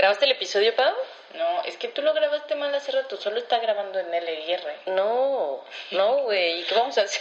¿Grabaste 0.00 0.24
el 0.24 0.30
episodio, 0.30 0.74
Pau? 0.74 0.94
No, 1.34 1.62
es 1.64 1.76
que 1.76 1.88
tú 1.88 2.00
lo 2.00 2.14
grabaste 2.14 2.54
mal 2.54 2.74
hace 2.74 2.90
rato, 2.90 3.18
solo 3.18 3.36
está 3.36 3.58
grabando 3.58 3.98
en 3.98 4.06
LR. 4.14 4.78
No, 4.86 5.62
no, 5.90 6.22
güey. 6.22 6.64
¿Qué 6.64 6.74
vamos 6.74 6.96
a 6.96 7.02
hacer? 7.02 7.20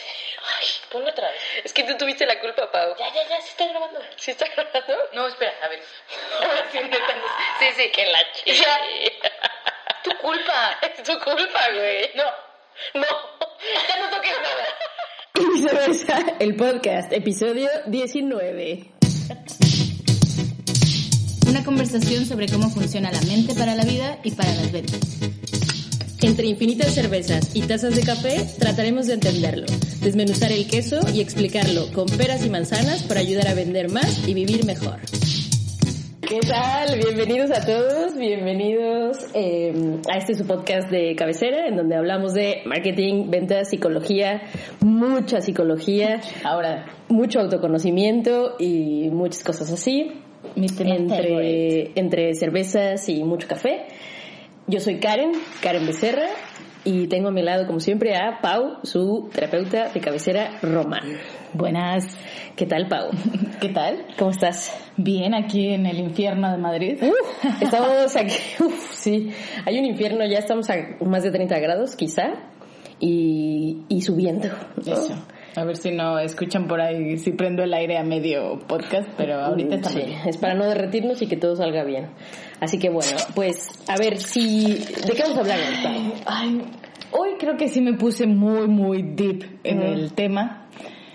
Ay, 0.57 0.67
ponlo 0.89 1.09
otra 1.09 1.29
vez. 1.29 1.41
Es 1.65 1.73
que 1.73 1.83
tú 1.83 1.97
tuviste 1.97 2.25
la 2.25 2.39
culpa, 2.39 2.71
Pau. 2.71 2.95
Ya, 2.97 3.13
ya, 3.13 3.27
ya, 3.27 3.41
sí 3.41 3.49
está 3.49 3.67
grabando. 3.67 3.99
¿Sí 4.15 4.31
está 4.31 4.45
grabando? 4.47 4.97
No, 5.11 5.27
espera, 5.27 5.53
a 5.61 5.67
ver. 5.67 5.81
Sí, 7.59 7.67
sí, 7.75 7.91
que 7.91 8.05
la 8.05 8.31
chica. 8.31 8.79
Tu 10.05 10.17
culpa. 10.19 10.79
Es 10.81 11.03
tu 11.03 11.19
culpa, 11.19 11.69
güey. 11.73 12.11
No, 12.15 12.23
No, 12.93 13.07
ya 13.89 13.99
no 13.99 14.09
toques 14.09 14.37
nada. 14.41 14.67
Y 16.39 16.43
el 16.43 16.55
podcast, 16.55 17.11
episodio 17.11 17.69
19. 17.87 18.98
Conversación 21.69 22.25
sobre 22.25 22.47
cómo 22.47 22.67
funciona 22.71 23.11
la 23.11 23.21
mente 23.21 23.53
para 23.53 23.75
la 23.75 23.83
vida 23.83 24.17
y 24.23 24.31
para 24.31 24.55
las 24.55 24.71
ventas. 24.71 25.19
Entre 26.23 26.47
infinitas 26.47 26.95
cervezas 26.95 27.55
y 27.55 27.61
tazas 27.61 27.95
de 27.95 28.01
café, 28.01 28.43
trataremos 28.57 29.05
de 29.05 29.13
entenderlo, 29.13 29.67
desmenuzar 30.01 30.51
el 30.51 30.67
queso 30.67 30.99
y 31.13 31.21
explicarlo 31.21 31.85
con 31.93 32.07
peras 32.07 32.43
y 32.43 32.49
manzanas 32.49 33.03
para 33.03 33.19
ayudar 33.19 33.49
a 33.49 33.53
vender 33.53 33.91
más 33.91 34.27
y 34.27 34.33
vivir 34.33 34.65
mejor. 34.65 34.95
¿Qué 36.21 36.39
tal? 36.39 36.97
Bienvenidos 36.97 37.51
a 37.51 37.63
todos, 37.63 38.17
bienvenidos 38.17 39.19
eh, 39.35 39.99
a 40.11 40.17
este 40.17 40.33
su 40.33 40.47
podcast 40.47 40.89
de 40.89 41.15
cabecera, 41.15 41.67
en 41.67 41.75
donde 41.75 41.95
hablamos 41.95 42.33
de 42.33 42.63
marketing, 42.65 43.29
ventas, 43.29 43.69
psicología, 43.69 44.41
mucha 44.79 45.39
psicología, 45.39 46.19
Ahora, 46.43 46.87
mucho 47.09 47.39
autoconocimiento 47.39 48.55
y 48.57 49.09
muchas 49.11 49.43
cosas 49.43 49.71
así. 49.71 50.23
Entre, 50.55 51.91
entre 51.95 52.33
cervezas 52.35 53.07
y 53.09 53.23
mucho 53.23 53.47
café. 53.47 53.87
Yo 54.67 54.79
soy 54.79 54.99
Karen, 54.99 55.31
Karen 55.61 55.85
Becerra, 55.85 56.27
y 56.85 57.07
tengo 57.07 57.27
a 57.29 57.31
mi 57.31 57.41
lado, 57.41 57.67
como 57.67 57.79
siempre, 57.79 58.15
a 58.15 58.39
Pau, 58.41 58.77
su 58.83 59.29
terapeuta 59.33 59.89
de 59.89 59.99
cabecera, 59.99 60.59
Román. 60.61 61.17
Buenas. 61.53 62.17
¿Qué 62.55 62.65
tal, 62.65 62.87
Pau? 62.87 63.09
¿Qué 63.61 63.69
tal? 63.69 64.05
¿Cómo 64.17 64.31
estás? 64.31 64.73
Bien, 64.95 65.33
aquí 65.33 65.69
en 65.69 65.85
el 65.85 65.99
infierno 65.99 66.51
de 66.51 66.57
Madrid. 66.57 66.97
Uf, 67.01 67.61
estamos 67.61 68.15
aquí, 68.15 68.35
uf, 68.63 68.93
sí, 68.93 69.31
hay 69.65 69.77
un 69.77 69.85
infierno, 69.85 70.25
ya 70.25 70.39
estamos 70.39 70.69
a 70.69 70.75
más 71.05 71.23
de 71.23 71.31
30 71.31 71.59
grados, 71.59 71.95
quizá, 71.95 72.33
y, 72.99 73.83
y 73.89 74.01
subiendo. 74.01 74.49
¿no? 74.85 74.93
Eso. 74.93 75.15
A 75.55 75.63
ver 75.63 75.77
si 75.77 75.91
no 75.91 76.19
escuchan 76.19 76.67
por 76.67 76.79
ahí, 76.79 77.17
si 77.17 77.31
prendo 77.31 77.63
el 77.63 77.73
aire 77.73 77.97
a 77.97 78.03
medio 78.03 78.59
podcast, 78.67 79.09
pero 79.17 79.35
ahorita 79.41 79.75
está 79.75 79.89
Sí, 79.89 79.99
bien. 80.05 80.19
es 80.27 80.37
para 80.37 80.53
no 80.53 80.65
derretirnos 80.65 81.21
y 81.21 81.27
que 81.27 81.37
todo 81.37 81.55
salga 81.55 81.83
bien. 81.83 82.07
Así 82.59 82.77
que 82.79 82.89
bueno, 82.89 83.17
pues 83.35 83.69
a 83.87 83.97
ver 83.97 84.17
si... 84.19 84.75
¿De 84.75 85.13
qué 85.15 85.23
vamos 85.23 85.37
a 85.37 85.41
hablar 85.41 85.57
Pau? 85.83 86.13
Ay, 86.25 86.61
hoy 87.11 87.29
creo 87.39 87.57
que 87.57 87.67
sí 87.67 87.81
me 87.81 87.93
puse 87.93 88.27
muy, 88.27 88.67
muy 88.67 89.01
deep 89.01 89.43
en 89.63 89.81
el 89.81 90.13
tema. 90.13 90.67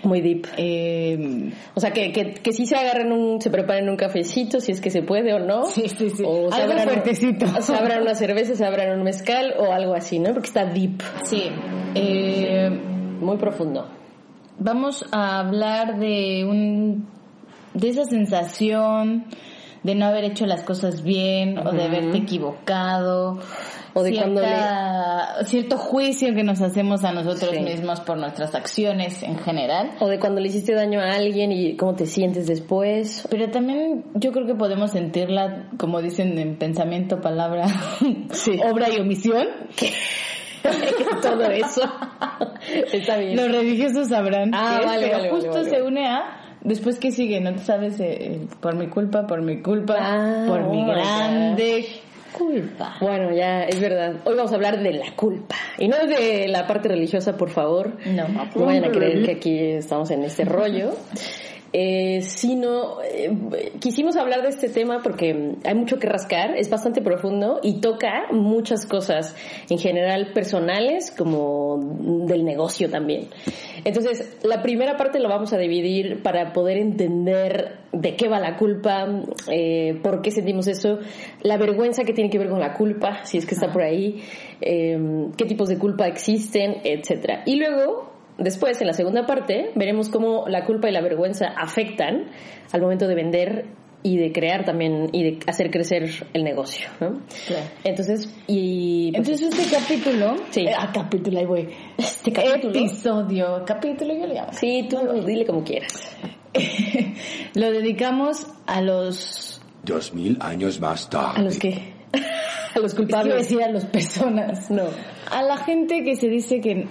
Muy 0.03 0.21
deep. 0.21 0.45
Eh, 0.57 1.51
O 1.73 1.79
sea, 1.79 1.89
que, 1.91 2.11
que, 2.11 2.33
que 2.33 2.51
sí 2.53 2.67
se 2.67 2.75
agarren 2.75 3.11
un, 3.11 3.41
se 3.41 3.49
preparen 3.49 3.89
un 3.89 3.95
cafecito, 3.95 4.59
si 4.59 4.71
es 4.71 4.79
que 4.81 4.91
se 4.91 5.01
puede 5.01 5.33
o 5.33 5.39
no. 5.39 5.63
Sí, 5.65 5.87
sí, 5.87 6.11
sí. 6.11 6.23
O 6.23 6.51
se 6.51 6.61
Algo 6.61 6.73
abran, 6.73 6.89
fuertecito. 6.89 7.47
Se 7.61 7.73
abran 7.73 8.01
una 8.03 8.13
cerveza, 8.13 8.53
se 8.53 8.63
abran 8.65 8.95
un 8.97 9.03
mezcal 9.03 9.55
o 9.57 9.71
algo 9.71 9.95
así, 9.95 10.19
¿no? 10.19 10.31
Porque 10.33 10.47
está 10.47 10.65
deep, 10.65 11.01
sí. 11.23 11.43
Eh, 11.95 12.69
muy 13.19 13.37
profundo. 13.37 13.89
Vamos 14.59 15.05
a 15.11 15.39
hablar 15.39 15.99
de 15.99 16.45
un 16.49 17.07
de 17.73 17.89
esa 17.89 18.05
sensación 18.05 19.25
de 19.83 19.95
no 19.95 20.05
haber 20.05 20.23
hecho 20.23 20.45
las 20.45 20.63
cosas 20.63 21.03
bien 21.03 21.57
o 21.59 21.71
de 21.71 21.83
haberte 21.83 22.17
equivocado 22.17 23.37
O 23.93 24.01
de 24.01 24.15
cuando 24.15 24.41
cierta- 24.41 25.45
cierto 25.45 25.77
juicio 25.77 26.33
que 26.33 26.43
nos 26.43 26.59
hacemos 26.61 27.03
a 27.03 27.11
nosotros 27.11 27.51
Sí. 27.53 27.59
mismos 27.59 27.99
por 28.01 28.17
nuestras 28.17 28.55
acciones 28.55 29.21
en 29.23 29.37
general 29.37 29.91
O 29.99 30.07
de 30.07 30.19
cuando 30.19 30.41
le 30.41 30.47
hiciste 30.47 30.73
daño 30.73 30.99
a 31.01 31.11
alguien 31.13 31.51
y 31.51 31.75
cómo 31.75 31.93
te 31.95 32.07
sientes 32.07 32.47
después. 32.47 33.27
pero 33.29 33.51
también 33.51 34.05
yo 34.15 34.31
creo 34.31 34.47
que 34.47 34.55
podemos 34.55 34.91
sentirla 34.91 35.69
como 35.77 36.01
dicen 36.01 36.37
en 36.39 36.57
pensamiento 36.57 37.21
palabra 37.21 37.67
Sí. 38.31 38.57
obra 38.71 38.87
y 38.89 38.99
omisión 39.01 39.45
Todo 41.21 41.49
eso. 41.51 41.81
está 42.91 43.17
bien. 43.17 43.35
los 43.35 43.51
religiosos 43.51 44.07
sabrán 44.09 44.51
Ah, 44.53 44.77
qué 44.77 44.79
es, 44.79 44.85
vale, 44.85 45.05
pero 45.07 45.17
vale, 45.17 45.29
justo 45.31 45.49
vale, 45.51 45.63
vale. 45.63 45.75
se 45.77 45.81
une 45.83 46.07
a 46.07 46.41
después 46.61 46.99
que 46.99 47.11
sigue 47.11 47.39
no 47.41 47.57
sabes 47.59 47.99
eh, 47.99 48.47
por 48.59 48.75
mi 48.75 48.87
culpa 48.87 49.27
por 49.27 49.41
mi 49.41 49.61
culpa 49.61 49.95
Ah, 49.99 50.45
por 50.47 50.63
mi 50.69 50.81
oh 50.83 50.87
grande 50.87 51.85
culpa 52.37 52.95
Bueno, 52.99 53.33
ya, 53.33 53.63
es 53.63 53.79
verdad. 53.79 54.15
Hoy 54.25 54.35
vamos 54.35 54.51
a 54.51 54.55
hablar 54.55 54.81
de 54.83 54.91
la 54.91 55.15
culpa. 55.15 55.55
Y 55.77 55.87
no 55.87 55.95
de 56.05 56.49
la 56.49 56.67
parte 56.67 56.89
religiosa, 56.89 57.37
por 57.37 57.49
favor. 57.49 57.93
No. 58.07 58.27
No 58.53 58.65
vayan 58.65 58.83
a 58.83 58.89
creer 58.91 59.23
que 59.23 59.31
aquí 59.31 59.57
estamos 59.57 60.11
en 60.11 60.23
este 60.25 60.43
rollo. 60.43 60.91
Eh, 61.77 62.21
sino, 62.21 63.01
eh, 63.01 63.35
quisimos 63.81 64.15
hablar 64.15 64.43
de 64.43 64.47
este 64.47 64.69
tema 64.69 65.01
porque 65.03 65.57
hay 65.65 65.75
mucho 65.75 65.99
que 65.99 66.07
rascar, 66.07 66.55
es 66.55 66.69
bastante 66.69 67.01
profundo 67.01 67.59
y 67.61 67.81
toca 67.81 68.27
muchas 68.31 68.85
cosas, 68.85 69.35
en 69.69 69.77
general 69.77 70.31
personales 70.33 71.11
como 71.11 71.77
del 72.25 72.45
negocio 72.45 72.89
también. 72.89 73.27
Entonces, 73.83 74.37
la 74.41 74.61
primera 74.61 74.95
parte 74.95 75.19
lo 75.19 75.27
vamos 75.27 75.51
a 75.51 75.57
dividir 75.57 76.23
para 76.23 76.53
poder 76.53 76.77
entender 76.77 77.79
de 77.91 78.15
qué 78.15 78.29
va 78.29 78.39
la 78.39 78.55
culpa, 78.55 79.05
eh, 79.51 79.99
por 80.01 80.21
qué 80.21 80.31
sentimos 80.31 80.67
eso, 80.67 80.99
la 81.41 81.57
vergüenza 81.57 82.05
que 82.05 82.13
tiene 82.13 82.29
que 82.29 82.39
ver 82.39 82.47
con 82.47 82.61
la 82.61 82.73
culpa, 82.73 83.25
si 83.25 83.37
es 83.37 83.45
que 83.45 83.53
está 83.53 83.73
por 83.73 83.81
ahí, 83.81 84.23
qué 84.61 85.45
tipos 85.45 85.67
de 85.67 85.77
culpa 85.77 86.07
existen, 86.07 86.77
etcétera. 86.85 87.43
Y 87.45 87.57
luego 87.57 88.14
Después, 88.37 88.79
en 88.81 88.87
la 88.87 88.93
segunda 88.93 89.25
parte, 89.25 89.71
veremos 89.75 90.09
cómo 90.09 90.45
la 90.47 90.65
culpa 90.65 90.89
y 90.89 90.91
la 90.91 91.01
vergüenza 91.01 91.47
afectan 91.57 92.25
al 92.71 92.81
momento 92.81 93.07
de 93.07 93.15
vender 93.15 93.65
y 94.03 94.17
de 94.17 94.31
crear 94.31 94.65
también 94.65 95.09
y 95.13 95.23
de 95.23 95.39
hacer 95.47 95.71
crecer 95.71 96.27
el 96.33 96.43
negocio, 96.43 96.87
¿no? 96.99 97.21
Claro. 97.47 97.65
Entonces, 97.83 98.29
y 98.45 99.11
pues, 99.15 99.29
Entonces 99.29 99.57
este 99.57 99.75
capítulo, 99.75 100.35
Sí. 100.51 100.61
eh, 100.67 100.73
ah, 100.77 100.91
capítulo, 100.93 101.39
ahí 101.39 101.45
voy. 101.45 101.69
este 101.97 102.31
capítulo, 102.31 102.69
Episodio, 102.77 103.63
capítulo 103.65 104.13
yo 104.13 104.27
le 104.27 104.35
llamo. 104.35 104.53
sí, 104.53 104.85
tú 104.89 104.97
dile 105.25 105.45
como 105.45 105.63
quieras. 105.63 106.15
Lo 107.55 107.71
dedicamos 107.71 108.47
a 108.67 108.81
los, 108.81 109.61
Dos 109.83 110.13
mil 110.13 110.37
años 110.41 110.79
más 110.79 111.09
tarde. 111.09 111.39
¿A 111.39 111.41
los 111.41 111.57
que 111.59 111.93
a 112.75 112.79
los 112.79 112.91
es 112.91 112.93
que 112.93 113.01
iba 113.03 113.19
a 113.19 113.21
culpables. 113.23 113.35
decir 113.37 113.63
a 113.63 113.69
las 113.71 113.85
personas, 113.85 114.69
No, 114.71 114.83
a 115.31 115.41
la 115.43 115.57
gente 115.57 116.03
que 116.03 116.15
se 116.15 116.27
dice 116.27 116.59
que 116.61 116.87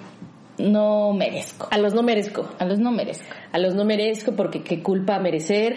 no 0.59 1.13
merezco, 1.13 1.69
a 1.71 1.79
los 1.79 1.95
no 1.95 2.03
merezco. 2.03 2.49
a 2.59 2.65
los 2.65 2.79
no 2.79 2.91
merezco. 2.93 3.35
A 3.53 3.59
los 3.59 3.75
no 3.75 3.85
merezco 3.85 4.33
porque 4.37 4.63
qué 4.63 4.83
culpa 4.83 5.19
merecer, 5.19 5.77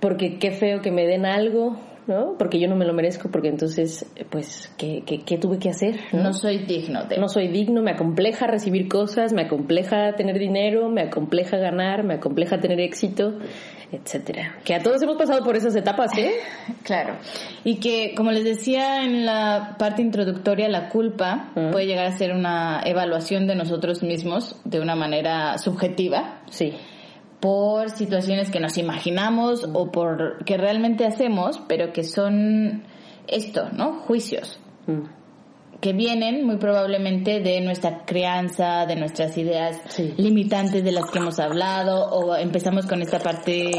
porque 0.00 0.38
qué 0.38 0.50
feo 0.50 0.80
que 0.80 0.90
me 0.90 1.06
den 1.06 1.26
algo, 1.26 1.78
¿no? 2.06 2.36
Porque 2.38 2.58
yo 2.58 2.68
no 2.68 2.74
me 2.74 2.86
lo 2.86 2.94
merezco, 2.94 3.30
porque 3.30 3.48
entonces, 3.48 4.06
pues, 4.30 4.72
¿qué, 4.78 5.02
qué, 5.06 5.20
qué 5.20 5.36
tuve 5.36 5.58
que 5.58 5.68
hacer? 5.68 6.00
No 6.12 6.32
soy 6.32 6.58
digno 6.58 7.04
de. 7.04 7.18
no 7.18 7.28
soy 7.28 7.48
digno, 7.48 7.82
me 7.82 7.90
acompleja 7.92 8.46
recibir 8.46 8.88
cosas, 8.88 9.32
me 9.32 9.42
acompleja 9.42 10.14
tener 10.16 10.38
dinero, 10.38 10.88
me 10.88 11.02
acompleja 11.02 11.58
ganar, 11.58 12.04
me 12.04 12.14
acompleja 12.14 12.60
tener 12.60 12.80
éxito, 12.80 13.34
etcétera. 13.92 14.56
Que 14.64 14.74
a 14.74 14.82
todos 14.82 15.00
hemos 15.02 15.16
pasado 15.16 15.42
por 15.44 15.56
esas 15.56 15.74
etapas, 15.76 16.16
¿eh? 16.18 16.34
Claro. 16.82 17.14
Y 17.64 17.76
que, 17.76 18.14
como 18.16 18.30
les 18.32 18.44
decía 18.44 19.02
en 19.04 19.24
la 19.26 19.76
parte 19.78 20.02
introductoria, 20.02 20.68
la 20.68 20.88
culpa 20.88 21.50
puede 21.72 21.86
llegar 21.86 22.06
a 22.06 22.12
ser 22.12 22.32
una 22.32 22.80
evaluación 22.84 23.46
de 23.46 23.54
nosotros 23.54 24.02
mismos 24.02 24.56
de 24.64 24.80
una 24.80 24.94
manera 24.94 25.58
subjetiva. 25.58 26.40
Sí. 26.50 26.72
por 27.40 27.90
situaciones 27.90 28.50
que 28.50 28.58
nos 28.58 28.78
imaginamos 28.78 29.68
o 29.72 29.92
por 29.92 30.44
que 30.44 30.56
realmente 30.56 31.06
hacemos, 31.06 31.60
pero 31.68 31.92
que 31.92 32.02
son 32.02 32.82
esto, 33.28 33.68
¿no? 33.72 34.00
Juicios. 34.00 34.58
Que 35.80 35.92
vienen 35.92 36.44
muy 36.44 36.56
probablemente 36.56 37.40
de 37.40 37.60
nuestra 37.60 38.04
crianza, 38.04 38.84
de 38.86 38.96
nuestras 38.96 39.36
ideas 39.38 39.80
Sí. 39.88 40.12
limitantes 40.16 40.82
de 40.84 40.92
las 40.92 41.10
que 41.10 41.18
hemos 41.18 41.38
hablado 41.38 42.06
o 42.10 42.34
empezamos 42.36 42.86
con 42.86 43.00
esta 43.02 43.20
parte 43.20 43.70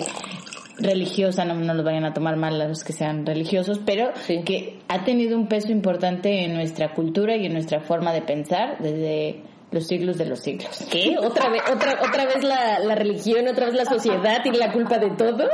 religiosa, 0.77 1.43
no 1.43 1.55
nos 1.55 1.75
lo 1.75 1.83
vayan 1.83 2.05
a 2.05 2.13
tomar 2.13 2.37
mal 2.37 2.57
los 2.57 2.83
que 2.83 2.93
sean 2.93 3.25
religiosos, 3.25 3.81
pero 3.85 4.11
que 4.45 4.79
ha 4.87 5.03
tenido 5.03 5.37
un 5.37 5.47
peso 5.47 5.71
importante 5.71 6.45
en 6.45 6.53
nuestra 6.53 6.93
cultura 6.93 7.35
y 7.35 7.45
en 7.45 7.53
nuestra 7.53 7.81
forma 7.81 8.13
de 8.13 8.21
pensar 8.21 8.77
desde 8.79 9.41
los 9.71 9.85
siglos 9.87 10.17
de 10.17 10.25
los 10.25 10.39
siglos. 10.39 10.69
¿Qué? 10.91 11.15
¿Otra 11.21 11.49
vez, 11.49 11.61
otra, 11.71 11.99
otra 12.01 12.25
vez 12.25 12.43
la, 12.43 12.79
la 12.79 12.95
religión, 12.95 13.47
otra 13.47 13.67
vez 13.67 13.75
la 13.75 13.85
sociedad 13.85 14.41
tiene 14.41 14.57
la 14.57 14.71
culpa 14.71 14.97
de 14.97 15.11
todo? 15.11 15.47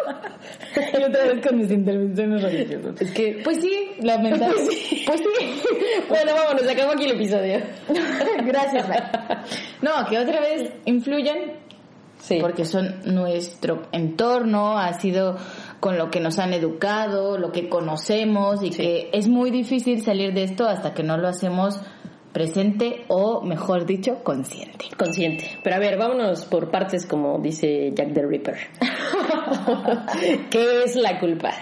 y 0.75 1.03
otra 1.03 1.25
vez 1.25 1.45
con 1.45 1.57
mis 1.57 1.69
intervenciones 1.71 2.41
religiosas. 2.41 3.01
Es 3.01 3.12
que, 3.12 3.41
Pues 3.44 3.59
sí, 3.62 3.91
lamentablemente. 4.01 5.03
pues 5.06 5.19
sí. 5.21 5.62
Bueno, 6.07 6.31
vámonos, 6.33 6.67
acabó 6.69 6.91
aquí 6.94 7.06
el 7.06 7.12
episodio. 7.15 7.59
Gracias. 8.45 8.88
No, 9.81 9.91
que 10.09 10.18
otra 10.19 10.39
vez 10.39 10.71
influyen 10.85 11.63
Sí. 12.18 12.39
porque 12.41 12.65
son 12.65 13.01
nuestro 13.13 13.83
entorno, 13.91 14.79
ha 14.79 14.94
sido 14.94 15.38
con 15.79 15.97
lo 15.97 16.09
que 16.09 16.19
nos 16.21 16.39
han 16.39 16.53
educado, 16.53 17.38
lo 17.38 17.51
que 17.51 17.68
conocemos 17.69 18.63
y 18.63 18.69
que 18.71 19.09
es 19.13 19.27
muy 19.27 19.51
difícil 19.51 20.01
salir 20.03 20.33
de 20.33 20.44
esto 20.44 20.65
hasta 20.68 20.94
que 20.94 21.03
no 21.03 21.18
lo 21.18 21.27
hacemos 21.27 21.79
presente 22.35 23.05
o, 23.07 23.39
mejor 23.39 23.85
dicho, 23.85 24.21
consciente. 24.21 24.87
Consciente. 24.97 25.45
Pero 25.63 25.77
a 25.77 25.79
ver, 25.79 25.97
vámonos 25.97 26.43
por 26.43 26.69
partes 26.69 27.05
como 27.05 27.39
dice 27.39 27.93
Jack 27.95 28.13
the 28.13 28.23
Ripper. 28.23 28.57
¿Qué 30.51 30.83
es 30.83 30.97
la 30.97 31.17
culpa? 31.17 31.53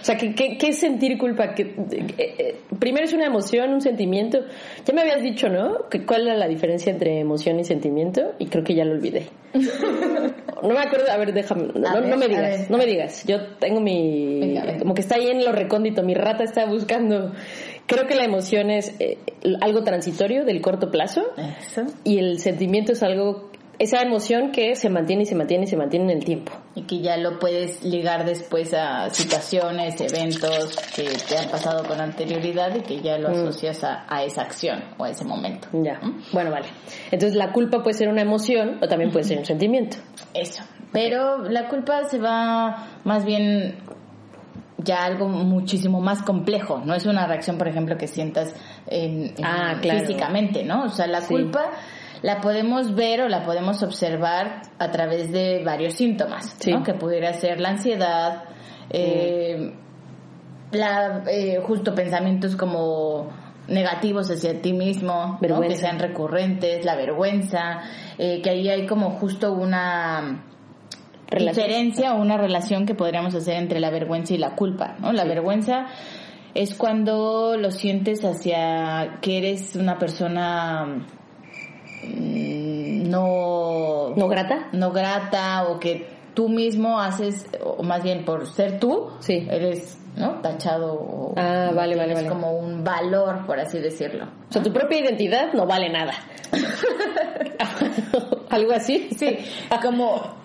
O 0.00 0.04
sea, 0.04 0.16
¿qué, 0.16 0.34
qué, 0.34 0.58
qué 0.58 0.68
es 0.70 0.78
sentir 0.78 1.16
culpa? 1.18 1.54
Eh, 1.56 1.74
eh, 2.18 2.56
primero 2.80 3.04
es 3.04 3.12
una 3.12 3.26
emoción, 3.26 3.72
un 3.72 3.80
sentimiento. 3.80 4.40
Ya 4.84 4.92
me 4.92 5.02
habías 5.02 5.22
dicho, 5.22 5.48
¿no? 5.48 5.88
Que 5.88 6.04
¿Cuál 6.04 6.26
era 6.26 6.36
la 6.36 6.48
diferencia 6.48 6.90
entre 6.90 7.20
emoción 7.20 7.60
y 7.60 7.64
sentimiento? 7.64 8.32
Y 8.40 8.46
creo 8.46 8.64
que 8.64 8.74
ya 8.74 8.84
lo 8.84 8.94
olvidé. 8.94 9.28
No 10.60 10.70
me 10.70 10.80
acuerdo, 10.80 11.08
a 11.12 11.16
ver, 11.16 11.32
déjame, 11.32 11.68
no, 11.72 11.88
A 11.88 12.00
ver, 12.00 12.08
no 12.08 12.16
me 12.16 12.26
digas, 12.26 12.68
no 12.68 12.78
me 12.78 12.84
digas. 12.84 13.24
Yo 13.28 13.46
tengo 13.60 13.80
mi, 13.80 14.40
venga. 14.40 14.78
como 14.78 14.92
que 14.92 15.02
está 15.02 15.14
ahí 15.14 15.28
en 15.28 15.44
lo 15.44 15.52
recóndito, 15.52 16.02
mi 16.02 16.14
rata 16.14 16.42
está 16.42 16.66
buscando. 16.66 17.32
Creo 17.88 18.06
que 18.06 18.14
la 18.14 18.24
emoción 18.24 18.70
es 18.70 18.94
eh, 19.00 19.16
algo 19.62 19.82
transitorio 19.82 20.44
del 20.44 20.60
corto 20.60 20.90
plazo 20.90 21.22
Eso. 21.36 21.86
y 22.04 22.18
el 22.18 22.38
sentimiento 22.38 22.92
es 22.92 23.02
algo, 23.02 23.50
esa 23.78 24.02
emoción 24.02 24.52
que 24.52 24.76
se 24.76 24.90
mantiene 24.90 25.22
y 25.22 25.26
se 25.26 25.34
mantiene 25.34 25.64
y 25.64 25.66
se 25.68 25.76
mantiene 25.78 26.12
en 26.12 26.18
el 26.18 26.24
tiempo. 26.24 26.52
Y 26.74 26.82
que 26.82 27.00
ya 27.00 27.16
lo 27.16 27.38
puedes 27.38 27.82
ligar 27.82 28.26
después 28.26 28.74
a 28.74 29.08
situaciones, 29.08 29.98
eventos 30.02 30.76
que 30.94 31.08
te 31.26 31.38
han 31.38 31.48
pasado 31.48 31.82
con 31.88 31.98
anterioridad 31.98 32.76
y 32.76 32.80
que 32.80 33.00
ya 33.00 33.16
lo 33.16 33.30
asocias 33.30 33.82
a, 33.84 34.04
a 34.06 34.22
esa 34.22 34.42
acción 34.42 34.84
o 34.98 35.04
a 35.04 35.10
ese 35.10 35.24
momento. 35.24 35.66
Ya, 35.72 35.98
bueno, 36.32 36.50
vale. 36.50 36.66
Entonces 37.10 37.36
la 37.36 37.52
culpa 37.52 37.82
puede 37.82 37.94
ser 37.94 38.10
una 38.10 38.20
emoción 38.20 38.78
o 38.82 38.86
también 38.86 39.10
puede 39.10 39.24
ser 39.24 39.38
un 39.38 39.46
sentimiento. 39.46 39.96
Eso. 40.34 40.62
Pero 40.92 41.38
la 41.48 41.68
culpa 41.68 42.04
se 42.04 42.18
va 42.18 43.00
más 43.04 43.24
bien 43.24 43.76
ya 44.78 45.04
algo 45.04 45.28
muchísimo 45.28 46.00
más 46.00 46.22
complejo. 46.22 46.80
No 46.84 46.94
es 46.94 47.04
una 47.06 47.26
reacción, 47.26 47.58
por 47.58 47.68
ejemplo, 47.68 47.96
que 47.98 48.06
sientas 48.06 48.54
en, 48.86 49.34
en- 49.36 49.44
Ah, 49.44 49.78
claro. 49.80 50.00
físicamente, 50.00 50.64
¿no? 50.64 50.84
O 50.84 50.88
sea, 50.88 51.06
la 51.06 51.20
Sí. 51.22 51.34
culpa 51.34 51.66
la 52.22 52.40
podemos 52.40 52.94
ver 52.94 53.22
o 53.22 53.28
la 53.28 53.44
podemos 53.44 53.82
observar 53.82 54.62
a 54.78 54.90
través 54.90 55.30
de 55.32 55.62
varios 55.64 55.94
síntomas, 55.94 56.56
Sí. 56.58 56.70
¿no? 56.72 56.82
Que 56.82 56.94
pudiera 56.94 57.32
ser 57.34 57.60
la 57.60 57.70
ansiedad, 57.70 58.44
eh, 58.90 59.72
la, 60.72 61.22
eh, 61.30 61.60
justo 61.66 61.94
pensamientos 61.94 62.56
como 62.56 63.28
negativos 63.68 64.30
hacia 64.30 64.60
ti 64.62 64.72
mismo, 64.72 65.38
que 65.40 65.76
sean 65.76 65.98
recurrentes, 65.98 66.84
la 66.84 66.96
vergüenza, 66.96 67.80
eh, 68.16 68.40
que 68.42 68.50
ahí 68.50 68.68
hay 68.68 68.86
como 68.86 69.10
justo 69.10 69.52
una 69.52 70.44
Relación. 71.30 71.66
diferencia 71.66 72.14
o 72.14 72.20
una 72.22 72.36
relación 72.38 72.86
que 72.86 72.94
podríamos 72.94 73.34
hacer 73.34 73.56
entre 73.56 73.80
la 73.80 73.90
vergüenza 73.90 74.34
y 74.34 74.38
la 74.38 74.54
culpa, 74.56 74.96
¿no? 75.00 75.12
La 75.12 75.24
vergüenza 75.24 75.86
es 76.54 76.74
cuando 76.74 77.56
lo 77.58 77.70
sientes 77.70 78.24
hacia 78.24 79.18
que 79.20 79.38
eres 79.38 79.76
una 79.76 79.98
persona 79.98 81.04
mm, 82.04 83.08
no 83.10 84.14
¿No 84.16 84.28
grata? 84.28 84.68
no 84.72 84.90
grata 84.90 85.64
o 85.68 85.78
que 85.78 86.08
tú 86.34 86.48
mismo 86.48 87.00
haces 87.00 87.46
o 87.62 87.82
más 87.82 88.02
bien 88.02 88.24
por 88.24 88.46
ser 88.46 88.78
tú 88.80 89.10
Sí. 89.20 89.46
eres 89.50 89.98
no 90.16 90.40
tachado 90.40 90.94
o 90.94 91.34
Ah, 91.36 91.68
no 91.70 91.76
vale, 91.76 91.94
vale, 91.94 92.14
tienes 92.14 92.14
vale. 92.24 92.28
como 92.28 92.52
un 92.58 92.82
valor 92.84 93.44
por 93.46 93.60
así 93.60 93.78
decirlo 93.78 94.24
O 94.48 94.52
sea, 94.52 94.62
tu 94.62 94.72
propia 94.72 94.98
identidad 95.00 95.52
no 95.52 95.66
vale 95.66 95.90
nada. 95.90 96.12
Algo 98.50 98.72
así. 98.72 99.08
Sí, 99.16 99.36
como 99.82 100.37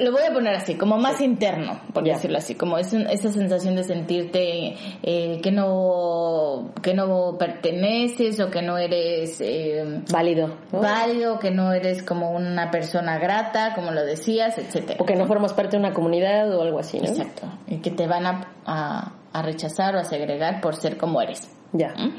lo 0.00 0.12
voy 0.12 0.22
a 0.28 0.32
poner 0.32 0.54
así, 0.54 0.74
como 0.76 0.96
más 0.98 1.20
interno, 1.20 1.80
por 1.92 2.04
decirlo 2.04 2.38
así, 2.38 2.54
como 2.54 2.78
es 2.78 2.92
un- 2.92 3.06
esa 3.08 3.30
sensación 3.30 3.76
de 3.76 3.84
sentirte 3.84 4.74
eh, 5.02 5.40
que 5.42 5.50
no 5.52 6.72
que 6.82 6.94
no 6.94 7.36
perteneces 7.38 8.40
o 8.40 8.50
que 8.50 8.62
no 8.62 8.78
eres 8.78 9.40
eh, 9.40 10.02
Válido. 10.10 10.56
¿no? 10.72 10.80
válido, 10.80 11.38
que 11.38 11.50
no 11.50 11.72
eres 11.72 12.02
como 12.02 12.30
una 12.32 12.70
persona 12.70 13.18
grata, 13.18 13.74
como 13.74 13.90
lo 13.92 14.04
decías, 14.04 14.58
etcétera. 14.58 14.98
O 15.00 15.04
que 15.06 15.16
no 15.16 15.26
formas 15.26 15.52
parte 15.52 15.76
de 15.76 15.78
una 15.84 15.92
comunidad 15.92 16.52
o 16.56 16.62
algo 16.62 16.78
así, 16.78 16.98
¿no? 16.98 17.04
Exacto, 17.06 17.46
y 17.66 17.76
que 17.78 17.90
te 17.90 18.06
van 18.06 18.26
a, 18.26 18.48
a, 18.66 19.12
a 19.32 19.42
rechazar 19.42 19.94
o 19.96 19.98
a 20.00 20.04
segregar 20.04 20.60
por 20.60 20.76
ser 20.76 20.96
como 20.96 21.20
eres. 21.22 21.48
Ya. 21.72 21.94
¿Mm? 21.96 22.16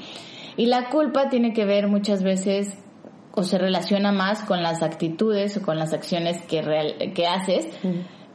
Y 0.57 0.65
la 0.67 0.89
culpa 0.89 1.29
tiene 1.29 1.53
que 1.53 1.65
ver 1.65 1.87
muchas 1.87 2.23
veces 2.23 2.77
o 3.33 3.43
se 3.43 3.57
relaciona 3.57 4.11
más 4.11 4.41
con 4.41 4.61
las 4.63 4.81
actitudes 4.81 5.57
o 5.57 5.61
con 5.61 5.77
las 5.79 5.93
acciones 5.93 6.41
que, 6.43 6.61
real- 6.61 7.13
que 7.13 7.27
haces 7.27 7.67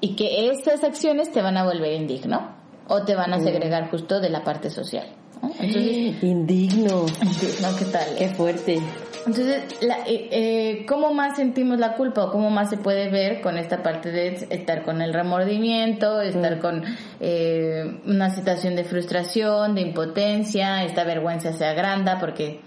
y 0.01 0.17
que 0.17 0.49
esas 0.51 0.85
acciones 0.85 1.31
te 1.33 1.43
van 1.43 1.57
a 1.57 1.65
volver 1.65 1.93
indigno 1.93 2.55
o 2.89 3.03
te 3.05 3.15
van 3.15 3.33
a 3.35 3.41
segregar 3.41 3.91
justo 3.91 4.21
de 4.21 4.31
la 4.31 4.43
parte 4.45 4.71
social. 4.71 5.07
¿no? 5.43 5.51
Entonces, 5.59 6.15
Indigno. 6.23 7.05
¿no? 7.63 7.77
¿qué 7.79 7.85
tal? 7.87 8.15
Qué 8.17 8.29
fuerte. 8.31 8.81
Entonces, 9.27 9.83
la, 9.83 9.99
eh, 10.07 10.29
eh, 10.31 10.87
¿cómo 10.87 11.13
más 11.13 11.37
sentimos 11.37 11.81
la 11.81 11.95
culpa 11.95 12.25
o 12.25 12.31
cómo 12.31 12.49
más 12.49 12.71
se 12.71 12.77
puede 12.77 13.11
ver 13.11 13.41
con 13.41 13.59
esta 13.59 13.83
parte 13.83 14.13
de 14.13 14.47
estar 14.51 14.83
con 14.83 15.03
el 15.03 15.13
remordimiento, 15.13 16.21
estar 16.21 16.61
con 16.61 16.85
eh, 17.19 18.01
una 18.07 18.31
situación 18.31 18.77
de 18.77 18.85
frustración, 18.85 19.75
de 19.75 19.81
impotencia, 19.81 20.85
esta 20.85 21.03
vergüenza 21.03 21.53
se 21.53 21.67
agranda 21.67 22.19
porque 22.21 22.61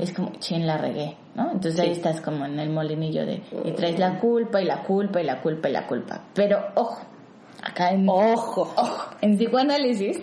es 0.00 0.12
como, 0.12 0.32
chin, 0.38 0.66
la 0.66 0.78
regué, 0.78 1.16
¿no? 1.34 1.52
Entonces 1.52 1.78
ahí 1.80 1.92
estás 1.92 2.22
como 2.22 2.46
en 2.46 2.58
el 2.58 2.70
molinillo 2.70 3.26
de, 3.26 3.42
y 3.64 3.72
traes 3.72 3.98
la 3.98 4.18
culpa 4.18 4.62
y 4.62 4.64
la 4.64 4.82
culpa 4.82 5.20
y 5.20 5.24
la 5.24 5.42
culpa 5.42 5.68
y 5.68 5.72
la 5.72 5.86
culpa. 5.86 6.22
Pero, 6.34 6.64
ojo, 6.76 7.02
acá 7.62 7.90
en, 7.90 8.08
Ojo. 8.08 8.72
ojo, 8.74 9.10
en 9.20 9.36
psicoanálisis 9.36 10.18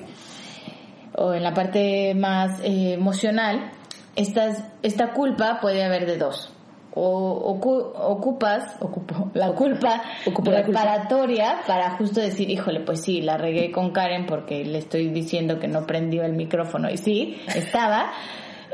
o 1.16 1.34
en 1.34 1.44
la 1.44 1.54
parte 1.54 2.16
más 2.16 2.60
eh, 2.62 2.94
emocional, 2.94 3.72
estas, 4.16 4.64
esta 4.82 5.12
culpa 5.14 5.60
puede 5.62 5.84
haber 5.84 6.06
de 6.06 6.18
dos. 6.18 6.52
O 6.96 7.58
ocu- 7.60 7.92
ocupas, 7.96 8.76
ocupo, 8.80 9.32
la 9.34 9.54
culpa 9.54 10.04
Ocupo 10.28 10.52
la 10.52 10.64
culpa. 10.64 10.82
reparatoria 10.84 11.62
para 11.66 11.98
justo 11.98 12.22
decir, 12.22 12.52
híjole, 12.52 12.82
pues 12.82 13.02
sí, 13.02 13.22
la 13.22 13.36
regué 13.38 13.72
con 13.72 13.90
Karen 13.92 14.28
porque 14.28 14.64
le 14.64 14.78
estoy 14.78 15.08
diciendo 15.10 15.58
que 15.60 15.68
no 15.68 15.88
prendió 15.88 16.24
el 16.24 16.34
micrófono 16.34 16.92
y 16.92 16.98
sí, 16.98 17.42
estaba. 17.56 18.12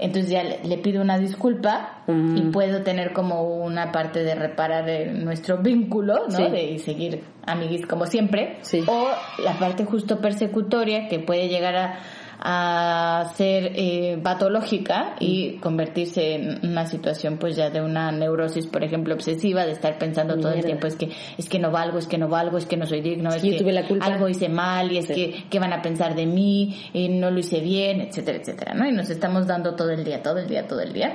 Entonces 0.01 0.31
ya 0.31 0.43
le, 0.43 0.59
le 0.63 0.77
pido 0.77 1.01
una 1.01 1.17
disculpa 1.17 2.03
y 2.07 2.41
puedo 2.51 2.83
tener 2.83 3.11
como 3.13 3.43
una 3.43 3.91
parte 3.91 4.23
de 4.23 4.33
reparar 4.33 4.87
eh, 4.89 5.11
nuestro 5.11 5.57
vínculo, 5.57 6.25
¿no? 6.29 6.37
Sí. 6.37 6.43
De 6.49 6.79
seguir 6.79 7.21
amiguis 7.45 7.85
como 7.85 8.05
siempre. 8.05 8.57
Sí. 8.61 8.81
O 8.87 9.07
la 9.43 9.53
parte 9.59 9.83
justo 9.83 10.19
persecutoria 10.19 11.07
que 11.09 11.19
puede 11.19 11.49
llegar 11.49 11.75
a, 11.75 11.99
a 12.41 13.31
ser 13.35 13.73
eh, 13.75 14.17
patológica 14.23 15.15
y 15.19 15.55
Mm. 15.57 15.59
convertirse 15.59 16.35
en 16.35 16.59
una 16.71 16.85
situación 16.85 17.37
pues 17.37 17.55
ya 17.57 17.69
de 17.69 17.81
una 17.81 18.11
neurosis, 18.11 18.65
por 18.67 18.83
ejemplo, 18.83 19.13
obsesiva, 19.13 19.65
de 19.65 19.73
estar 19.73 19.97
pensando 19.97 20.37
todo 20.37 20.53
el 20.53 20.63
tiempo 20.63 20.87
es 20.87 20.95
que 20.95 21.09
es 21.37 21.49
que 21.49 21.59
no 21.59 21.69
valgo, 21.71 21.97
es 21.99 22.07
que 22.07 22.17
no 22.17 22.29
valgo, 22.29 22.57
es 22.57 22.65
que 22.65 22.77
no 22.77 22.85
soy 22.85 23.01
digno, 23.01 23.29
es 23.29 23.41
que 23.41 23.47
yo 23.51 23.53
que 23.57 23.63
tuve 23.63 23.73
la 23.73 23.87
culpa. 23.87 24.05
algo 24.05 24.29
hice 24.29 24.47
mal 24.47 24.91
y 24.91 24.99
es 24.99 25.07
Sí. 25.07 25.13
que 25.13 25.43
qué 25.49 25.59
van 25.59 25.73
a 25.73 25.81
pensar 25.81 26.15
de 26.15 26.25
mí, 26.25 26.89
y 26.93 27.09
no 27.09 27.29
lo 27.29 27.39
hice 27.39 27.59
bien, 27.59 27.99
etcétera, 28.01 28.37
etcétera, 28.37 28.73
¿no? 28.73 28.87
Y 28.87 28.91
nos 28.93 29.09
estamos 29.09 29.45
dando 29.45 29.75
todo 29.75 29.89
el 29.91 30.03
día, 30.05 30.21
todo 30.23 30.37
el 30.37 30.47
día, 30.47 30.65
todo 30.67 30.79
el 30.81 30.93
día 30.93 31.13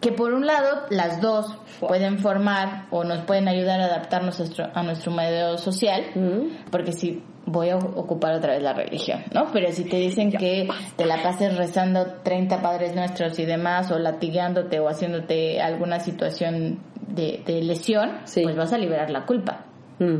que 0.00 0.12
por 0.12 0.32
un 0.32 0.46
lado 0.46 0.82
las 0.90 1.20
dos 1.20 1.46
pueden 1.80 2.20
formar 2.20 2.86
o 2.92 3.02
nos 3.02 3.18
pueden 3.24 3.48
ayudar 3.48 3.80
a 3.80 3.86
adaptarnos 3.86 4.36
a 4.38 4.44
nuestro, 4.44 4.70
a 4.72 4.82
nuestro 4.84 5.10
medio 5.12 5.58
social, 5.58 6.04
Mm. 6.14 6.70
porque 6.70 6.92
si 6.92 7.20
voy 7.50 7.70
a 7.70 7.76
ocupar 7.76 8.34
otra 8.34 8.52
vez 8.52 8.62
la 8.62 8.74
religión, 8.74 9.22
¿no? 9.32 9.46
Pero 9.52 9.72
si 9.72 9.84
te 9.84 9.96
dicen 9.96 10.30
que 10.30 10.68
te 10.96 11.06
la 11.06 11.22
pases 11.22 11.56
rezando 11.56 12.04
30 12.22 12.60
padres 12.60 12.94
nuestros 12.94 13.38
y 13.38 13.46
demás, 13.46 13.90
o 13.90 13.98
latigándote 13.98 14.78
o 14.80 14.88
haciéndote 14.88 15.60
alguna 15.60 15.98
situación 15.98 16.78
de, 17.06 17.42
de 17.46 17.62
lesión, 17.62 18.18
Sí. 18.24 18.42
pues 18.42 18.54
vas 18.54 18.72
a 18.74 18.78
liberar 18.78 19.08
la 19.10 19.24
culpa. 19.24 19.64
Mm. 19.98 20.18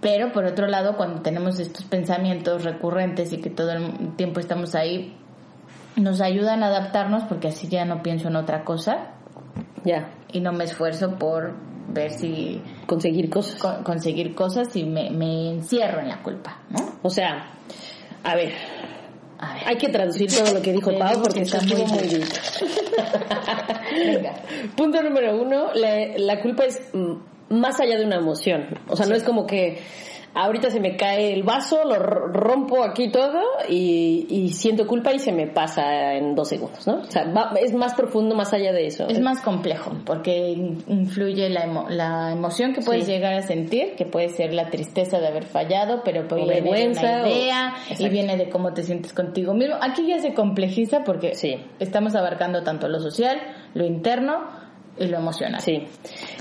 Pero 0.00 0.30
por 0.32 0.44
otro 0.44 0.66
lado, 0.66 0.96
cuando 0.96 1.22
tenemos 1.22 1.58
estos 1.58 1.84
pensamientos 1.84 2.64
recurrentes 2.64 3.32
y 3.32 3.38
que 3.40 3.48
todo 3.50 3.72
el 3.72 4.14
tiempo 4.16 4.40
estamos 4.40 4.74
ahí, 4.74 5.16
nos 5.96 6.20
ayudan 6.20 6.62
a 6.62 6.66
adaptarnos 6.66 7.22
porque 7.24 7.48
así 7.48 7.68
ya 7.68 7.86
no 7.86 8.02
pienso 8.02 8.28
en 8.28 8.36
otra 8.36 8.62
cosa 8.64 9.12
Ya. 9.84 10.10
y 10.32 10.40
no 10.40 10.52
me 10.52 10.64
esfuerzo 10.64 11.16
por 11.16 11.54
ver 11.88 12.10
si 12.12 12.60
Conseguir 12.86 13.30
cosas. 13.30 13.56
co- 13.60 13.82
conseguir 13.84 14.34
cosas 14.34 14.74
y 14.76 14.84
me, 14.84 15.10
me 15.10 15.50
encierro 15.52 16.00
en 16.00 16.08
la 16.08 16.22
culpa, 16.22 16.60
¿no? 16.70 16.92
O 17.02 17.10
sea, 17.10 17.50
a 18.24 18.34
ver, 18.34 18.52
A 19.38 19.54
ver. 19.54 19.62
hay 19.66 19.76
que 19.76 19.88
traducir 19.88 20.30
todo 20.32 20.52
lo 20.54 20.62
que 20.62 20.72
dijo 20.72 20.90
Pau 20.98 21.20
porque 21.22 21.40
que 21.40 21.42
está 21.44 21.60
muy, 21.62 21.76
bien. 22.08 22.22
Venga. 24.06 24.34
Punto 24.76 25.02
número 25.02 25.40
uno, 25.40 25.72
la, 25.74 26.16
la 26.18 26.40
culpa 26.40 26.64
es 26.64 26.80
mm, 26.92 27.14
más 27.54 27.78
allá 27.80 27.98
de 27.98 28.04
una 28.04 28.16
emoción. 28.16 28.66
O 28.88 28.96
sea, 28.96 29.06
no 29.06 29.14
es 29.14 29.22
como 29.22 29.46
que 29.46 29.78
ahorita 30.36 30.70
se 30.70 30.78
me 30.80 30.96
cae 30.96 31.32
el 31.32 31.42
vaso, 31.42 31.84
lo 31.84 31.96
rompo 31.98 32.84
aquí 32.84 33.10
todo 33.10 33.40
y, 33.68 34.26
y 34.28 34.50
siento 34.50 34.86
culpa 34.86 35.12
y 35.12 35.18
se 35.18 35.32
me 35.32 35.46
pasa 35.46 36.14
en 36.14 36.34
dos 36.34 36.48
segundos, 36.48 36.86
¿no? 36.86 37.00
O 37.00 37.04
sea, 37.10 37.24
va- 37.32 37.52
es 37.60 37.72
más 37.72 37.94
profundo, 37.94 38.34
más 38.34 38.52
allá 38.52 38.72
de 38.72 38.86
eso. 38.86 39.08
Es 39.08 39.20
más 39.20 39.40
complejo 39.40 39.92
porque 40.04 40.50
in- 40.50 40.84
influye 40.88 41.48
la, 41.48 41.64
emo- 41.66 41.88
la 41.88 42.32
emoción 42.32 42.72
que 42.74 42.82
puedes 42.82 43.06
Sí. 43.06 43.12
llegar 43.12 43.32
a 43.34 43.42
sentir, 43.42 43.94
que 43.96 44.04
puede 44.06 44.28
ser 44.28 44.52
la 44.52 44.70
tristeza 44.70 45.18
de 45.20 45.26
haber 45.28 45.44
fallado, 45.44 46.02
pero 46.04 46.28
puede 46.28 46.44
vergüenza, 46.46 47.00
una 47.00 47.22
o- 47.24 47.26
idea 47.26 47.74
y 47.98 48.08
viene 48.08 48.36
de 48.36 48.48
cómo 48.50 48.72
te 48.74 48.82
sientes 48.82 49.12
contigo 49.12 49.54
mismo. 49.54 49.76
Aquí 49.80 50.06
ya 50.06 50.18
se 50.20 50.34
complejiza 50.34 51.02
porque 51.04 51.34
Sí. 51.34 51.56
estamos 51.80 52.14
abarcando 52.14 52.62
tanto 52.62 52.88
lo 52.88 53.00
social, 53.00 53.38
lo 53.74 53.84
interno 53.84 54.55
y 54.98 55.06
lo 55.06 55.18
emocional. 55.18 55.60
Sí. 55.60 55.82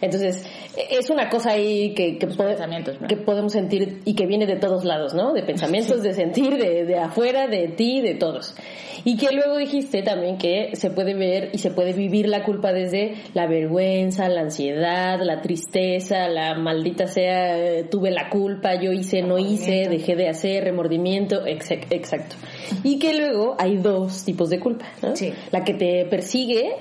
Entonces, 0.01 0.45
es 0.89 1.09
una 1.09 1.29
cosa 1.29 1.51
ahí 1.51 1.93
que, 1.93 2.17
que, 2.17 2.27
pensamientos, 2.27 2.99
¿no? 3.01 3.07
que 3.07 3.17
podemos 3.17 3.53
sentir 3.53 4.01
y 4.05 4.15
que 4.15 4.25
viene 4.25 4.45
de 4.45 4.55
todos 4.57 4.83
lados, 4.85 5.13
¿no? 5.13 5.33
De 5.33 5.43
pensamientos, 5.43 6.03
de 6.03 6.13
sentir, 6.13 6.57
de, 6.57 6.85
de 6.85 6.97
afuera, 6.99 7.47
de 7.47 7.67
ti, 7.69 8.01
de 8.01 8.15
todos. 8.15 8.55
Y 9.03 9.17
que 9.17 9.31
luego 9.33 9.57
dijiste 9.57 10.01
también 10.01 10.37
que 10.37 10.71
se 10.75 10.89
puede 10.89 11.13
ver 11.13 11.49
y 11.53 11.59
se 11.59 11.69
puede 11.69 11.93
vivir 11.93 12.27
la 12.27 12.43
culpa 12.43 12.73
desde 12.73 13.15
la 13.33 13.45
vergüenza, 13.45 14.27
la 14.29 14.41
ansiedad, 14.41 15.19
la 15.21 15.41
tristeza, 15.41 16.27
la 16.27 16.55
maldita 16.55 17.07
sea, 17.07 17.87
tuve 17.89 18.09
la 18.11 18.29
culpa, 18.29 18.75
yo 18.81 18.91
hice, 18.91 19.21
no 19.21 19.37
hice, 19.37 19.87
dejé 19.89 20.15
de 20.15 20.27
hacer, 20.29 20.63
remordimiento, 20.63 21.45
ex- 21.45 21.71
exacto. 21.71 22.35
Y 22.83 22.97
que 22.97 23.13
luego 23.13 23.55
hay 23.59 23.77
dos 23.77 24.23
tipos 24.25 24.49
de 24.49 24.59
culpa, 24.59 24.85
¿no? 25.03 25.15
Sí. 25.15 25.33
La 25.51 25.63
que 25.63 25.73
te 25.75 26.05
persigue 26.05 26.71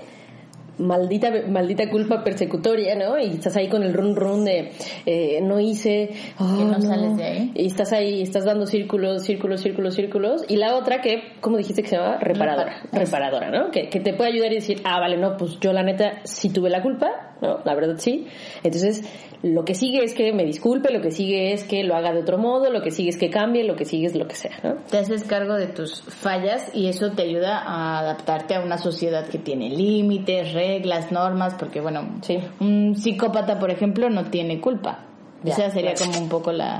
maldita 0.79 1.31
maldita 1.49 1.89
culpa 1.91 2.25
persecutoria, 2.25 2.95
¿no? 2.97 3.19
Y 3.19 3.31
estás 3.31 3.57
ahí 3.57 3.69
con 3.69 3.83
el 3.83 3.93
run 3.95 4.17
run 4.17 4.45
de 4.45 4.73
eh, 5.07 5.41
no 5.43 5.61
hice, 5.61 6.11
oh, 6.39 6.57
Que 6.59 6.65
no 6.65 6.81
sales 6.81 7.17
de 7.17 7.25
ahí. 7.25 7.53
Y 7.55 7.67
estás 7.67 7.93
ahí, 7.93 8.23
estás 8.23 8.45
dando 8.45 8.67
círculos, 8.67 9.23
círculos, 9.23 9.61
círculos, 9.61 9.95
círculos. 9.95 10.45
Y 10.49 10.57
la 10.57 10.75
otra 10.77 11.01
que, 11.01 11.23
¿cómo 11.41 11.57
dijiste 11.57 11.83
que 11.83 11.89
se 11.89 11.97
llama? 11.97 12.19
Reparadora. 12.19 12.83
Repar- 12.91 12.99
Reparadora, 13.05 13.51
¿no? 13.51 13.71
Que, 13.71 13.89
que 13.89 14.01
te 14.01 14.15
puede 14.15 14.31
ayudar 14.31 14.53
y 14.53 14.57
decir, 14.57 14.81
ah, 14.85 15.01
vale, 15.01 15.17
no, 15.17 15.37
pues 15.37 15.59
yo 15.61 15.73
la 15.73 15.83
neta 15.83 16.21
sí 16.25 16.51
tuve 16.51 16.71
la 16.71 16.83
culpa, 16.83 17.24
¿no? 17.41 17.59
La 17.65 17.75
verdad 17.75 17.97
sí. 17.99 18.27
Entonces, 18.63 19.03
lo 19.43 19.65
que 19.65 19.75
sigue 19.75 20.03
es 20.05 20.15
que 20.15 20.33
me 20.33 20.45
disculpe, 20.45 20.93
lo 20.93 21.01
que 21.03 21.11
sigue 21.11 21.53
es 21.53 21.65
que 21.65 21.85
lo 21.85 21.95
haga 21.95 22.13
de 22.13 22.21
otro 22.21 22.39
modo, 22.39 22.71
lo 22.71 22.81
que 22.83 22.91
sigue 22.91 23.11
es 23.11 23.17
que 23.19 23.31
cambie, 23.31 23.65
lo 23.65 23.77
que 23.77 23.85
sigue 23.85 24.07
es 24.07 24.15
lo 24.17 24.27
que 24.27 24.35
sea, 24.35 24.53
¿no? 24.63 24.75
Te 24.91 24.99
haces 24.99 25.25
cargo 25.25 25.55
de 25.55 25.67
tus 25.67 26.03
fallas 26.03 26.71
y 26.75 26.87
eso 26.89 27.11
te 27.13 27.23
ayuda 27.23 27.59
a 27.59 27.99
adaptarte 27.99 28.55
a 28.55 28.61
una 28.61 28.79
sociedad 28.79 29.27
que 29.29 29.39
tiene 29.39 29.69
límites, 29.71 30.53
reglas, 30.55 31.13
normas, 31.13 31.55
porque 31.59 31.81
bueno, 31.81 32.19
Sí. 32.23 32.39
un 32.61 32.95
psicópata, 32.97 33.59
por 33.59 33.71
ejemplo, 33.71 34.09
no 34.11 34.25
tiene 34.31 34.61
culpa. 34.61 35.01
Ya, 35.43 35.53
o 35.53 35.57
sea, 35.57 35.71
sería 35.71 35.93
claro. 35.93 36.13
como 36.13 36.23
un 36.25 36.29
poco 36.31 36.53
la... 36.53 36.79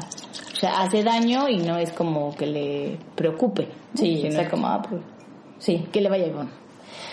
O 0.53 0.57
sea, 0.57 0.81
hace 0.81 1.03
daño 1.03 1.49
y 1.51 1.59
no 1.59 1.77
es 1.77 1.93
como 1.93 2.35
que 2.35 2.47
le 2.47 2.97
preocupe. 3.15 3.69
Sí, 3.95 4.23
Sino 4.23 4.41
es 4.41 4.49
como, 4.49 4.67
ah, 4.69 4.81
pues, 4.89 5.03
Sí. 5.59 5.85
que 5.93 6.01
le 6.01 6.09
vaya 6.09 6.25
bien. 6.25 6.49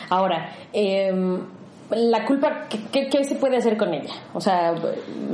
Ahora, 0.10 0.55
em, 0.71 1.41
la 1.95 2.25
culpa, 2.25 2.67
¿qué, 2.69 2.79
qué, 2.91 3.10
qué 3.10 3.24
se 3.24 3.36
puede 3.36 3.57
hacer 3.57 3.77
con 3.77 3.93
ella? 3.93 4.13
O 4.33 4.41
sea, 4.41 4.74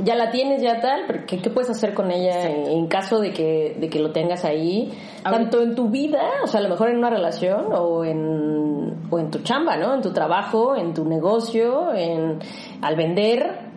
ya 0.04 0.14
la 0.14 0.30
tienes, 0.30 0.62
ya 0.62 0.80
tal, 0.80 1.02
pero 1.06 1.24
¿qué, 1.26 1.40
qué 1.40 1.50
puedes 1.50 1.70
hacer 1.70 1.94
con 1.94 2.10
ella 2.10 2.48
en, 2.48 2.66
en 2.66 2.86
caso 2.86 3.20
de 3.20 3.32
que, 3.32 3.76
de 3.78 3.88
que 3.88 4.00
lo 4.00 4.12
tengas 4.12 4.44
ahí? 4.44 4.90
Tanto 5.22 5.62
en 5.62 5.74
tu 5.74 5.88
vida, 5.88 6.20
o 6.42 6.46
sea, 6.46 6.60
a 6.60 6.62
lo 6.62 6.68
mejor 6.68 6.90
en 6.90 6.98
una 6.98 7.10
relación 7.10 7.66
o 7.72 8.04
en, 8.04 8.94
o 9.10 9.18
en 9.18 9.30
tu 9.30 9.40
chamba, 9.40 9.76
¿no? 9.76 9.94
En 9.94 10.00
tu 10.00 10.12
trabajo, 10.12 10.76
en 10.76 10.94
tu 10.94 11.04
negocio, 11.04 11.94
en, 11.94 12.38
al 12.82 12.96
vender. 12.96 13.68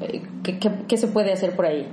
Eh, 0.00 0.22
¿Qué, 0.42 0.58
qué, 0.58 0.70
qué 0.86 0.96
se 0.96 1.08
puede 1.08 1.32
hacer 1.32 1.56
por 1.56 1.66
ahí? 1.66 1.86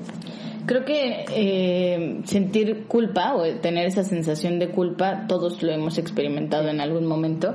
Creo 0.66 0.84
que 0.84 1.26
eh, 1.30 2.22
sentir 2.24 2.88
culpa 2.88 3.36
o 3.36 3.44
tener 3.62 3.86
esa 3.86 4.04
sensación 4.04 4.58
de 4.58 4.70
culpa, 4.70 5.26
todos 5.28 5.62
lo 5.62 5.72
hemos 5.72 6.00
experimentado 6.00 6.70
en 6.70 6.82
algún 6.82 7.06
momento 7.06 7.54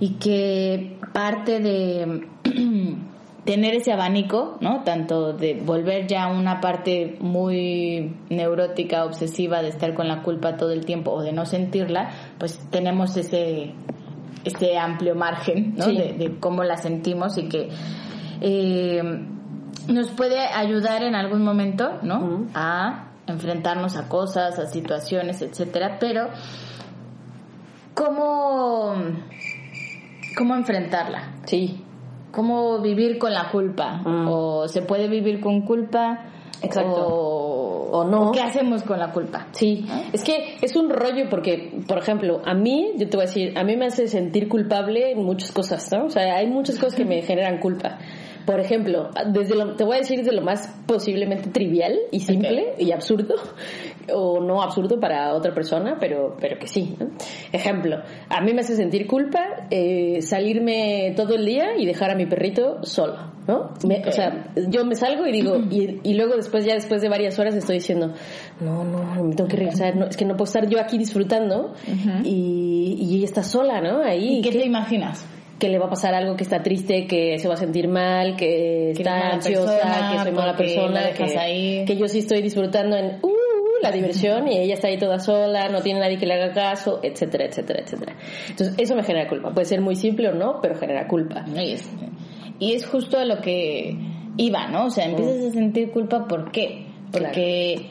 y 0.00 0.14
que 0.14 0.98
parte 1.12 1.60
de 1.60 2.26
tener 3.44 3.74
ese 3.74 3.92
abanico, 3.92 4.56
¿no? 4.60 4.82
Tanto 4.82 5.32
de 5.32 5.54
volver 5.54 6.06
ya 6.06 6.26
una 6.28 6.60
parte 6.60 7.16
muy 7.20 8.16
neurótica, 8.30 9.04
obsesiva 9.04 9.62
de 9.62 9.68
estar 9.68 9.94
con 9.94 10.08
la 10.08 10.22
culpa 10.22 10.56
todo 10.56 10.72
el 10.72 10.84
tiempo 10.84 11.12
o 11.12 11.22
de 11.22 11.32
no 11.32 11.46
sentirla, 11.46 12.10
pues 12.38 12.58
tenemos 12.70 13.16
ese 13.16 13.74
ese 14.42 14.78
amplio 14.78 15.14
margen, 15.14 15.74
¿no? 15.76 15.84
Sí. 15.84 15.96
De, 15.96 16.12
de 16.14 16.38
cómo 16.38 16.64
la 16.64 16.78
sentimos 16.78 17.36
y 17.36 17.48
que 17.48 17.68
eh, 18.40 19.02
nos 19.88 20.10
puede 20.10 20.38
ayudar 20.38 21.02
en 21.02 21.14
algún 21.14 21.44
momento, 21.44 21.98
¿no? 22.02 22.46
A 22.54 23.08
enfrentarnos 23.26 23.96
a 23.96 24.08
cosas, 24.08 24.58
a 24.58 24.66
situaciones, 24.66 25.42
etcétera, 25.42 25.98
pero 26.00 26.28
¿cómo, 27.94 28.94
cómo 30.40 30.56
enfrentarla? 30.56 31.34
Sí, 31.44 31.84
¿Cómo 32.32 32.78
vivir 32.80 33.18
con 33.18 33.34
la 33.34 33.50
culpa? 33.50 34.02
Mm. 34.04 34.28
¿O 34.28 34.68
se 34.68 34.82
puede 34.82 35.08
vivir 35.08 35.40
con 35.40 35.62
culpa? 35.62 36.26
Exacto. 36.62 37.06
O, 37.08 37.98
O 37.98 38.04
no. 38.04 38.30
¿Qué 38.30 38.40
hacemos 38.40 38.82
con 38.84 38.98
la 38.98 39.10
culpa? 39.10 39.48
Sí, 39.52 39.84
es 40.12 40.22
que 40.22 40.56
es 40.62 40.76
un 40.76 40.90
rollo 40.90 41.28
porque, 41.28 41.82
por 41.88 41.98
ejemplo, 41.98 42.40
a 42.44 42.54
mí, 42.54 42.92
yo 42.96 43.08
te 43.08 43.16
voy 43.16 43.24
a 43.24 43.26
decir, 43.26 43.58
a 43.58 43.64
mí 43.64 43.76
me 43.76 43.86
hace 43.86 44.06
sentir 44.06 44.48
culpable 44.48 45.10
en 45.12 45.24
muchas 45.24 45.50
cosas, 45.50 45.90
¿no? 45.92 46.06
O 46.06 46.10
sea, 46.10 46.36
hay 46.36 46.46
muchas 46.46 46.76
cosas 46.76 46.94
que 46.94 47.04
me 47.04 47.20
generan 47.22 47.58
culpa. 47.58 47.98
Por 48.46 48.58
ejemplo, 48.60 49.10
desde 49.32 49.54
lo, 49.54 49.74
te 49.76 49.84
voy 49.84 49.96
a 49.96 49.98
decir 50.00 50.18
desde 50.18 50.32
lo 50.32 50.42
más 50.42 50.68
posiblemente 50.86 51.50
trivial 51.50 51.98
y 52.10 52.20
simple 52.20 52.74
y 52.78 52.90
absurdo, 52.92 53.34
o 54.12 54.40
no 54.40 54.62
absurdo 54.62 54.98
para 54.98 55.34
otra 55.34 55.54
persona, 55.54 55.96
pero, 56.00 56.36
pero 56.40 56.58
que 56.58 56.66
sí. 56.66 56.96
¿no? 56.98 57.08
Ejemplo, 57.52 57.98
a 58.28 58.40
mí 58.40 58.52
me 58.52 58.60
hace 58.60 58.74
sentir 58.74 59.06
culpa 59.06 59.66
eh, 59.70 60.20
salirme 60.22 61.12
todo 61.16 61.34
el 61.36 61.44
día 61.44 61.76
y 61.78 61.86
dejar 61.86 62.10
a 62.10 62.14
mi 62.14 62.26
perrito 62.26 62.78
solo, 62.82 63.16
¿no? 63.46 63.70
Me-. 63.86 64.02
O 64.06 64.12
sea, 64.12 64.52
yo 64.68 64.84
me 64.84 64.94
salgo 64.94 65.26
y 65.26 65.32
digo, 65.32 65.56
y, 65.70 66.00
y 66.02 66.14
luego 66.14 66.34
después, 66.36 66.64
ya 66.64 66.74
después 66.74 67.02
de 67.02 67.08
varias 67.08 67.38
horas, 67.38 67.54
estoy 67.54 67.76
diciendo, 67.76 68.12
no, 68.60 68.84
no, 68.84 69.22
me 69.24 69.34
tengo 69.34 69.48
que 69.48 69.56
regresar, 69.56 69.96
no, 69.96 70.06
es 70.06 70.16
que 70.16 70.24
no 70.24 70.34
puedo 70.36 70.44
estar 70.44 70.68
yo 70.68 70.80
aquí 70.80 70.98
disfrutando 70.98 71.74
y, 72.24 72.96
y 73.00 73.16
ella 73.16 73.24
está 73.26 73.42
sola, 73.42 73.80
¿no? 73.80 74.02
Ahí, 74.02 74.38
¿Y 74.38 74.42
qué 74.42 74.50
¿qué- 74.50 74.58
te 74.60 74.66
imaginas? 74.66 75.24
Que 75.60 75.68
le 75.68 75.78
va 75.78 75.86
a 75.86 75.90
pasar 75.90 76.14
algo, 76.14 76.34
que 76.34 76.42
está 76.42 76.60
triste, 76.62 77.06
que 77.06 77.38
se 77.38 77.46
va 77.46 77.54
a 77.54 77.56
sentir 77.56 77.86
mal, 77.86 78.34
que 78.36 78.92
Que 78.96 79.02
está 79.02 79.34
ansiosa, 79.34 79.76
persona, 79.76 80.10
que 80.12 80.18
soy 80.24 80.32
mala 80.32 80.56
persona, 80.56 81.12
que, 81.12 81.38
ahí. 81.38 81.84
que 81.84 81.96
yo 81.96 82.08
sí 82.08 82.18
estoy 82.18 82.42
disfrutando 82.42 82.96
en 82.96 83.18
uh, 83.22 83.30
la 83.82 83.92
diversión 83.92 84.48
y 84.48 84.58
ella 84.58 84.74
está 84.74 84.88
ahí 84.88 84.98
toda 84.98 85.20
sola, 85.20 85.68
no 85.68 85.80
tiene 85.82 86.00
nadie 86.00 86.18
que 86.18 86.26
le 86.26 86.34
haga 86.34 86.52
caso, 86.52 86.98
etcétera, 87.02 87.44
etcétera, 87.44 87.80
etcétera. 87.84 88.16
Entonces, 88.48 88.74
eso 88.78 88.96
me 88.96 89.04
genera 89.04 89.28
culpa. 89.28 89.52
Puede 89.52 89.66
ser 89.66 89.80
muy 89.80 89.94
simple 89.94 90.28
o 90.28 90.34
no, 90.34 90.58
pero 90.60 90.74
genera 90.74 91.06
culpa. 91.06 91.44
Y 91.54 91.72
es, 91.74 91.88
y 92.58 92.72
es 92.74 92.86
justo 92.86 93.18
a 93.18 93.24
lo 93.24 93.40
que 93.40 93.96
iba, 94.36 94.66
¿no? 94.68 94.86
O 94.86 94.90
sea, 94.90 95.04
empiezas 95.04 95.44
a 95.44 95.50
sentir 95.52 95.90
culpa, 95.92 96.26
¿por 96.26 96.50
qué? 96.50 96.86
Porque 97.12 97.86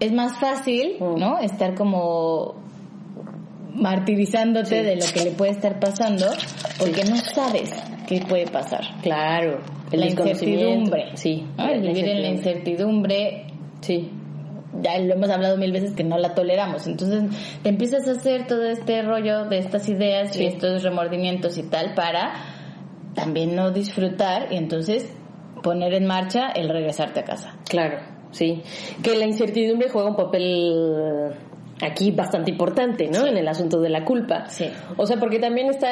es 0.00 0.12
más 0.12 0.38
fácil, 0.38 0.96
Mm. 0.98 1.18
¿no? 1.18 1.38
Estar 1.38 1.74
como 1.74 2.61
martirizándote 3.74 4.80
Sí. 4.80 4.84
de 4.86 4.96
lo 4.96 5.04
que 5.12 5.24
le 5.24 5.30
puede 5.32 5.52
estar 5.52 5.78
pasando 5.80 6.26
porque 6.78 7.04
no 7.04 7.16
sabes 7.16 7.72
qué 8.06 8.20
puede 8.28 8.46
pasar. 8.46 8.80
Claro. 9.02 9.60
El 9.90 10.00
la 10.00 10.06
incertidumbre. 10.06 11.10
Sí. 11.14 11.46
vivir 11.80 12.08
en 12.08 12.22
la 12.22 12.28
incertidumbre 12.28 13.46
Sí. 13.80 14.10
ya 14.80 14.98
lo 14.98 15.14
hemos 15.14 15.28
hablado 15.30 15.56
mil 15.58 15.72
veces 15.72 15.92
que 15.94 16.04
no 16.04 16.16
la 16.18 16.34
toleramos. 16.34 16.86
Entonces 16.86 17.24
te 17.62 17.68
empiezas 17.68 18.06
a 18.08 18.12
hacer 18.12 18.46
todo 18.46 18.64
este 18.68 19.02
rollo 19.02 19.44
de 19.46 19.58
estas 19.58 19.88
ideas 19.88 20.34
Sí. 20.34 20.44
y 20.44 20.46
estos 20.46 20.82
remordimientos 20.82 21.58
y 21.58 21.62
tal 21.64 21.94
para 21.94 22.32
también 23.14 23.54
no 23.54 23.70
disfrutar 23.70 24.48
y 24.52 24.56
entonces 24.56 25.12
poner 25.62 25.92
en 25.94 26.06
marcha 26.06 26.48
el 26.50 26.68
regresarte 26.70 27.20
a 27.20 27.24
casa. 27.24 27.56
Claro, 27.68 27.98
sí. 28.30 28.62
Que 29.02 29.16
la 29.16 29.26
incertidumbre 29.26 29.88
juega 29.90 30.08
un 30.10 30.16
papel 30.16 31.34
aquí 31.82 32.10
bastante 32.10 32.50
importante, 32.50 33.08
¿no? 33.08 33.26
En 33.26 33.36
el 33.36 33.48
asunto 33.48 33.80
de 33.80 33.90
la 33.90 34.04
culpa. 34.04 34.46
Sí. 34.48 34.66
O 34.96 35.06
sea, 35.06 35.18
porque 35.18 35.38
también 35.38 35.68
está 35.68 35.88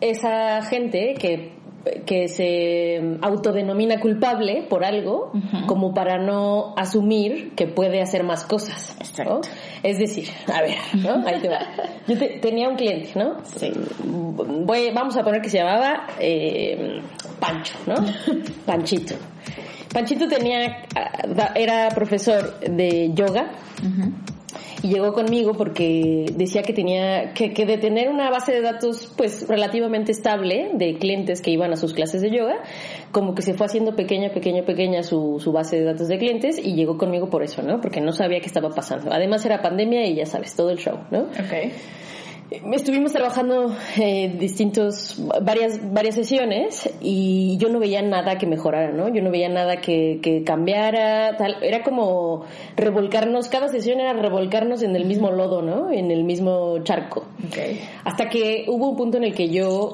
esa 0.00 0.62
gente 0.62 1.14
que 1.18 1.58
que 2.04 2.28
se 2.28 3.16
autodenomina 3.22 3.98
culpable 4.00 4.66
por 4.68 4.84
algo 4.84 5.32
como 5.66 5.94
para 5.94 6.18
no 6.18 6.74
asumir 6.76 7.54
que 7.54 7.66
puede 7.68 8.02
hacer 8.02 8.22
más 8.22 8.44
cosas. 8.44 8.94
¿no? 9.24 9.40
Es 9.82 9.96
decir, 9.98 10.28
a 10.52 10.60
ver, 10.60 10.76
¿no? 11.02 11.26
Ahí 11.26 11.40
te 11.40 11.48
va. 11.48 11.60
Yo 12.06 12.18
te- 12.18 12.38
tenía 12.38 12.68
un 12.68 12.76
cliente, 12.76 13.12
¿no? 13.18 13.36
Sí. 13.44 13.72
Voy, 14.04 14.90
vamos 14.92 15.16
a 15.16 15.22
poner 15.22 15.40
que 15.40 15.48
se 15.48 15.56
llamaba 15.56 16.06
eh, 16.20 17.00
Pancho, 17.38 17.72
¿no? 17.86 17.94
Panchito. 18.66 19.14
Panchito 19.90 20.28
tenía, 20.28 20.82
ah, 20.94 21.52
era 21.54 21.88
profesor 21.94 22.60
de 22.60 23.10
yoga 23.14 23.52
y 24.82 24.88
llegó 24.88 25.12
conmigo 25.12 25.54
porque 25.54 26.26
decía 26.34 26.62
que 26.62 26.72
tenía 26.72 27.32
que, 27.34 27.52
que 27.52 27.66
de 27.66 27.78
tener 27.78 28.08
una 28.08 28.30
base 28.30 28.52
de 28.52 28.62
datos 28.62 29.12
pues 29.16 29.46
relativamente 29.46 30.12
estable 30.12 30.70
de 30.74 30.98
clientes 30.98 31.40
que 31.40 31.50
iban 31.50 31.72
a 31.72 31.76
sus 31.76 31.92
clases 31.92 32.22
de 32.22 32.30
yoga, 32.30 32.62
como 33.12 33.34
que 33.34 33.42
se 33.42 33.54
fue 33.54 33.66
haciendo 33.66 33.94
pequeña, 33.94 34.30
pequeña, 34.30 34.64
pequeña 34.64 35.02
su, 35.02 35.38
su 35.42 35.52
base 35.52 35.76
de 35.76 35.84
datos 35.84 36.08
de 36.08 36.18
clientes 36.18 36.58
y 36.58 36.74
llegó 36.74 36.96
conmigo 36.96 37.28
por 37.28 37.42
eso, 37.42 37.62
¿no? 37.62 37.80
Porque 37.80 38.00
no 38.00 38.12
sabía 38.12 38.40
qué 38.40 38.46
estaba 38.46 38.70
pasando. 38.70 39.12
Además 39.12 39.44
era 39.44 39.62
pandemia 39.62 40.06
y 40.06 40.14
ya 40.14 40.26
sabes, 40.26 40.54
todo 40.54 40.70
el 40.70 40.78
show, 40.78 40.98
¿no? 41.10 41.20
Ok. 41.20 41.72
Estuvimos 42.50 43.12
trabajando 43.12 43.76
eh, 43.96 44.34
distintos, 44.36 45.16
varias, 45.40 45.92
varias 45.92 46.16
sesiones 46.16 46.90
y 47.00 47.56
yo 47.58 47.68
no 47.68 47.78
veía 47.78 48.02
nada 48.02 48.38
que 48.38 48.46
mejorara, 48.46 48.90
¿no? 48.90 49.08
Yo 49.08 49.22
no 49.22 49.30
veía 49.30 49.48
nada 49.48 49.76
que, 49.76 50.18
que 50.20 50.42
cambiara, 50.42 51.36
tal. 51.36 51.62
Era 51.62 51.84
como 51.84 52.44
revolcarnos, 52.76 53.48
cada 53.48 53.68
sesión 53.68 54.00
era 54.00 54.14
revolcarnos 54.14 54.82
en 54.82 54.96
el 54.96 55.04
mismo 55.04 55.30
lodo, 55.30 55.62
¿no? 55.62 55.92
En 55.92 56.10
el 56.10 56.24
mismo 56.24 56.82
charco. 56.82 57.24
Hasta 58.04 58.28
que 58.28 58.64
hubo 58.66 58.90
un 58.90 58.96
punto 58.96 59.18
en 59.18 59.24
el 59.24 59.34
que 59.34 59.48
yo 59.48 59.92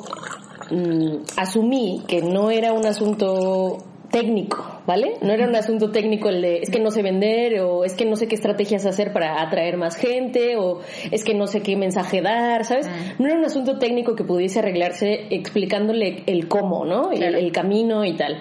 mm, 0.70 1.24
asumí 1.36 2.04
que 2.08 2.22
no 2.22 2.50
era 2.50 2.72
un 2.72 2.86
asunto 2.86 3.76
técnico, 4.10 4.75
¿vale? 4.86 5.14
No 5.22 5.32
era 5.32 5.46
un 5.46 5.54
asunto 5.56 5.90
técnico 5.90 6.28
el 6.28 6.42
de 6.42 6.58
es 6.62 6.70
que 6.70 6.78
no 6.80 6.90
sé 6.90 7.02
vender 7.02 7.60
o 7.60 7.84
es 7.84 7.94
que 7.94 8.04
no 8.04 8.16
sé 8.16 8.28
qué 8.28 8.34
estrategias 8.36 8.86
hacer 8.86 9.12
para 9.12 9.42
atraer 9.42 9.76
más 9.76 9.96
gente 9.96 10.56
o 10.56 10.80
es 11.10 11.24
que 11.24 11.34
no 11.34 11.46
sé 11.46 11.60
qué 11.62 11.76
mensaje 11.76 12.22
dar, 12.22 12.64
¿sabes? 12.64 12.88
No 13.18 13.26
era 13.26 13.36
un 13.36 13.44
asunto 13.44 13.78
técnico 13.78 14.14
que 14.14 14.24
pudiese 14.24 14.60
arreglarse 14.60 15.26
explicándole 15.30 16.22
el 16.26 16.48
cómo, 16.48 16.84
¿no? 16.84 17.10
El- 17.12 17.34
el 17.34 17.52
camino 17.52 18.04
y 18.04 18.14
tal 18.14 18.38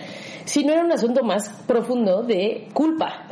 sino 0.47 0.73
era 0.73 0.83
un 0.83 0.91
asunto 0.91 1.23
más 1.23 1.49
profundo 1.65 2.21
de 2.21 2.67
culpa, 2.71 3.25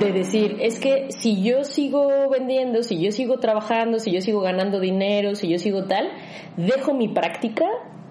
de 0.00 0.10
decir, 0.10 0.56
es 0.60 0.80
que 0.80 1.06
si 1.10 1.40
yo 1.40 1.62
sigo 1.62 2.28
vendiendo, 2.28 2.82
si 2.82 3.00
yo 3.00 3.12
sigo 3.12 3.38
trabajando, 3.38 4.00
si 4.00 4.10
yo 4.10 4.20
sigo 4.20 4.40
ganando 4.40 4.80
dinero, 4.80 5.36
si 5.36 5.46
yo 5.48 5.60
sigo 5.60 5.84
tal, 5.84 6.08
dejo 6.56 6.92
mi 6.92 7.06
práctica, 7.06 7.66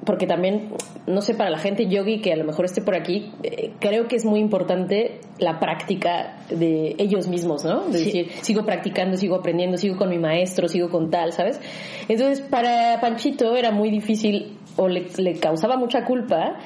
porque 0.06 0.28
también, 0.28 0.70
no 1.08 1.22
sé, 1.22 1.34
para 1.34 1.50
la 1.50 1.58
gente 1.58 1.88
yogi 1.88 2.22
que 2.22 2.32
a 2.32 2.36
lo 2.36 2.46
mejor 2.46 2.66
esté 2.66 2.82
por 2.82 2.96
aquí, 2.96 3.32
eh, 3.44 3.72
creo 3.80 4.08
que 4.08 4.16
es 4.16 4.26
muy 4.26 4.40
importante 4.40 5.20
la 5.40 5.60
práctica 5.60 6.38
de 6.50 6.96
ellos 6.98 7.28
mismos, 7.28 7.66
¿no? 7.66 7.82
De 7.88 8.00
decir, 8.00 8.32
sigo 8.42 8.66
practicando, 8.66 9.18
sigo 9.18 9.36
aprendiendo, 9.36 9.78
sigo 9.78 9.98
con 9.98 10.10
mi 10.10 10.18
maestro, 10.18 10.68
sigo 10.68 10.90
con 10.90 11.10
tal, 11.10 11.34
¿sabes? 11.34 11.60
Entonces, 12.08 12.42
para 12.42 13.00
Panchito 13.02 13.56
era 13.56 13.72
muy 13.72 13.90
difícil 13.90 14.58
o 14.78 14.88
le, 14.88 15.08
le 15.18 15.34
causaba 15.40 15.78
mucha 15.78 16.06
culpa 16.06 16.58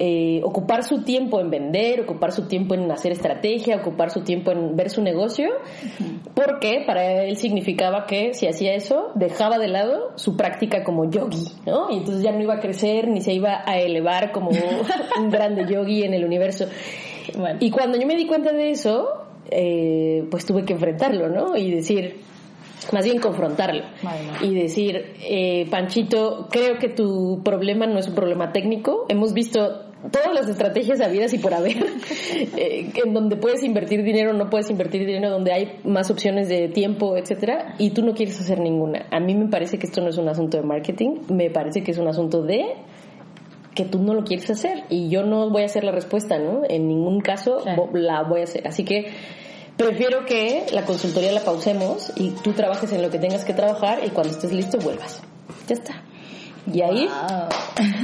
eh, 0.00 0.40
ocupar 0.44 0.84
su 0.84 1.02
tiempo 1.02 1.40
en 1.40 1.50
vender, 1.50 2.00
ocupar 2.02 2.30
su 2.30 2.46
tiempo 2.46 2.74
en 2.74 2.90
hacer 2.90 3.10
estrategia, 3.12 3.76
ocupar 3.76 4.10
su 4.10 4.22
tiempo 4.22 4.52
en 4.52 4.76
ver 4.76 4.90
su 4.90 5.02
negocio, 5.02 5.48
porque 6.34 6.84
para 6.86 7.24
él 7.24 7.36
significaba 7.36 8.06
que 8.06 8.32
si 8.32 8.46
hacía 8.46 8.74
eso, 8.74 9.10
dejaba 9.16 9.58
de 9.58 9.66
lado 9.68 10.12
su 10.14 10.36
práctica 10.36 10.84
como 10.84 11.10
yogi, 11.10 11.48
¿no? 11.66 11.90
Y 11.90 11.98
entonces 11.98 12.22
ya 12.22 12.30
no 12.30 12.40
iba 12.40 12.54
a 12.54 12.60
crecer 12.60 13.08
ni 13.08 13.20
se 13.20 13.32
iba 13.32 13.62
a 13.66 13.78
elevar 13.78 14.30
como 14.30 14.50
un 15.18 15.30
grande 15.30 15.66
yogi 15.68 16.04
en 16.04 16.14
el 16.14 16.24
universo. 16.24 16.66
Y 17.58 17.70
cuando 17.70 17.98
yo 17.98 18.06
me 18.06 18.14
di 18.14 18.26
cuenta 18.26 18.52
de 18.52 18.70
eso, 18.70 19.08
eh, 19.50 20.24
pues 20.30 20.46
tuve 20.46 20.64
que 20.64 20.74
enfrentarlo, 20.74 21.28
¿no? 21.28 21.56
Y 21.56 21.72
decir, 21.72 22.20
más 22.92 23.04
bien 23.04 23.18
confrontarlo 23.18 23.82
y 24.42 24.54
decir, 24.54 25.14
eh, 25.22 25.66
Panchito, 25.70 26.48
creo 26.50 26.78
que 26.78 26.88
tu 26.88 27.42
problema 27.44 27.86
no 27.86 27.98
es 27.98 28.08
un 28.08 28.14
problema 28.14 28.52
técnico. 28.52 29.06
Hemos 29.08 29.32
visto 29.34 29.87
todas 30.10 30.32
las 30.34 30.48
estrategias 30.48 31.00
habidas 31.00 31.32
y 31.32 31.38
por 31.38 31.54
haber, 31.54 31.76
eh, 32.56 32.90
en 33.04 33.14
donde 33.14 33.36
puedes 33.36 33.62
invertir 33.62 34.02
dinero, 34.02 34.32
no 34.32 34.50
puedes 34.50 34.70
invertir 34.70 35.06
dinero, 35.06 35.30
donde 35.30 35.52
hay 35.52 35.80
más 35.84 36.10
opciones 36.10 36.48
de 36.48 36.68
tiempo, 36.68 37.16
etcétera, 37.16 37.74
y 37.78 37.90
tú 37.90 38.02
no 38.04 38.14
quieres 38.14 38.40
hacer 38.40 38.60
ninguna. 38.60 39.06
A 39.10 39.20
mí 39.20 39.34
me 39.34 39.48
parece 39.48 39.78
que 39.78 39.86
esto 39.86 40.00
no 40.00 40.08
es 40.08 40.18
un 40.18 40.28
asunto 40.28 40.56
de 40.56 40.62
marketing, 40.62 41.20
me 41.28 41.50
parece 41.50 41.82
que 41.82 41.92
es 41.92 41.98
un 41.98 42.08
asunto 42.08 42.42
de 42.42 42.74
que 43.74 43.84
tú 43.84 44.00
no 44.00 44.12
lo 44.12 44.24
quieres 44.24 44.50
hacer 44.50 44.84
y 44.88 45.08
yo 45.08 45.22
no 45.22 45.50
voy 45.50 45.62
a 45.62 45.66
hacer 45.66 45.84
la 45.84 45.92
respuesta, 45.92 46.36
¿no? 46.38 46.62
En 46.68 46.88
ningún 46.88 47.20
caso 47.20 47.62
la 47.92 48.22
voy 48.24 48.40
a 48.40 48.44
hacer. 48.44 48.66
Así 48.66 48.84
que 48.84 49.12
prefiero 49.76 50.26
que 50.26 50.66
la 50.72 50.84
consultoría 50.84 51.30
la 51.30 51.44
pausemos 51.44 52.12
y 52.16 52.30
tú 52.42 52.54
trabajes 52.54 52.92
en 52.92 53.02
lo 53.02 53.10
que 53.10 53.20
tengas 53.20 53.44
que 53.44 53.54
trabajar 53.54 54.00
y 54.04 54.10
cuando 54.10 54.32
estés 54.32 54.52
listo 54.52 54.78
vuelvas. 54.78 55.22
Ya 55.68 55.74
está. 55.74 56.02
Y 56.72 56.82
ahí, 56.82 57.08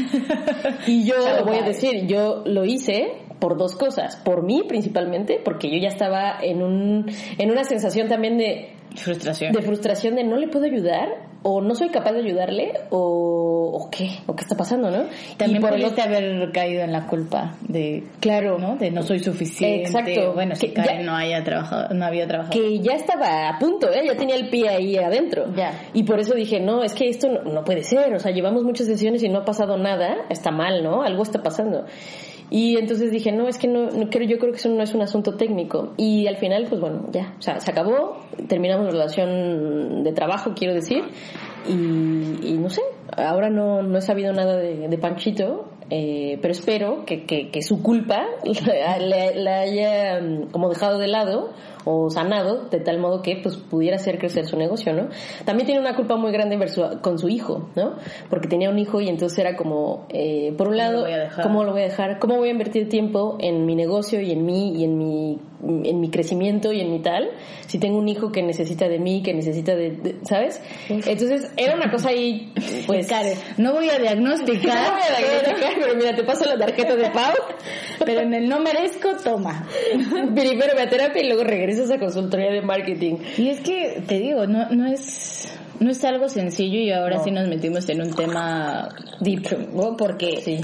y 0.86 1.04
yo 1.04 1.16
lo 1.16 1.44
voy 1.44 1.58
a 1.58 1.62
decir, 1.62 2.06
yo 2.06 2.42
lo 2.46 2.64
hice 2.64 3.23
por 3.44 3.58
dos 3.58 3.76
cosas. 3.76 4.16
Por 4.16 4.42
mí 4.42 4.62
principalmente, 4.66 5.38
porque 5.44 5.68
yo 5.70 5.76
ya 5.76 5.88
estaba 5.88 6.38
en, 6.42 6.62
un, 6.62 7.04
en 7.36 7.50
una 7.50 7.64
sensación 7.64 8.08
también 8.08 8.38
de 8.38 8.70
Frustración. 8.96 9.52
de 9.52 9.60
frustración 9.60 10.14
de 10.14 10.24
no 10.24 10.36
le 10.36 10.46
puedo 10.48 10.64
ayudar 10.64 11.08
o 11.42 11.60
no 11.60 11.74
soy 11.74 11.88
capaz 11.90 12.12
de 12.12 12.20
ayudarle 12.20 12.72
o, 12.90 13.72
o 13.74 13.90
qué 13.90 14.08
o 14.26 14.34
qué 14.36 14.42
está 14.44 14.56
pasando 14.56 14.88
no 14.88 15.06
También 15.36 15.58
y 15.58 15.60
por 15.60 15.74
el 15.74 15.80
pudiste 15.82 16.00
haber 16.00 16.52
caído 16.52 16.82
en 16.84 16.92
la 16.92 17.06
culpa 17.08 17.56
de 17.68 18.04
claro 18.20 18.56
¿no? 18.58 18.76
de 18.76 18.92
no 18.92 19.02
soy 19.02 19.18
suficiente 19.18 19.82
Exacto. 19.82 20.32
bueno 20.34 20.54
si 20.54 20.68
Que 20.68 20.74
Karen 20.74 20.98
ya- 21.00 21.04
no 21.06 21.16
haya 21.16 21.42
trabajado 21.42 21.92
no 21.92 22.04
había 22.06 22.26
trabajado 22.28 22.52
que 22.58 22.78
ya 22.78 22.92
estaba 22.92 23.48
a 23.48 23.58
punto, 23.58 23.90
¿eh? 23.92 24.02
ya 24.06 24.16
tenía 24.16 24.36
el 24.36 24.48
pie 24.48 24.68
ahí 24.68 24.96
adentro. 24.96 25.52
Ya. 25.56 25.72
Y 25.92 26.04
por 26.04 26.20
eso 26.20 26.34
dije, 26.34 26.60
no, 26.60 26.84
es 26.84 26.94
que 26.94 27.08
esto 27.08 27.28
no, 27.28 27.42
no 27.42 27.64
puede 27.64 27.82
ser, 27.82 28.14
o 28.14 28.20
sea, 28.20 28.30
llevamos 28.30 28.62
muchas 28.62 28.86
sesiones 28.86 29.22
y 29.24 29.28
no 29.28 29.40
ha 29.40 29.44
pasado 29.44 29.76
nada, 29.76 30.18
está 30.30 30.50
mal, 30.52 30.82
¿no? 30.84 31.02
Algo 31.02 31.24
está 31.24 31.42
pasando. 31.42 31.84
Y 32.56 32.76
entonces 32.78 33.10
dije, 33.10 33.32
no, 33.32 33.48
es 33.48 33.58
que 33.58 33.66
no, 33.66 33.90
no 33.90 34.08
creo, 34.10 34.28
yo 34.28 34.38
creo 34.38 34.52
que 34.52 34.58
eso 34.58 34.68
no 34.68 34.80
es 34.80 34.94
un 34.94 35.02
asunto 35.02 35.34
técnico. 35.34 35.92
Y 35.96 36.28
al 36.28 36.36
final, 36.36 36.66
pues 36.68 36.80
bueno, 36.80 37.08
ya, 37.10 37.34
o 37.36 37.42
sea, 37.42 37.58
se 37.58 37.68
acabó, 37.68 38.20
terminamos 38.46 38.84
la 38.84 38.92
relación 38.92 40.04
de 40.04 40.12
trabajo, 40.12 40.52
quiero 40.54 40.72
decir, 40.72 41.02
y, 41.66 41.72
y 41.72 42.56
no 42.56 42.70
sé, 42.70 42.80
ahora 43.16 43.50
no, 43.50 43.82
no 43.82 43.98
he 43.98 44.00
sabido 44.00 44.32
nada 44.32 44.56
de, 44.56 44.86
de 44.86 44.98
Panchito, 44.98 45.68
eh, 45.90 46.38
pero 46.40 46.52
espero 46.52 47.04
que, 47.04 47.24
que, 47.24 47.50
que 47.50 47.62
su 47.62 47.82
culpa 47.82 48.24
la, 48.44 49.60
haya 49.60 50.20
mm, 50.20 50.50
como 50.50 50.68
dejado 50.68 50.98
de 50.98 51.08
lado 51.08 51.50
o 51.84 52.08
sanado 52.10 52.64
de 52.70 52.80
tal 52.80 52.98
modo 52.98 53.20
que 53.20 53.36
pues 53.42 53.56
pudiera 53.56 53.96
hacer 53.96 54.18
crecer 54.18 54.46
su 54.46 54.56
negocio, 54.56 54.92
¿no? 54.94 55.08
También 55.44 55.66
tiene 55.66 55.80
una 55.80 55.94
culpa 55.94 56.16
muy 56.16 56.32
grande 56.32 56.58
con 57.02 57.18
su 57.18 57.28
hijo, 57.28 57.68
¿no? 57.76 57.96
Porque 58.30 58.48
tenía 58.48 58.70
un 58.70 58.78
hijo 58.78 59.00
y 59.02 59.08
entonces 59.08 59.38
era 59.38 59.54
como, 59.56 60.06
eh, 60.08 60.54
por 60.56 60.68
un 60.68 60.78
lado? 60.78 61.04
¿cómo 61.42 61.64
lo 61.64 61.72
voy 61.72 61.82
a 61.82 61.84
dejar? 61.84 62.18
¿Cómo 62.18 62.36
voy 62.36 62.48
a 62.48 62.52
invertir 62.52 62.88
tiempo 62.88 63.36
en 63.38 63.66
mi 63.66 63.74
negocio 63.74 64.20
y 64.20 64.30
en 64.32 64.46
mí 64.46 64.72
y 64.76 64.84
en 64.84 64.96
mi, 64.96 65.38
en 65.62 66.00
mi 66.00 66.08
crecimiento 66.10 66.72
y 66.72 66.80
en 66.80 66.90
mi 66.90 67.00
tal? 67.00 67.28
Si 67.66 67.78
tengo 67.78 67.98
un 67.98 68.08
hijo 68.08 68.32
que 68.32 68.42
necesita 68.42 68.88
de 68.88 68.98
mí, 68.98 69.22
que 69.22 69.34
necesita 69.34 69.74
de, 69.74 69.90
de- 69.90 70.16
¿sabes? 70.22 70.62
Entonces 70.88 71.52
era 71.56 71.74
una 71.74 71.90
cosa 71.90 72.08
ahí, 72.10 72.52
pues... 72.86 73.06
Karen, 73.14 73.36
no 73.58 73.74
voy 73.74 73.90
a 73.90 73.94
No 73.98 74.02
diagnosticar, 74.04 74.92
voy 74.92 75.02
a 75.02 75.18
diagnosticar, 75.18 75.73
pero 75.80 75.94
mira, 75.96 76.14
te 76.14 76.24
paso 76.24 76.44
la 76.44 76.56
tarjeta 76.58 76.96
de 76.96 77.10
Pau. 77.10 77.32
pero 78.04 78.20
en 78.20 78.34
el 78.34 78.48
no 78.48 78.60
merezco, 78.60 79.10
toma. 79.22 79.66
Primero 80.34 80.74
ve 80.76 80.82
a 80.82 80.88
terapia 80.88 81.22
y 81.22 81.28
luego 81.28 81.44
regresas 81.44 81.90
a 81.90 81.98
consultoría 81.98 82.50
de 82.50 82.62
marketing. 82.62 83.16
Y 83.38 83.48
es 83.48 83.60
que, 83.60 84.02
te 84.06 84.18
digo, 84.18 84.46
no, 84.46 84.68
no 84.70 84.86
es... 84.86 85.50
No 85.80 85.90
es 85.90 86.04
algo 86.04 86.28
sencillo 86.28 86.78
y 86.78 86.92
ahora 86.92 87.18
sí 87.24 87.32
nos 87.32 87.48
metimos 87.48 87.88
en 87.88 88.00
un 88.00 88.14
tema 88.14 88.88
deep, 89.20 89.72
¿no? 89.74 89.96
porque 89.96 90.62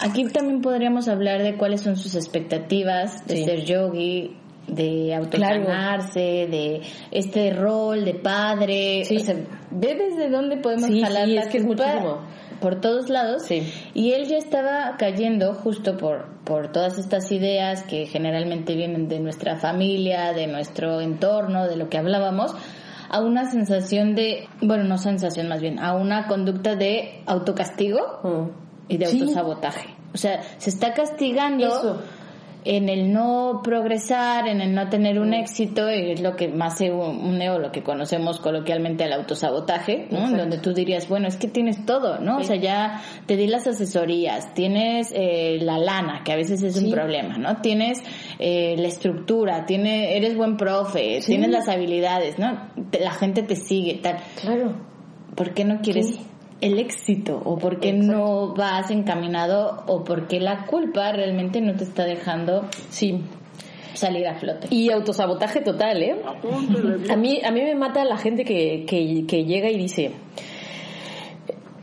aquí 0.00 0.24
también 0.26 0.60
podríamos 0.60 1.08
hablar 1.08 1.42
de 1.42 1.56
cuáles 1.56 1.80
son 1.80 1.96
sus 1.96 2.14
expectativas 2.14 3.26
de 3.26 3.36
Sí. 3.38 3.44
ser 3.44 3.64
yogi, 3.64 4.36
de 4.66 5.14
autosanarse, 5.14 6.20
de 6.20 6.82
este 7.10 7.52
rol 7.54 8.04
de 8.04 8.14
padre. 8.14 9.04
Sí. 9.06 9.16
O 9.16 9.20
sea, 9.20 9.34
ve 9.70 9.94
desde 9.94 10.28
dónde 10.28 10.58
podemos 10.58 10.88
Sí, 10.88 11.00
jalar 11.00 11.24
sí, 11.26 11.34
la 11.34 11.40
es 11.40 11.48
que 11.48 11.58
es 11.58 11.64
muchísimo. 11.64 12.18
Por 12.60 12.80
todos 12.80 13.08
lados. 13.10 13.42
Sí. 13.44 13.72
Y 13.94 14.12
él 14.12 14.26
ya 14.26 14.36
estaba 14.36 14.96
cayendo 14.98 15.54
justo 15.54 15.96
por, 15.96 16.26
por 16.44 16.72
todas 16.72 16.98
estas 16.98 17.30
ideas 17.32 17.82
que 17.84 18.06
generalmente 18.06 18.74
vienen 18.74 19.08
de 19.08 19.20
nuestra 19.20 19.56
familia, 19.56 20.32
de 20.32 20.46
nuestro 20.46 21.00
entorno, 21.00 21.66
de 21.66 21.76
lo 21.76 21.88
que 21.88 21.98
hablábamos, 21.98 22.54
a 23.10 23.20
una 23.20 23.50
sensación 23.50 24.14
de, 24.14 24.48
bueno, 24.60 24.84
no 24.84 24.98
sensación 24.98 25.48
más 25.48 25.60
bien, 25.62 25.78
a 25.78 25.94
una 25.94 26.26
conducta 26.26 26.76
de 26.76 27.22
autocastigo 27.26 27.98
Mm. 28.22 28.48
y 28.88 28.96
de 28.98 29.06
Sí. 29.06 29.20
autosabotaje. 29.20 29.94
O 30.14 30.16
sea, 30.18 30.42
se 30.58 30.70
está 30.70 30.94
castigando. 30.94 31.66
Eso. 31.66 32.02
En 32.64 32.88
el 32.88 33.12
no 33.12 33.60
progresar, 33.62 34.48
en 34.48 34.60
el 34.60 34.74
no 34.74 34.88
tener 34.88 35.18
un 35.18 35.32
éxito, 35.32 35.88
es 35.88 36.20
lo 36.20 36.36
que 36.36 36.48
más 36.48 36.78
se 36.78 36.90
une 36.90 37.50
o 37.50 37.58
lo 37.58 37.72
que 37.72 37.82
conocemos 37.82 38.40
coloquialmente 38.40 39.04
al 39.04 39.12
autosabotaje, 39.12 40.08
¿no? 40.10 40.30
Donde 40.30 40.58
tú 40.58 40.72
dirías, 40.72 41.08
bueno, 41.08 41.28
es 41.28 41.36
que 41.36 41.48
tienes 41.48 41.84
todo, 41.86 42.18
¿no? 42.18 42.38
O 42.38 42.42
sea, 42.42 42.56
ya 42.56 43.00
te 43.26 43.36
di 43.36 43.46
las 43.46 43.66
asesorías, 43.66 44.54
tienes 44.54 45.12
eh, 45.14 45.58
la 45.60 45.78
lana, 45.78 46.22
que 46.24 46.32
a 46.32 46.36
veces 46.36 46.62
es 46.62 46.76
un 46.76 46.90
problema, 46.90 47.38
¿no? 47.38 47.60
Tienes 47.60 48.02
eh, 48.38 48.74
la 48.78 48.88
estructura, 48.88 49.64
tiene, 49.66 50.16
eres 50.16 50.36
buen 50.36 50.56
profe, 50.56 51.20
tienes 51.24 51.50
las 51.50 51.68
habilidades, 51.68 52.38
¿no? 52.38 52.70
La 52.98 53.12
gente 53.12 53.42
te 53.42 53.56
sigue, 53.56 54.00
tal. 54.02 54.16
Claro. 54.40 54.74
¿Por 55.34 55.54
qué 55.54 55.64
no 55.64 55.80
quieres. 55.80 56.18
El 56.60 56.78
éxito? 56.78 57.40
¿O 57.44 57.56
por 57.58 57.80
qué 57.80 57.92
no 57.92 58.54
vas 58.54 58.90
encaminado? 58.90 59.84
¿O 59.86 60.04
por 60.04 60.26
qué 60.26 60.40
la 60.40 60.66
culpa 60.66 61.12
realmente 61.12 61.60
no 61.60 61.74
te 61.74 61.84
está 61.84 62.04
dejando 62.04 62.66
Sí. 62.90 63.20
salir 63.94 64.26
a 64.26 64.34
flote? 64.34 64.68
Y 64.70 64.90
autosabotaje 64.90 65.60
total, 65.60 66.02
¿eh? 66.02 66.16
A 67.10 67.16
mí, 67.16 67.40
a 67.44 67.50
mí 67.50 67.62
me 67.62 67.74
mata 67.74 68.04
la 68.04 68.16
gente 68.16 68.44
que, 68.44 68.84
que, 68.86 69.24
que 69.26 69.44
llega 69.44 69.70
y 69.70 69.76
dice, 69.78 70.12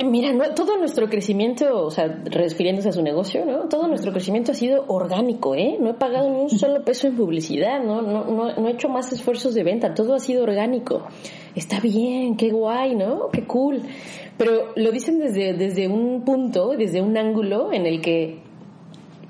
mira, 0.05 0.33
no, 0.33 0.53
todo 0.53 0.77
nuestro 0.77 1.07
crecimiento, 1.09 1.85
o 1.85 1.89
sea, 1.91 2.07
refiriéndose 2.25 2.89
a 2.89 2.91
su 2.91 3.01
negocio, 3.01 3.45
¿no? 3.45 3.67
Todo 3.69 3.87
nuestro 3.87 4.11
crecimiento 4.11 4.51
ha 4.51 4.55
sido 4.55 4.83
orgánico, 4.87 5.55
¿eh? 5.55 5.77
No 5.79 5.91
he 5.91 5.93
pagado 5.93 6.29
ni 6.29 6.39
un 6.41 6.49
solo 6.49 6.83
peso 6.83 7.07
en 7.07 7.15
publicidad, 7.15 7.81
¿no? 7.83 8.01
No, 8.01 8.25
no, 8.25 8.53
no 8.55 8.67
he 8.67 8.71
hecho 8.71 8.89
más 8.89 9.11
esfuerzos 9.13 9.53
de 9.53 9.63
venta, 9.63 9.93
todo 9.93 10.13
ha 10.15 10.19
sido 10.19 10.43
orgánico. 10.43 11.03
Está 11.55 11.79
bien, 11.79 12.35
qué 12.35 12.49
guay, 12.49 12.95
¿no? 12.95 13.29
Qué 13.31 13.45
cool. 13.45 13.81
Pero 14.37 14.73
lo 14.75 14.91
dicen 14.91 15.19
desde, 15.19 15.53
desde 15.53 15.87
un 15.87 16.23
punto, 16.25 16.75
desde 16.77 17.01
un 17.01 17.17
ángulo 17.17 17.71
en 17.71 17.85
el 17.85 18.01
que 18.01 18.39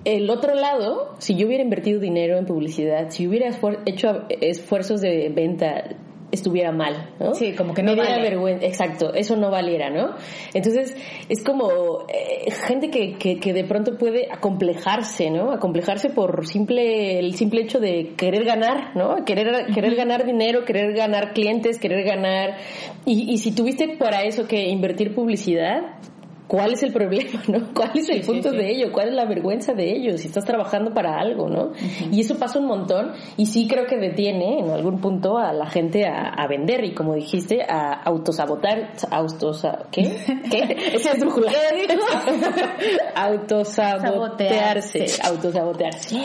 el 0.03 0.29
otro 0.29 0.53
lado, 0.55 1.15
si 1.19 1.35
yo 1.35 1.47
hubiera 1.47 1.63
invertido 1.63 1.99
dinero 1.99 2.37
en 2.37 2.45
publicidad, 2.45 3.09
si 3.09 3.27
hubiera 3.27 3.49
hecho 3.85 4.23
esfuerzos 4.29 5.01
de 5.01 5.29
venta, 5.29 5.95
estuviera 6.31 6.71
mal, 6.71 7.11
¿no? 7.19 7.33
Sí, 7.33 7.53
como 7.53 7.73
que 7.73 7.83
no 7.83 7.95
Me 7.95 8.03
vale. 8.03 8.21
vergüenza, 8.21 8.65
exacto, 8.65 9.13
eso 9.13 9.35
no 9.35 9.49
valiera, 9.51 9.89
¿no? 9.89 10.15
Entonces, 10.53 10.95
es 11.29 11.43
como 11.43 12.05
eh, 12.09 12.51
gente 12.51 12.89
que, 12.89 13.17
que, 13.17 13.39
que 13.39 13.53
de 13.53 13.63
pronto 13.63 13.97
puede 13.97 14.27
acomplejarse, 14.31 15.29
¿no? 15.29 15.51
Acomplejarse 15.51 16.09
por 16.09 16.45
simple, 16.47 17.19
el 17.19 17.35
simple 17.35 17.61
hecho 17.61 17.79
de 17.79 18.13
querer 18.17 18.43
ganar, 18.43 18.95
¿no? 18.95 19.23
Querer, 19.25 19.67
querer 19.73 19.95
ganar 19.95 20.25
dinero, 20.25 20.65
querer 20.65 20.93
ganar 20.93 21.33
clientes, 21.33 21.79
querer 21.79 22.03
ganar... 22.03 22.57
Y, 23.05 23.31
y 23.31 23.37
si 23.37 23.53
tuviste 23.53 23.97
para 23.97 24.23
eso 24.23 24.47
que 24.47 24.67
invertir 24.69 25.13
publicidad, 25.13 25.99
¿Cuál 26.47 26.73
es 26.73 26.83
el 26.83 26.93
problema, 26.93 27.41
no? 27.47 27.73
¿Cuál 27.73 27.91
es 27.95 28.09
el 28.09 28.21
punto 28.21 28.51
de 28.51 28.71
ello? 28.71 28.91
¿Cuál 28.91 29.09
es 29.09 29.15
la 29.15 29.25
vergüenza 29.25 29.73
de 29.73 29.91
ello? 29.91 30.17
Si 30.17 30.27
estás 30.27 30.45
trabajando 30.45 30.93
para 30.93 31.19
algo, 31.19 31.49
¿no? 31.49 31.71
Y 32.11 32.21
eso 32.21 32.37
pasa 32.37 32.59
un 32.59 32.67
montón 32.67 33.13
y 33.37 33.47
sí 33.47 33.67
creo 33.67 33.85
que 33.87 33.97
detiene 33.97 34.59
en 34.59 34.69
algún 34.69 34.99
punto 34.99 35.37
a 35.37 35.53
la 35.53 35.65
gente 35.67 36.05
a, 36.05 36.29
a 36.29 36.47
vender 36.47 36.83
y 36.83 36.93
como 36.93 37.15
dijiste, 37.15 37.63
a 37.63 37.93
autosabotar, 37.93 38.93
autosa, 39.11 39.85
¿qué? 39.91 40.17
¿Qué? 40.51 40.77
Ese 40.93 41.09
es 41.11 41.19
brújula. 41.19 41.51
autosabotearse, 43.15 45.07
Sabotearse. 45.07 45.27
autosabotearse. 45.27 46.15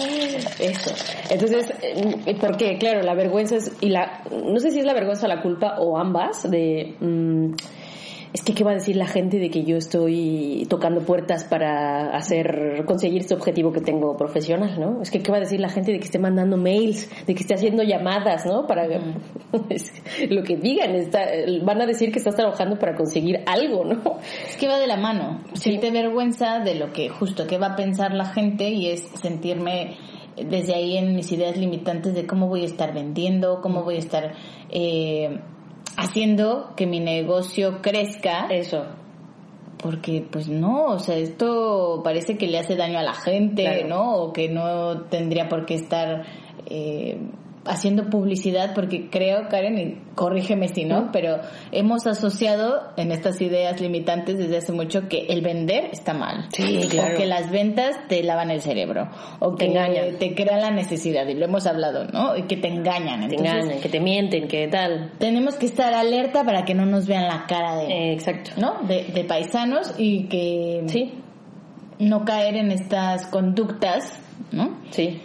Eso. 0.59 0.94
Entonces, 1.30 1.72
eh, 1.83 2.37
porque 2.40 2.76
claro, 2.78 3.02
la 3.02 3.14
vergüenza 3.14 3.56
es, 3.56 3.72
y 3.80 3.88
la, 3.88 4.22
no 4.30 4.59
sé 4.59 4.70
si 4.70 4.80
es 4.80 4.85
la 4.85 4.94
vergüenza 4.94 5.26
o 5.26 5.28
la 5.28 5.42
culpa 5.42 5.76
o 5.78 5.98
ambas 5.98 6.50
de, 6.50 6.94
mm, 7.00 7.52
es 8.33 8.43
que 8.43 8.55
qué 8.55 8.62
va 8.62 8.71
a 8.71 8.75
decir 8.75 8.97
la 8.97 9.07
gente 9.07 9.38
de 9.38 9.51
que 9.51 9.64
yo 9.64 9.77
estoy 9.77 10.66
tocando 10.69 11.01
puertas 11.01 11.45
para 11.45 12.16
hacer 12.16 12.85
conseguir 12.87 13.23
este 13.23 13.35
objetivo 13.35 13.73
que 13.73 13.81
tengo 13.81 14.16
profesional, 14.16 14.79
¿no? 14.79 15.03
Es 15.03 15.11
que 15.11 15.21
qué 15.21 15.33
va 15.33 15.38
a 15.38 15.40
decir 15.40 15.59
la 15.61 15.69
gente 15.69 15.90
de 15.90 15.99
que 15.99 16.05
esté 16.05 16.19
mandando 16.21 16.57
mails, 16.57 17.09
de 17.27 17.35
que 17.35 17.40
esté 17.40 17.55
haciendo 17.55 17.83
llamadas, 17.83 18.47
¿no? 18.47 18.66
Para 18.69 18.87
es 19.69 19.93
lo 20.31 20.45
que 20.45 20.57
digan, 20.57 20.95
está, 20.95 21.27
van 21.62 21.83
a 21.83 21.87
decir 21.87 22.12
que 22.12 22.19
estás 22.19 22.37
trabajando 22.37 22.79
para 22.79 22.95
conseguir 22.95 23.40
algo, 23.47 23.85
¿no? 23.85 24.19
Es 24.49 24.57
que 24.57 24.69
va 24.69 24.79
de 24.79 24.87
la 24.87 24.97
mano. 24.97 25.40
Siente 25.55 25.90
vergüenza 25.90 26.61
de 26.61 26.77
lo 26.77 26.93
que 26.93 27.09
justo 27.09 27.49
que 27.49 27.59
va 27.59 27.69
a 27.69 27.77
pensar 27.77 28.14
la 28.14 28.27
gente 28.27 28.71
y 28.71 28.90
es 28.90 29.09
sentirme 29.21 29.97
desde 30.37 30.75
ahí 30.75 30.97
en 30.97 31.16
mis 31.16 31.33
ideas 31.33 31.57
limitantes 31.57 32.14
de 32.14 32.27
cómo 32.27 32.47
voy 32.47 32.62
a 32.62 32.66
estar 32.66 32.95
vendiendo, 32.95 33.61
cómo 33.61 33.83
voy 33.83 33.97
a 33.97 33.99
estar 33.99 34.33
eh, 34.71 35.40
haciendo 35.96 36.72
que 36.76 36.87
mi 36.87 37.00
negocio 37.00 37.81
crezca. 37.83 38.46
Eso. 38.50 38.85
Porque, 39.83 40.26
pues 40.31 40.48
no, 40.48 40.87
o 40.87 40.98
sea, 40.98 41.16
esto 41.16 42.03
parece 42.05 42.37
que 42.37 42.46
le 42.46 42.59
hace 42.59 42.76
daño 42.76 42.98
a 42.98 43.03
la 43.03 43.14
gente, 43.14 43.62
Claro. 43.62 43.88
¿no? 43.88 44.14
O 44.16 44.33
que 44.33 44.48
no 44.48 45.03
tendría 45.03 45.48
por 45.48 45.64
qué 45.64 45.74
estar 45.74 46.24
eh, 46.66 47.18
haciendo 47.70 48.11
publicidad, 48.11 48.74
porque 48.74 49.09
creo, 49.11 49.48
Karen, 49.48 49.78
y 49.78 50.14
corrígeme 50.14 50.68
si 50.68 50.85
no, 50.85 51.11
pero 51.12 51.38
hemos 51.72 52.06
asociado 52.06 52.83
en 52.96 53.12
estas 53.12 53.40
ideas 53.40 53.80
limitantes 53.80 54.37
desde 54.38 54.59
hace 54.59 54.72
mucho 54.72 55.09
que 55.09 55.26
el 55.28 55.40
vender 55.40 55.87
está 55.92 56.12
mal. 56.12 56.46
Sí, 56.52 56.80
claro. 56.90 57.14
O 57.14 57.16
que 57.18 57.26
las 57.26 57.50
ventas 57.50 57.96
te 58.09 58.22
lavan 58.22 58.50
el 58.50 58.61
cerebro. 58.61 59.09
O 59.38 59.54
que 59.54 59.66
Te 59.66 59.70
engañan. 59.70 60.16
te 60.18 60.35
crean 60.35 60.61
la 60.61 60.70
necesidad, 60.70 61.26
y 61.28 61.35
lo 61.35 61.44
hemos 61.44 61.66
hablado, 61.66 62.04
¿no? 62.06 62.37
Y 62.37 62.42
que 62.42 62.56
te 62.56 62.68
engañan. 62.68 63.28
Te 63.28 63.37
engañan, 63.37 63.80
que 63.80 63.88
te 63.88 64.00
mienten, 64.00 64.48
que 64.48 64.68
tal. 64.68 65.12
tenemos 65.18 65.54
que 65.54 65.66
estar 65.66 65.94
alerta 65.94 66.44
para 66.44 66.64
que 66.64 66.74
no 66.74 66.85
nos 66.87 67.06
vean 67.06 67.26
la 67.28 67.46
cara 67.46 67.76
de... 67.76 67.85
Eh, 67.87 68.12
exacto. 68.12 68.50
¿no? 68.56 68.83
De, 68.87 69.04
de 69.04 69.24
paisanos 69.24 69.94
y 69.96 70.24
que 70.24 70.83
Sí, 70.88 71.12
no 71.98 72.24
caer 72.24 72.56
en 72.56 72.70
estas 72.72 73.26
conductas, 73.26 74.18
¿no? 74.52 74.78
sí. 74.90 75.20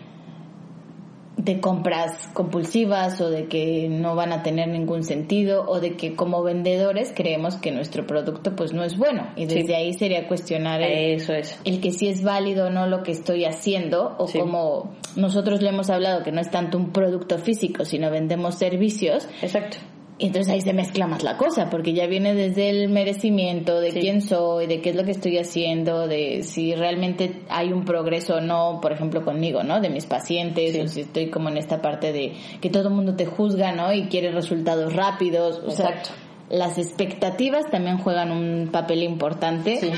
De 1.38 1.60
compras 1.60 2.30
compulsivas 2.34 3.20
o 3.20 3.30
de 3.30 3.48
que 3.48 3.88
no 3.90 4.16
van 4.16 4.32
a 4.32 4.42
tener 4.42 4.70
ningún 4.70 5.04
sentido 5.04 5.66
o 5.68 5.80
de 5.82 5.96
que 5.98 6.16
como 6.16 6.42
vendedores 6.44 7.12
creemos 7.16 7.56
que 7.58 7.72
nuestro 7.72 8.08
producto 8.08 8.56
pues 8.56 8.72
no 8.74 8.84
es 8.84 8.98
bueno 8.98 9.28
y 9.36 9.46
desde 9.46 9.66
Sí. 9.68 9.74
ahí 9.74 9.94
sería 9.94 10.28
cuestionar 10.28 10.82
el, 10.82 11.16
Eso 11.20 11.34
es. 11.34 11.60
el 11.66 11.82
que 11.82 11.92
si 11.92 12.08
es 12.08 12.24
válido 12.24 12.68
o 12.68 12.70
no 12.70 12.88
lo 12.88 13.04
que 13.04 13.12
estoy 13.12 13.44
haciendo 13.46 14.16
o 14.18 14.28
Sí. 14.28 14.40
como 14.40 14.94
nosotros 15.18 15.62
le 15.62 15.70
hemos 15.70 15.90
hablado 15.90 16.24
que 16.24 16.32
no 16.32 16.40
es 16.40 16.50
tanto 16.50 16.78
un 16.78 16.92
producto 16.92 17.38
físico 17.38 17.84
sino 17.86 18.10
vendemos 18.10 18.56
servicios 18.56 19.28
Exacto. 19.42 19.78
Y 20.18 20.28
entonces 20.28 20.54
ahí 20.54 20.62
se 20.62 20.72
mezcla 20.72 21.08
más 21.08 21.24
la 21.24 21.36
cosa, 21.36 21.70
porque 21.70 21.94
ya 21.94 22.08
viene 22.08 22.34
desde 22.34 22.70
el 22.70 22.88
merecimiento 22.90 23.82
de 23.82 23.92
Sí. 23.92 24.00
quién 24.00 24.22
soy, 24.22 24.66
de 24.66 24.80
qué 24.80 24.92
es 24.92 24.96
lo 24.96 25.04
que 25.04 25.12
estoy 25.12 25.38
haciendo, 25.38 26.08
de 26.08 26.42
si 26.44 26.74
realmente 26.74 27.42
hay 27.50 27.74
un 27.74 27.84
progreso 27.84 28.36
o 28.36 28.40
no, 28.42 28.80
por 28.82 28.94
ejemplo 28.94 29.26
conmigo, 29.26 29.64
¿no? 29.64 29.82
De 29.82 29.90
mis 29.90 30.06
pacientes, 30.06 30.72
Sí. 30.72 30.80
o 30.80 30.88
si 30.88 31.02
estoy 31.02 31.30
como 31.30 31.50
en 31.50 31.58
esta 31.58 31.82
parte 31.82 32.14
de 32.14 32.32
que 32.62 32.70
todo 32.70 32.88
el 32.88 32.94
mundo 32.94 33.16
te 33.18 33.26
juzga, 33.26 33.74
¿no? 33.74 33.92
Y 33.92 34.06
quiere 34.06 34.32
resultados 34.32 34.94
rápidos. 34.94 35.62
O 35.66 35.72
sea, 35.72 35.90
Exacto. 35.90 36.12
las 36.50 36.78
expectativas 36.78 37.70
también 37.70 37.98
juegan 37.98 38.32
un 38.32 38.70
papel 38.72 39.04
importante. 39.04 39.76
Sí. 39.82 39.90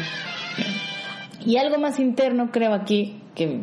Y 1.45 1.57
algo 1.57 1.77
más 1.77 1.99
interno 1.99 2.49
creo 2.51 2.73
aquí, 2.73 3.19
que 3.35 3.59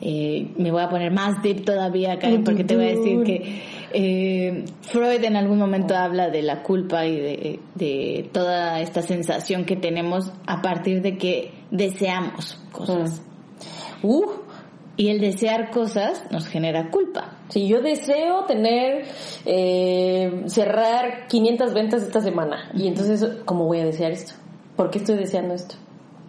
eh, 0.00 0.48
me 0.56 0.70
voy 0.70 0.82
a 0.82 0.88
poner 0.88 1.12
más 1.12 1.42
deep 1.42 1.64
todavía, 1.64 2.18
Karen, 2.18 2.44
porque 2.44 2.64
te 2.64 2.76
voy 2.76 2.86
a 2.86 2.88
decir 2.88 3.22
que 3.24 3.62
eh, 3.98 4.64
Freud 4.82 5.24
en 5.24 5.36
algún 5.36 5.58
momento 5.58 5.96
habla 5.96 6.28
de 6.28 6.42
la 6.42 6.62
culpa 6.62 7.06
y 7.06 7.16
de, 7.18 7.60
de 7.74 8.28
toda 8.32 8.80
esta 8.80 9.00
sensación 9.02 9.64
que 9.64 9.76
tenemos 9.76 10.30
a 10.46 10.60
partir 10.60 11.00
de 11.02 11.16
que 11.16 11.52
deseamos 11.70 12.60
cosas. 12.72 13.22
Uh, 14.02 14.24
Y 14.98 15.08
el 15.08 15.20
desear 15.20 15.70
cosas 15.70 16.22
nos 16.30 16.46
genera 16.46 16.90
culpa. 16.90 17.36
si 17.48 17.68
yo 17.68 17.80
deseo 17.82 18.44
tener, 18.44 19.04
eh, 19.44 20.42
cerrar 20.46 21.26
500 21.28 21.72
ventas 21.74 22.02
esta 22.02 22.20
semana, 22.20 22.70
y 22.74 22.86
entonces, 22.88 23.26
¿cómo 23.44 23.64
voy 23.66 23.80
a 23.80 23.84
desear 23.84 24.12
esto? 24.12 24.34
¿Por 24.76 24.90
qué 24.90 24.98
estoy 24.98 25.16
deseando 25.16 25.54
esto? 25.54 25.74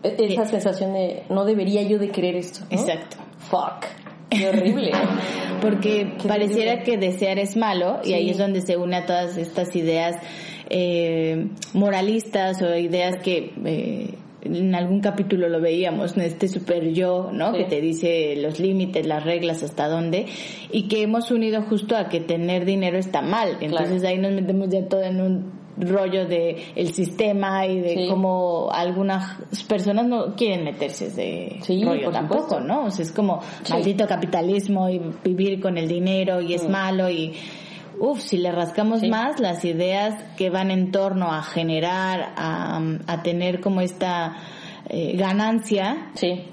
E- 0.04 0.16
Esa 0.20 0.46
sensación 0.46 0.94
de, 0.94 1.24
no 1.30 1.44
debería 1.46 1.82
yo 1.84 1.98
de 2.00 2.10
querer 2.10 2.36
esto. 2.36 2.60
¿no? 2.70 2.78
Exacto. 2.78 3.18
Fuck. 3.50 3.86
Qué 4.30 4.48
horrible. 4.48 4.92
Porque 5.62 6.14
Qué 6.22 6.28
pareciera 6.28 6.84
que 6.84 6.98
desear 6.98 7.40
es 7.40 7.58
malo 7.58 8.00
y 8.04 8.14
ahí 8.14 8.30
es 8.30 8.38
donde 8.38 8.62
se 8.62 8.78
une 8.78 8.98
a 8.98 9.06
todas 9.06 9.38
estas 9.38 9.76
ideas 9.76 10.16
eh, 10.70 11.48
moralistas 11.74 12.62
o 12.62 12.76
ideas 12.76 13.16
que 13.24 13.54
eh, 13.66 14.14
en 14.42 14.76
algún 14.76 15.02
capítulo 15.02 15.50
lo 15.50 15.60
veíamos, 15.60 16.16
este 16.18 16.48
super 16.48 16.94
yo, 16.94 17.32
¿no? 17.34 17.52
Sí. 17.52 17.60
Que 17.60 17.66
te 17.66 17.82
dice 17.82 18.36
los 18.38 18.60
límites, 18.60 19.06
las 19.06 19.24
reglas, 19.24 19.64
hasta 19.64 19.88
dónde 19.88 20.26
y 20.72 20.88
que 20.88 21.02
hemos 21.02 21.32
unido 21.32 21.64
justo 21.64 21.96
a 21.96 22.10
que 22.10 22.20
tener 22.20 22.66
dinero 22.66 22.98
está 22.98 23.22
mal. 23.22 23.58
Entonces 23.62 24.04
ahí 24.04 24.18
nos 24.18 24.32
metemos 24.32 24.70
ya 24.70 24.88
todo 24.88 25.04
en 25.04 25.22
un 25.22 25.67
rollo 25.80 26.26
de 26.26 26.72
el 26.76 26.94
sistema 26.94 27.66
y 27.68 27.80
de 27.80 27.94
Sí. 27.96 28.08
cómo 28.10 28.70
algunas 28.72 29.38
personas 29.68 30.08
no 30.08 30.36
quieren 30.36 30.64
meterse 30.64 31.10
de 31.12 31.60
Sí, 31.62 31.84
rollo 31.84 32.10
tampoco, 32.12 32.42
supuesto. 32.44 32.60
¿no? 32.68 32.86
O 32.86 32.92
sea, 32.92 33.04
es 33.06 33.12
como 33.12 33.42
Sí. 33.64 33.74
maldito 33.74 34.08
capitalismo 34.08 34.90
y 34.90 35.00
vivir 35.24 35.62
con 35.62 35.78
el 35.78 35.88
dinero 35.88 36.42
y 36.42 36.54
es 36.56 36.68
malo 36.68 37.10
y 37.10 37.34
uff, 38.00 38.20
si 38.22 38.38
le 38.38 38.52
rascamos 38.52 39.04
más 39.04 39.40
las 39.40 39.64
ideas 39.66 40.16
que 40.38 40.50
van 40.50 40.72
en 40.72 40.92
torno 40.92 41.32
a 41.32 41.42
generar, 41.44 42.34
a, 42.36 42.80
a 43.08 43.24
tener 43.24 43.60
como 43.62 43.82
esta 43.82 44.36
eh, 44.90 45.16
ganancia, 45.18 46.12
Sí. 46.16 46.44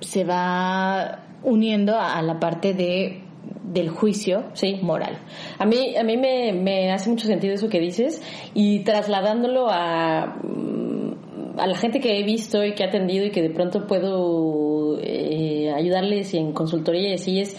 se 0.00 0.22
va 0.24 1.20
uniendo 1.42 1.98
a 1.98 2.20
la 2.22 2.38
parte 2.38 2.74
de 2.74 3.23
del 3.64 3.88
juicio 3.88 4.44
Sí. 4.52 4.78
moral. 4.82 5.18
A 5.58 5.64
mí, 5.66 5.96
a 5.96 6.02
mí 6.04 6.16
me, 6.16 6.52
me 6.52 6.92
hace 6.92 7.08
mucho 7.10 7.26
sentido 7.26 7.54
eso 7.54 7.68
que 7.68 7.80
dices 7.80 8.22
y 8.54 8.80
trasladándolo 8.80 9.68
a, 9.70 10.36
mm, 10.42 11.58
a 11.58 11.66
la 11.66 11.76
gente 11.76 12.00
que 12.00 12.18
he 12.18 12.24
visto 12.24 12.64
y 12.64 12.74
que 12.74 12.82
he 12.82 12.86
atendido 12.86 13.24
y 13.24 13.30
que 13.30 13.42
de 13.42 13.50
pronto 13.50 13.86
puedo 13.86 14.98
eh, 15.00 15.72
ayudarles 15.74 16.34
en 16.34 16.52
consultoría 16.52 17.10
y 17.10 17.14
así 17.14 17.40
es, 17.40 17.56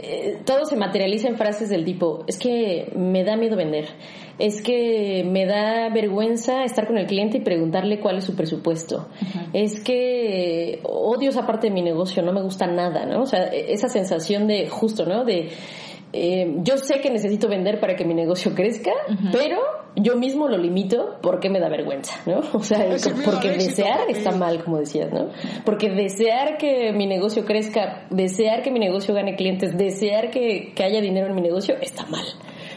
eh, 0.00 0.38
todo 0.44 0.64
se 0.64 0.76
materializa 0.76 1.28
en 1.28 1.36
frases 1.36 1.68
del 1.68 1.84
tipo, 1.84 2.24
es 2.26 2.38
que 2.38 2.92
me 2.94 3.24
da 3.24 3.36
miedo 3.36 3.56
vender, 3.56 3.88
es 4.38 4.62
que 4.62 5.24
me 5.28 5.44
da 5.44 5.88
vergüenza 5.88 6.64
estar 6.64 6.86
con 6.86 6.98
el 6.98 7.06
cliente 7.06 7.38
y 7.38 7.40
preguntarle 7.40 7.98
cuál 7.98 8.18
es 8.18 8.24
su 8.24 8.36
presupuesto, 8.36 9.08
es 9.52 9.80
que 9.80 10.80
odio 10.84 11.30
esa 11.30 11.46
parte 11.46 11.66
de 11.68 11.74
mi 11.74 11.82
negocio, 11.82 12.22
no 12.22 12.32
me 12.32 12.42
gusta 12.42 12.66
nada, 12.66 13.06
¿no? 13.06 13.22
O 13.22 13.26
sea, 13.26 13.46
esa 13.46 13.88
sensación 13.88 14.46
de 14.46 14.68
justo, 14.68 15.04
¿no? 15.04 15.24
De 15.24 15.50
eh, 16.12 16.56
yo 16.62 16.78
sé 16.78 17.00
que 17.00 17.10
necesito 17.10 17.48
vender 17.48 17.80
para 17.80 17.94
que 17.94 18.04
mi 18.04 18.14
negocio 18.14 18.54
crezca, 18.54 18.92
pero 19.32 19.58
yo 19.96 20.16
mismo 20.16 20.48
lo 20.48 20.56
limito 20.56 21.18
porque 21.22 21.50
me 21.50 21.60
da 21.60 21.68
vergüenza, 21.68 22.14
¿no? 22.26 22.40
O 22.52 22.62
sea, 22.62 22.86
porque 23.24 23.50
desear 23.50 24.08
está 24.10 24.32
mal, 24.32 24.64
como 24.64 24.78
decías, 24.78 25.12
¿no? 25.12 25.28
Porque 25.64 25.90
desear 25.90 26.56
que 26.56 26.92
mi 26.92 27.06
negocio 27.06 27.44
crezca, 27.44 28.06
desear 28.10 28.62
que 28.62 28.70
mi 28.70 28.78
negocio 28.78 29.14
gane 29.14 29.36
clientes, 29.36 29.76
desear 29.76 30.30
que, 30.30 30.72
que 30.74 30.82
haya 30.82 31.00
dinero 31.00 31.28
en 31.28 31.34
mi 31.34 31.42
negocio, 31.42 31.76
está 31.80 32.06
mal. 32.06 32.24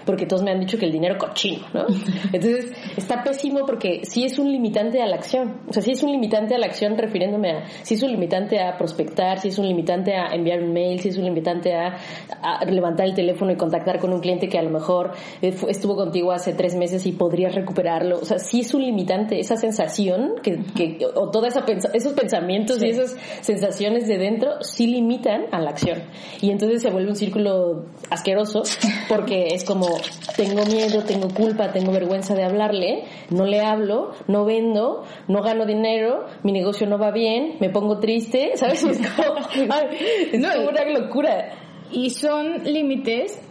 Porque 0.06 0.26
todos 0.26 0.44
me 0.44 0.52
han 0.52 0.60
dicho 0.60 0.78
que 0.78 0.86
el 0.86 0.92
dinero 0.92 1.18
cochino, 1.18 1.66
¿no? 1.74 1.86
Entonces, 2.34 2.72
está 2.98 3.24
pésimo 3.24 3.66
porque 3.66 4.02
sí 4.04 4.24
es 4.26 4.40
un 4.40 4.52
limitante 4.52 5.02
a 5.02 5.06
la 5.06 5.16
acción. 5.16 5.62
O 5.68 5.74
sea, 5.74 5.82
sí 5.82 5.92
es 5.92 6.04
un 6.04 6.12
limitante 6.12 6.56
a 6.56 6.58
la 6.58 6.66
acción 6.68 6.98
refiriéndome 6.98 7.52
a, 7.52 7.64
sí 7.84 7.96
es 7.96 8.04
un 8.04 8.12
limitante 8.12 8.60
a 8.60 8.78
prospectar, 8.78 9.40
sí 9.40 9.50
es 9.50 9.58
un 9.60 9.68
limitante 9.68 10.16
a 10.16 10.34
enviar 10.34 10.62
un 10.64 10.74
mail, 10.74 11.00
sí 11.00 11.10
es 11.10 11.18
un 11.18 11.26
limitante 11.26 11.74
a, 11.74 11.98
a 12.42 12.66
levantar 12.66 13.06
el 13.08 13.14
teléfono 13.14 13.52
y 13.52 13.56
contactar 13.56 14.00
con 14.00 14.14
un 14.14 14.20
cliente 14.20 14.50
que 14.50 14.58
a 14.58 14.64
lo 14.64 14.70
mejor 14.70 15.12
eh, 15.42 15.54
estuvo 15.70 15.96
contigo 15.96 16.32
hace 16.32 16.54
tres 16.54 16.76
meses 16.76 17.06
y 17.06 17.12
podrías 17.12 17.54
recuperarlo. 17.56 18.20
O 18.20 18.26
sea, 18.26 18.40
sí 18.40 18.62
es 18.62 18.74
un 18.74 18.84
limitante 18.84 19.40
esa 19.40 19.56
sensación 19.58 20.36
que, 20.42 20.60
que 20.76 20.98
o 21.16 21.30
toda 21.30 21.48
esa 21.48 21.66
pensa- 21.66 21.92
esos 21.94 22.14
pensamientos 22.14 22.82
y 22.84 22.90
esas 22.90 23.16
sensaciones 23.42 24.08
de 24.08 24.18
dentro 24.18 24.62
sí 24.62 24.88
limitan 24.88 25.44
a 25.52 25.60
la 25.60 25.72
acción. 25.72 26.00
Y 26.42 26.52
entonces 26.52 26.82
se 26.82 26.90
vuelve 26.90 27.10
un 27.10 27.16
círculo 27.16 27.86
asqueroso 28.10 28.64
porque 29.08 29.48
es 29.54 29.64
como 29.64 29.88
tengo 30.36 30.66
miedo, 30.66 31.04
tengo 31.04 31.28
culpa, 31.30 31.72
tengo 31.72 31.92
vergüenza 31.92 32.34
de 32.36 32.44
hablarle, 32.44 33.04
no 33.30 33.46
le 33.46 33.62
hablo, 33.62 34.12
no 34.28 34.46
vendo, 34.46 35.04
no 35.28 35.42
gano 35.42 35.66
dinero, 35.66 36.26
mi 36.44 36.52
negocio 36.52 36.88
no 36.88 36.98
va 36.98 37.12
bien, 37.12 37.58
me 37.60 37.70
pongo 37.70 38.00
triste, 38.00 38.52
¿sabes? 38.56 38.84
Es 38.84 39.00
como, 39.12 39.36
ay, 39.74 39.86
es 40.34 40.40
No, 40.40 40.50
como 40.54 40.64
y- 40.64 40.68
una 40.68 41.00
locura. 41.00 41.50
Y 41.92 42.10
son 42.12 42.64
límites 42.64 43.42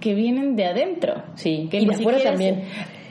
que 0.00 0.14
vienen 0.14 0.54
de 0.56 0.66
adentro. 0.66 1.14
Sí, 1.34 1.68
que 1.70 1.78
y 1.80 1.86
de 1.86 1.94
afuera 1.94 2.22
también. 2.22 2.64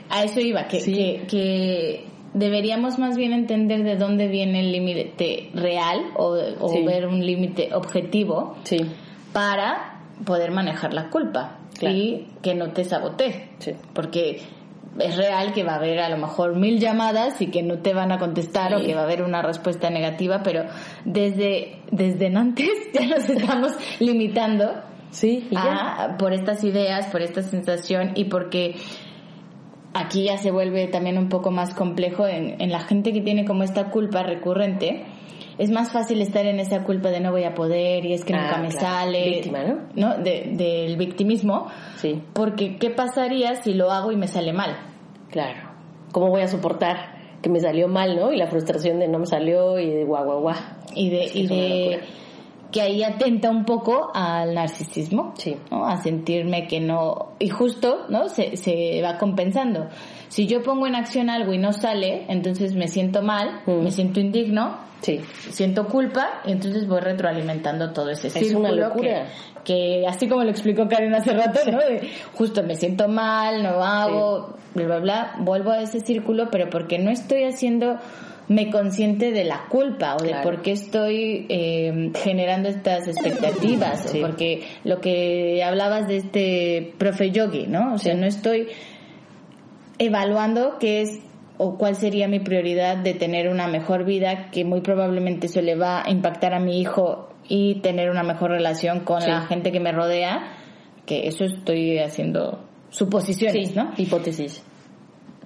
A 0.08 0.22
eso 0.24 0.38
iba, 0.40 0.68
que, 0.68 0.80
Sí. 0.80 0.92
que, 0.94 1.26
que 1.28 2.04
deberíamos 2.34 2.98
más 2.98 3.16
bien 3.16 3.32
entender 3.32 3.82
de 3.82 3.96
dónde 3.96 4.28
viene 4.28 4.60
el 4.60 4.70
límite 4.70 5.50
real 5.54 6.00
o, 6.16 6.36
o 6.60 6.68
Sí. 6.68 6.84
ver 6.84 7.06
un 7.08 7.24
límite 7.26 7.70
objetivo 7.74 8.54
Sí, 8.62 8.76
para 9.32 9.95
poder 10.24 10.50
manejar 10.50 10.92
la 10.94 11.08
culpa 11.10 11.58
Claro. 11.78 11.94
y 11.96 12.26
que 12.42 12.54
no 12.54 12.70
te 12.72 12.84
sabotee. 12.84 13.50
sí. 13.58 13.72
Porque 13.94 14.40
es 14.98 15.14
real 15.16 15.52
que 15.52 15.62
va 15.62 15.72
a 15.72 15.76
haber 15.76 16.00
a 16.00 16.08
lo 16.08 16.16
mejor 16.16 16.56
mil 16.56 16.78
llamadas 16.80 17.42
y 17.42 17.48
que 17.48 17.62
no 17.62 17.78
te 17.80 17.92
van 17.92 18.12
a 18.12 18.18
contestar 18.18 18.74
o 18.74 18.80
que 18.82 18.94
va 18.94 19.02
a 19.02 19.04
haber 19.04 19.22
una 19.22 19.42
respuesta 19.42 19.90
negativa, 19.90 20.42
pero 20.42 20.64
desde, 21.04 21.76
desde 21.90 22.34
antes 22.34 22.70
ya 22.94 23.06
nos 23.06 23.28
estamos 23.28 23.72
limitando 24.00 24.72
Sí, 25.10 25.48
a- 25.54 26.16
por 26.18 26.32
estas 26.32 26.64
ideas, 26.64 27.06
por 27.08 27.20
esta 27.22 27.42
sensación 27.42 28.12
y 28.14 28.24
porque 28.24 28.76
aquí 29.94 30.24
ya 30.24 30.36
se 30.38 30.50
vuelve 30.50 30.86
también 30.88 31.16
un 31.18 31.28
poco 31.28 31.50
más 31.50 31.74
complejo 31.74 32.26
en, 32.26 32.60
en 32.60 32.70
la 32.70 32.80
gente 32.80 33.12
que 33.12 33.20
tiene 33.20 33.44
como 33.44 33.62
esta 33.64 33.90
culpa 33.90 34.22
recurrente. 34.22 35.04
Es 35.58 35.70
más 35.70 35.90
fácil 35.92 36.20
estar 36.20 36.44
en 36.46 36.60
esa 36.60 36.82
culpa 36.84 37.08
de 37.10 37.20
no 37.20 37.30
voy 37.32 37.44
a 37.44 37.54
poder 37.54 38.04
y 38.04 38.12
es 38.12 38.24
que 38.24 38.34
Ah, 38.34 38.42
nunca 38.42 38.58
me 38.58 38.68
claro. 38.68 38.86
sale. 38.86 39.24
Víctima, 39.30 39.64
¿no? 39.64 39.78
¿no? 39.94 40.18
De- 40.22 40.50
del 40.52 40.96
victimismo. 40.96 41.68
Sí, 41.96 42.20
Porque, 42.34 42.76
¿qué 42.76 42.90
pasaría 42.90 43.54
si 43.62 43.72
lo 43.74 43.90
hago 43.90 44.12
y 44.12 44.16
me 44.16 44.28
sale 44.28 44.52
mal? 44.52 44.76
claro. 45.30 45.60
¿Cómo 46.12 46.28
voy 46.30 46.40
a 46.42 46.48
soportar 46.48 47.16
que 47.42 47.50
me 47.50 47.60
salió 47.60 47.88
mal, 47.88 48.16
no? 48.16 48.32
Y 48.32 48.36
la 48.38 48.46
frustración 48.46 48.98
de 49.00 49.08
no 49.08 49.18
me 49.18 49.26
salió 49.26 49.78
y 49.78 49.90
de 49.90 50.04
guau, 50.04 50.24
guau, 50.24 50.40
guau. 50.40 50.56
Y 50.94 51.10
de, 51.10 51.24
Es 51.24 51.32
que 51.32 51.38
y 51.40 51.44
es 51.44 51.50
una 51.50 51.60
de 51.60 51.68
locura. 51.68 52.06
Que 52.72 52.80
ahí 52.82 53.02
atenta 53.02 53.50
un 53.50 53.64
poco 53.64 54.10
al 54.14 54.54
narcisismo, 54.54 55.32
Sí. 55.36 55.56
¿no? 55.70 55.86
A 55.86 55.96
sentirme 56.02 56.66
que 56.66 56.80
no, 56.80 57.32
y 57.38 57.48
justo, 57.48 58.06
¿no? 58.08 58.28
Se, 58.28 58.56
se 58.56 59.00
va 59.02 59.18
compensando. 59.18 59.88
Si 60.28 60.46
yo 60.46 60.62
pongo 60.62 60.86
en 60.86 60.94
acción 60.96 61.30
algo 61.30 61.52
y 61.52 61.58
no 61.58 61.72
sale, 61.72 62.24
entonces 62.28 62.74
me 62.74 62.88
siento 62.88 63.22
mal, 63.22 63.60
Mm. 63.66 63.82
me 63.82 63.90
siento 63.90 64.20
indigno, 64.20 64.84
Sí, 65.02 65.20
siento 65.50 65.86
culpa 65.88 66.40
y 66.46 66.52
entonces 66.52 66.88
voy 66.88 67.00
retroalimentando 67.00 67.92
todo 67.92 68.08
ese 68.10 68.28
Es 68.28 68.32
círculo 68.32 68.60
una 68.60 68.72
locura. 68.72 69.26
Que, 69.62 70.00
que 70.00 70.06
así 70.08 70.26
como 70.26 70.42
lo 70.42 70.50
explicó 70.50 70.88
Karen 70.88 71.14
hace 71.14 71.34
rato, 71.34 71.60
¿no? 71.70 71.78
De, 71.78 72.08
justo 72.32 72.62
me 72.62 72.76
siento 72.76 73.06
mal, 73.06 73.62
no 73.62 73.84
hago, 73.84 74.56
bla, 74.74 74.84
bla, 74.86 74.98
bla, 74.98 75.34
vuelvo 75.40 75.70
a 75.72 75.82
ese 75.82 76.00
círculo, 76.00 76.48
pero 76.50 76.70
porque 76.70 76.98
no 76.98 77.10
estoy 77.10 77.44
haciendo 77.44 77.98
me 78.48 78.70
consciente 78.70 79.32
de 79.32 79.44
la 79.44 79.66
culpa 79.68 80.14
o 80.16 80.22
de 80.22 80.28
Claro. 80.28 80.42
por 80.44 80.62
qué 80.62 80.72
estoy 80.72 81.46
eh, 81.48 82.12
generando 82.22 82.68
estas 82.68 83.08
expectativas 83.08 84.10
Sí. 84.10 84.20
porque 84.20 84.62
lo 84.84 85.00
que 85.00 85.62
hablabas 85.64 86.06
de 86.06 86.16
este 86.18 86.94
profe 86.98 87.30
yogi, 87.32 87.66
¿no? 87.66 87.94
O 87.94 87.98
sea, 87.98 88.14
Sí. 88.14 88.20
no 88.20 88.26
estoy 88.26 88.68
evaluando 89.98 90.76
qué 90.78 91.02
es 91.02 91.18
o 91.58 91.78
cuál 91.78 91.96
sería 91.96 92.28
mi 92.28 92.38
prioridad 92.38 92.98
de 92.98 93.14
tener 93.14 93.48
una 93.48 93.66
mejor 93.66 94.04
vida, 94.04 94.50
que 94.50 94.64
muy 94.64 94.82
probablemente 94.82 95.46
eso 95.46 95.62
le 95.62 95.74
va 95.74 96.02
a 96.04 96.10
impactar 96.10 96.52
a 96.52 96.60
mi 96.60 96.80
hijo 96.80 97.30
y 97.48 97.76
tener 97.80 98.10
una 98.10 98.22
mejor 98.22 98.50
relación 98.50 99.00
con 99.00 99.22
Sí. 99.22 99.28
la 99.30 99.42
gente 99.42 99.72
que 99.72 99.80
me 99.80 99.90
rodea, 99.92 100.52
que 101.06 101.26
eso 101.28 101.44
estoy 101.44 101.98
haciendo 101.98 102.62
suposiciones, 102.90 103.74
¿no? 103.74 103.92
hipótesis. 103.96 104.62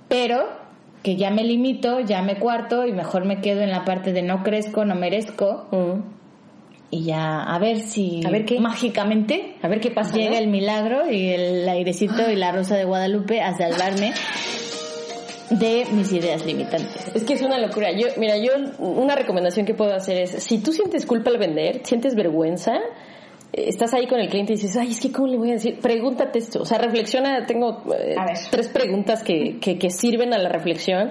Pero 0.09 0.49
que 1.03 1.17
ya 1.17 1.31
me 1.31 1.45
limito, 1.45 2.01
ya 2.01 2.23
me 2.23 2.37
cuarto 2.39 2.87
y 2.87 2.93
mejor 2.93 3.25
me 3.25 3.41
quedo 3.41 3.63
en 3.63 3.71
la 3.71 3.85
parte 3.85 4.13
de 4.13 4.23
no 4.23 4.43
crezco, 4.43 4.85
no 4.85 4.95
merezco 4.95 5.67
Mm. 5.71 6.03
y 6.91 7.05
ya 7.05 7.43
a 7.43 7.59
ver 7.59 7.79
si 7.81 8.21
A 8.27 8.31
ver 8.31 8.45
qué. 8.45 8.61
mágicamente 8.61 9.57
A 9.63 9.69
ver 9.69 9.81
qué 9.81 9.91
pasa, 9.91 10.17
llega 10.17 10.33
¿no? 10.33 10.39
el 10.39 10.49
milagro 10.49 11.11
y 11.11 11.29
el 11.31 11.69
airecito 11.69 12.31
y 12.31 12.37
la 12.37 12.53
rosa 12.53 12.77
de 12.77 12.85
Guadalupe 12.85 13.41
a 13.41 13.57
salvarme 13.57 14.13
de 15.51 15.85
mis 15.93 16.13
ideas 16.13 16.45
limitantes. 16.47 17.11
Es 17.15 17.25
que 17.25 17.33
es 17.35 17.43
una 17.43 17.59
locura. 17.59 17.91
Yo, 17.93 18.07
mira, 18.19 18.37
yo 18.39 18.53
una 18.79 19.17
recomendación 19.17 19.67
que 19.67 19.75
puedo 19.75 19.93
hacer 19.95 20.17
es, 20.19 20.31
si 20.45 20.59
tú 20.59 20.73
sientes 20.73 21.07
culpa 21.07 21.31
al 21.31 21.39
vender, 21.39 21.81
sientes 21.85 22.15
vergüenza, 22.15 22.79
estás 23.53 23.95
ahí 23.95 24.07
con 24.07 24.21
el 24.21 24.29
cliente 24.29 24.53
y 24.53 24.57
dices, 24.57 24.77
ay, 24.77 24.93
es 24.93 25.01
que 25.01 25.11
cómo 25.13 25.29
le 25.29 25.37
voy 25.37 25.51
a 25.51 25.55
decir, 25.55 25.79
pregúntate 25.81 26.39
esto. 26.39 26.63
O 26.63 26.65
sea, 26.65 26.79
reflexiona, 26.79 27.47
tengo 27.47 27.83
eh, 27.95 28.15
tres 28.51 28.69
preguntas 28.69 29.23
que, 29.23 29.59
que, 29.61 29.79
que 29.79 29.91
sirven 29.91 30.33
a 30.33 30.39
la 30.39 30.49
reflexión 30.49 31.11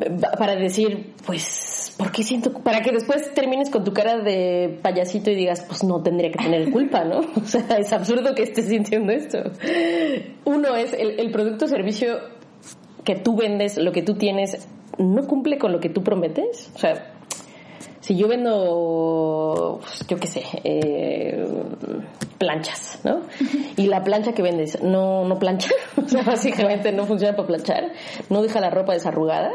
eh, 0.00 0.10
para 0.38 0.56
decir, 0.56 1.12
pues, 1.24 1.94
¿por 1.96 2.10
qué 2.10 2.22
siento? 2.22 2.52
Para 2.52 2.80
que 2.80 2.92
después 2.92 3.32
termines 3.34 3.70
con 3.70 3.84
tu 3.84 3.92
cara 3.92 4.18
de 4.18 4.78
payasito 4.82 5.30
y 5.30 5.36
digas, 5.36 5.64
pues 5.66 5.84
no 5.84 6.02
tendría 6.02 6.30
que 6.30 6.38
tener 6.38 6.70
culpa, 6.70 7.04
¿no? 7.04 7.20
O 7.36 7.46
sea, 7.46 7.78
es 7.78 7.92
absurdo 7.92 8.34
que 8.34 8.42
estés 8.42 8.66
sintiendo 8.66 9.12
esto. 9.12 9.38
Uno 10.44 10.74
es 10.74 10.92
el, 10.92 11.20
el 11.20 11.30
producto 11.30 11.66
o 11.66 11.68
servicio 11.68 12.18
que 13.04 13.16
tú 13.16 13.36
vendes, 13.36 13.76
lo 13.76 13.92
que 13.92 14.02
tú 14.02 14.14
tienes, 14.14 14.66
no 14.98 15.26
cumple 15.26 15.58
con 15.58 15.72
lo 15.72 15.80
que 15.80 15.88
tú 15.88 16.02
prometes. 16.02 16.70
O 16.74 16.78
sea, 16.78 17.13
si 18.04 18.16
yo 18.16 18.28
vendo, 18.28 19.78
pues, 19.80 20.06
yo 20.06 20.18
qué 20.18 20.26
sé, 20.26 20.42
eh, 20.62 21.42
planchas, 22.36 23.00
¿no? 23.02 23.22
Y 23.78 23.86
la 23.86 24.04
plancha 24.04 24.34
que 24.34 24.42
vendes 24.42 24.82
no, 24.82 25.24
no 25.24 25.38
plancha, 25.38 25.70
o 25.96 26.06
sea, 26.06 26.22
básicamente 26.22 26.92
no 26.92 27.06
funciona 27.06 27.34
para 27.34 27.48
planchar, 27.48 27.92
no 28.28 28.42
deja 28.42 28.60
la 28.60 28.68
ropa 28.68 28.92
desarrugada. 28.92 29.52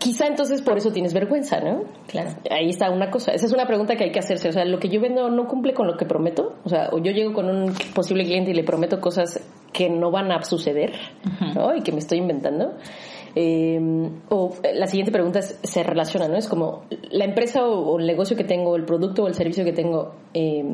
Quizá 0.00 0.26
entonces 0.26 0.60
por 0.60 0.76
eso 0.76 0.90
tienes 0.90 1.14
vergüenza, 1.14 1.60
¿no? 1.60 1.84
Claro. 2.08 2.30
Ahí 2.50 2.70
está 2.70 2.90
una 2.90 3.10
cosa. 3.10 3.30
Esa 3.32 3.46
es 3.46 3.52
una 3.52 3.66
pregunta 3.66 3.94
que 3.94 4.04
hay 4.04 4.12
que 4.12 4.20
hacerse. 4.20 4.48
O 4.48 4.52
sea, 4.52 4.64
lo 4.64 4.78
que 4.78 4.88
yo 4.88 5.00
vendo 5.00 5.30
no 5.30 5.46
cumple 5.46 5.72
con 5.72 5.86
lo 5.86 5.96
que 5.96 6.04
prometo. 6.04 6.56
O 6.64 6.68
sea, 6.68 6.90
o 6.92 6.98
yo 6.98 7.10
llego 7.10 7.32
con 7.32 7.48
un 7.48 7.74
posible 7.94 8.24
cliente 8.24 8.52
y 8.52 8.54
le 8.54 8.62
prometo 8.62 9.00
cosas 9.00 9.40
que 9.72 9.90
no 9.90 10.12
van 10.12 10.30
a 10.30 10.42
suceder, 10.42 10.92
¿no? 11.54 11.74
Y 11.74 11.82
que 11.82 11.90
me 11.90 11.98
estoy 11.98 12.18
inventando. 12.18 12.74
Eh, 13.38 13.78
o 14.30 14.54
la 14.74 14.86
siguiente 14.86 15.12
pregunta 15.12 15.40
es- 15.40 15.58
se 15.62 15.82
relaciona, 15.82 16.26
¿no? 16.26 16.36
Es 16.38 16.48
como 16.48 16.84
la 17.10 17.26
empresa 17.26 17.66
o, 17.66 17.98
el 17.98 18.06
negocio 18.06 18.34
que 18.34 18.44
tengo, 18.44 18.76
el 18.76 18.84
producto 18.86 19.24
o 19.24 19.26
el 19.28 19.34
servicio 19.34 19.62
que 19.62 19.74
tengo, 19.74 20.14
eh, 20.32 20.64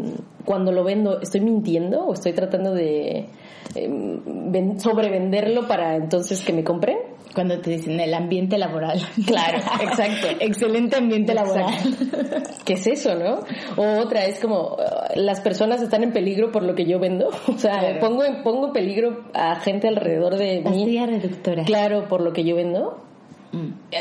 cuando 0.45 0.71
lo 0.71 0.85
vendo, 0.85 1.21
¿estoy 1.21 1.41
mintiendo 1.41 2.05
o 2.07 2.13
estoy 2.15 2.33
tratando 2.35 2.73
de 2.73 3.27
eh, 3.75 3.89
ven- 4.27 4.79
sobrevenderlo 4.79 5.67
para 5.67 5.97
entonces 5.97 6.45
que 6.45 6.53
me 6.53 6.63
compren? 6.63 6.99
Cuando 7.35 7.61
te 7.61 7.71
dicen 7.71 7.99
el 8.01 8.13
ambiente 8.15 8.59
laboral. 8.59 9.01
Claro, 9.27 9.59
exacto. 9.81 10.27
Excelente 10.41 10.97
ambiente 10.97 11.35
laboral. 11.35 11.73
¿Qué 12.65 12.75
es 12.75 12.87
eso, 12.87 13.15
no? 13.15 13.41
O 13.77 14.01
otra 14.01 14.25
es 14.27 14.39
como 14.41 14.75
uh, 14.75 14.79
las 15.17 15.41
personas 15.41 15.81
están 15.83 16.03
en 16.03 16.13
peligro 16.13 16.51
por 16.53 16.63
lo 16.63 16.75
que 16.75 16.85
yo 16.85 16.99
vendo. 16.99 17.29
O 17.49 17.59
sea, 17.59 17.79
Claro. 17.79 18.01
pongo 18.01 18.25
en, 18.25 18.43
pongo 18.43 18.67
en 18.69 18.73
peligro 18.73 19.25
a 19.35 19.57
gente 19.61 19.89
alrededor 19.89 20.37
de 20.37 20.59
mí. 20.59 20.63
Pastilla 20.65 21.07
reductora. 21.07 21.65
Claro, 21.65 22.09
por 22.09 22.21
lo 22.21 22.33
que 22.33 22.45
yo 22.45 22.57
vendo. 22.57 23.03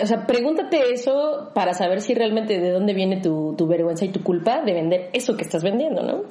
O 0.01 0.05
sea, 0.05 0.25
pregúntate 0.25 0.93
eso 0.93 1.49
para 1.53 1.73
saber 1.73 1.99
si 2.01 2.13
realmente 2.13 2.59
de 2.59 2.71
dónde 2.71 2.93
viene 2.93 3.17
tu, 3.21 3.53
tu 3.57 3.67
vergüenza 3.67 4.05
y 4.05 4.09
tu 4.09 4.23
culpa 4.23 4.61
de 4.61 4.73
vender 4.73 5.09
eso 5.11 5.35
que 5.35 5.43
estás 5.43 5.61
vendiendo, 5.63 6.03
¿no? 6.03 6.23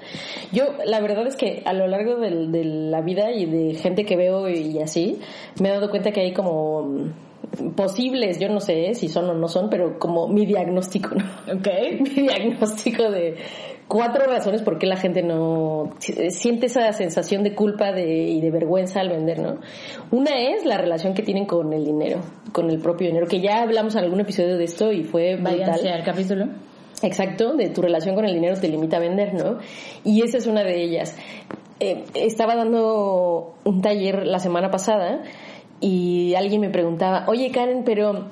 Yo, 0.53 0.65
la 0.87 1.01
verdad 1.01 1.27
es 1.27 1.37
que 1.37 1.63
a 1.67 1.73
lo 1.75 1.87
largo 1.87 2.17
del- 2.17 2.51
de 2.51 2.65
la 2.65 3.03
vida 3.03 3.31
y 3.33 3.45
de 3.45 3.75
gente 3.75 4.05
que 4.07 4.17
veo 4.17 4.49
y 4.49 4.79
así, 4.81 5.19
me 5.61 5.69
he 5.69 5.73
dado 5.73 5.91
cuenta 5.91 6.13
que 6.13 6.21
hay 6.23 6.33
como 6.33 7.11
posibles, 7.77 8.39
yo 8.39 8.49
no 8.49 8.61
sé 8.61 8.95
si 8.95 9.09
son 9.09 9.29
o 9.29 9.35
no 9.35 9.49
son, 9.49 9.71
pero 9.71 9.99
como 9.99 10.29
mi 10.29 10.47
diagnóstico, 10.47 11.15
¿no? 11.15 11.25
Ok. 11.59 11.69
mi 12.01 12.23
diagnóstico 12.23 13.11
de 13.11 13.37
cuatro 13.91 14.25
razones 14.27 14.63
por 14.63 14.79
qué 14.79 14.87
la 14.87 14.97
gente 14.97 15.21
no 15.23 15.91
si- 15.99 16.31
siente 16.31 16.67
esa 16.67 16.93
sensación 16.93 17.43
de 17.43 17.57
culpa 17.57 17.91
de, 17.93 18.07
y 18.29 18.41
de 18.41 18.51
vergüenza 18.53 19.01
al 19.01 19.09
vender, 19.09 19.41
¿no? 19.41 19.57
Una 20.13 20.39
es 20.39 20.65
la 20.65 20.79
relación 20.79 21.13
que 21.13 21.23
tienen 21.25 21.45
con 21.45 21.73
el 21.73 21.85
dinero, 21.85 22.21
con 22.53 22.71
el 22.71 22.79
propio 22.79 23.09
dinero, 23.09 23.27
que 23.27 23.41
ya 23.41 23.63
hablamos 23.63 23.97
en 23.97 24.05
algún 24.05 24.21
episodio 24.21 24.57
de 24.57 24.65
esto 24.65 24.93
y 24.93 25.03
fue 25.03 25.35
brutal. 25.37 25.87
al 25.89 26.05
capítulo. 26.05 26.47
Exacto, 27.03 27.55
de 27.57 27.71
tu 27.71 27.83
relación 27.83 28.15
con 28.15 28.25
el 28.27 28.33
dinero 28.35 28.57
te 28.61 28.69
limita 28.69 28.99
a 28.99 29.01
vender, 29.01 29.35
¿no? 29.35 29.59
Y 30.05 30.23
esa 30.23 30.39
es 30.39 30.47
una 30.47 30.63
de 30.63 30.83
ellas. 30.83 31.17
Eh, 31.81 32.05
estaba 32.15 32.55
dando 32.55 33.55
un 33.65 33.81
taller 33.83 34.25
la 34.27 34.39
semana 34.39 34.71
pasada 34.71 35.23
y 35.81 36.35
alguien 36.37 36.61
me 36.61 36.69
preguntaba, 36.71 37.25
oye 37.27 37.51
Karen, 37.51 37.83
pero 37.85 38.27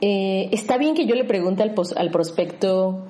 eh, 0.00 0.48
¿está 0.52 0.76
bien 0.76 0.94
que 0.94 1.06
yo 1.06 1.14
le 1.14 1.24
pregunte 1.24 1.62
al, 1.62 1.72
pos- 1.72 1.96
al 1.96 2.10
prospecto 2.10 3.06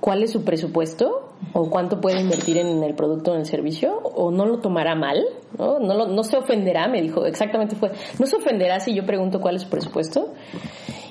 cuál 0.00 0.22
es 0.22 0.30
su 0.32 0.44
presupuesto 0.44 1.28
o 1.52 1.68
cuánto 1.70 2.00
puede 2.00 2.20
invertir 2.20 2.56
en 2.58 2.82
el 2.82 2.94
producto 2.94 3.30
o 3.32 3.34
en 3.34 3.40
el 3.40 3.46
servicio 3.46 3.98
o 3.98 4.30
no 4.30 4.46
lo 4.46 4.58
tomará 4.58 4.94
mal? 4.94 5.22
¿No? 5.58 5.78
No, 5.78 5.94
lo- 5.94 6.08
no 6.08 6.22
se 6.24 6.36
ofenderá, 6.36 6.88
me 6.88 7.02
dijo, 7.02 7.26
exactamente 7.26 7.76
fue, 7.76 7.90
no 8.18 8.26
se 8.26 8.36
ofenderá 8.36 8.80
si 8.80 8.94
yo 8.94 9.04
pregunto 9.06 9.40
cuál 9.40 9.56
es 9.56 9.62
su 9.62 9.68
presupuesto. 9.68 10.32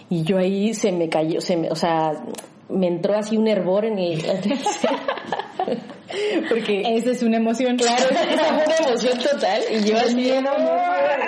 Y 0.09 0.23
yo 0.23 0.37
ahí 0.39 0.73
se 0.73 0.91
me 0.91 1.07
cayó, 1.09 1.39
se 1.39 1.55
me, 1.55 1.69
o 1.69 1.75
sea, 1.75 2.23
me 2.67 2.87
entró 2.87 3.15
así 3.15 3.37
un 3.37 3.47
hervor 3.47 3.85
en 3.85 3.99
el... 3.99 4.23
Porque 6.49 6.81
Esa 6.95 7.11
es 7.11 7.21
una 7.21 7.37
emoción. 7.37 7.77
Claro, 7.77 8.03
esa 8.09 8.43
fue 8.55 8.65
una 8.65 8.75
emoción 8.89 9.19
total 9.19 9.61
y 9.71 9.83
yo 9.87 9.95
así, 9.97 10.31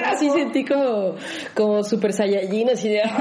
así 0.06 0.30
sentí 0.32 0.66
como, 0.66 1.14
como 1.56 1.84
super 1.84 2.12
saiyajin, 2.14 2.72
así 2.72 2.90
de... 2.90 3.02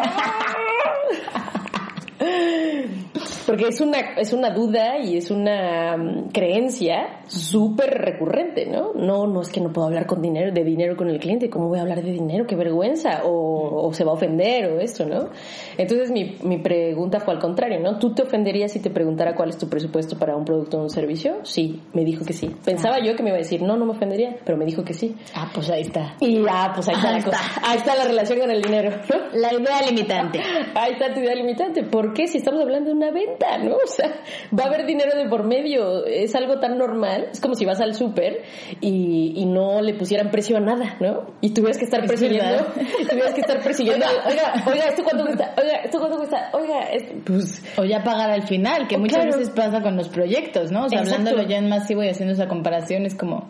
Porque 3.51 3.67
es 3.67 3.81
una, 3.81 3.99
es 4.17 4.33
una 4.33 4.51
duda 4.51 4.99
y 4.99 5.17
es 5.17 5.31
una 5.31 5.97
mm, 5.97 6.29
creencia 6.33 7.21
súper 7.27 7.91
recurrente, 7.91 8.67
¿no? 8.67 8.93
No, 8.95 9.27
no 9.27 9.41
es 9.43 9.49
que 9.49 9.61
no 9.61 9.73
puedo 9.73 9.89
hablar 9.89 10.07
con 10.07 10.23
dinero, 10.23 10.53
de 10.53 10.63
dinero 10.63 10.97
con 10.97 11.11
el 11.11 11.19
cliente, 11.19 11.51
¿cómo 11.51 11.69
voy 11.69 11.79
a 11.79 11.83
hablar 11.83 12.03
de 12.03 12.13
dinero? 12.13 12.47
Qué 12.47 12.55
vergüenza, 12.55 13.25
o, 13.25 13.87
o 13.89 13.93
se 13.93 14.05
va 14.05 14.13
a 14.13 14.15
ofender, 14.15 14.71
o 14.71 14.79
esto, 14.81 15.05
¿no? 15.05 15.31
Entonces 15.77 16.13
mi, 16.13 16.37
mi 16.45 16.59
pregunta 16.59 17.19
fue 17.19 17.35
al 17.35 17.41
contrario, 17.41 17.81
¿no? 17.81 17.99
¿Tú 17.99 18.15
te 18.15 18.23
ofenderías 18.23 18.71
si 18.71 18.81
te 18.81 18.91
preguntara 18.91 19.35
cuál 19.35 19.49
es 19.49 19.59
tu 19.59 19.69
presupuesto 19.69 20.17
para 20.17 20.37
un 20.37 20.45
producto 20.45 20.79
o 20.79 20.83
un 20.83 20.91
servicio? 20.91 21.41
Sí, 21.43 21.83
me 21.93 22.05
dijo 22.05 22.25
que 22.25 22.33
sí. 22.33 22.55
Pensaba 22.65 23.05
yo 23.05 23.17
que 23.17 23.23
me 23.25 23.31
iba 23.31 23.37
a 23.37 23.43
decir, 23.43 23.63
no, 23.63 23.77
no 23.77 23.85
me 23.85 23.93
ofendería, 23.93 24.37
pero 24.45 24.57
me 24.57 24.65
dijo 24.65 24.85
que 24.85 24.95
sí. 24.95 25.17
Ah, 25.35 25.51
pues 25.53 25.71
ahí 25.71 25.83
está. 25.83 26.15
Y 26.21 26.45
ah, 26.49 26.71
pues 26.75 26.89
ahí 26.89 26.95
está 26.95 27.09
Ahí 27.09 27.15
la 27.15 27.19
está. 27.19 27.39
Ahí 27.65 27.79
está 27.79 27.97
la 27.97 28.05
relación 28.05 28.39
con 28.39 28.51
el 28.51 28.63
dinero, 28.63 28.91
¿no? 29.09 29.39
La 29.41 29.53
idea 29.53 29.83
limitante. 29.89 30.41
Ahí 30.75 30.93
está 30.93 31.13
tu 31.13 31.21
idea 31.21 31.35
limitante. 31.35 31.83
¿Por 31.83 32.13
qué? 32.13 32.27
Si 32.27 32.39
estamos 32.39 32.61
hablando 32.61 32.91
de 32.91 32.97
una 32.97 33.11
venta, 33.11 33.40
¿no? 33.59 33.77
O 33.77 33.87
sea, 33.87 34.23
va 34.57 34.65
a 34.65 34.67
haber 34.67 34.87
dinero 34.87 35.17
de 35.17 35.29
por 35.29 35.45
medio. 35.45 36.05
Es 36.07 36.35
algo 36.35 36.61
tan 36.61 36.79
normal. 36.79 37.29
Es 37.33 37.41
como 37.41 37.55
si 37.55 37.65
vas 37.65 37.81
al 37.81 37.95
súper 37.95 38.43
y, 38.81 39.35
y 39.37 39.47
no 39.47 39.81
le 39.81 39.95
pusieran 39.95 40.31
precio 40.31 40.57
a 40.57 40.61
nada, 40.61 40.97
¿no? 41.01 41.35
Y 41.41 41.51
tuvieras 41.51 41.79
que 41.79 41.85
estar 41.85 42.05
Es 42.05 42.11
persiguiendo. 42.11 42.65
Tuvieras 43.09 43.35
que 43.35 43.41
estar 43.41 43.63
persiguiendo. 43.63 44.07
Oiga, 44.27 44.53
oiga, 44.67 44.85
¿esto 44.89 45.03
cuánto 45.03 45.25
cuesta? 45.25 45.55
Oiga, 45.57 45.77
¿esto 45.85 45.99
cuánto 45.99 46.17
cuesta? 46.19 46.51
Oiga, 46.53 46.81
es, 46.93 47.05
pues... 47.25 47.63
O 47.77 47.85
ya 47.85 48.03
pagar 48.03 48.31
al 48.31 48.43
final, 48.43 48.87
que 48.89 48.99
muchas 48.99 49.23
claro. 49.23 49.39
veces 49.39 49.51
pasa 49.55 49.83
con 49.83 49.97
los 49.97 50.09
proyectos, 50.09 50.71
¿no? 50.71 50.85
O 50.85 50.89
sea, 50.89 51.01
Exacto. 51.01 51.21
hablándolo 51.21 51.49
ya 51.49 51.59
en 51.59 51.69
masivo 51.69 52.03
y 52.03 52.09
haciendo 52.09 52.35
esa 52.35 52.49
comparación, 52.49 53.07
es 53.07 53.15
como, 53.15 53.49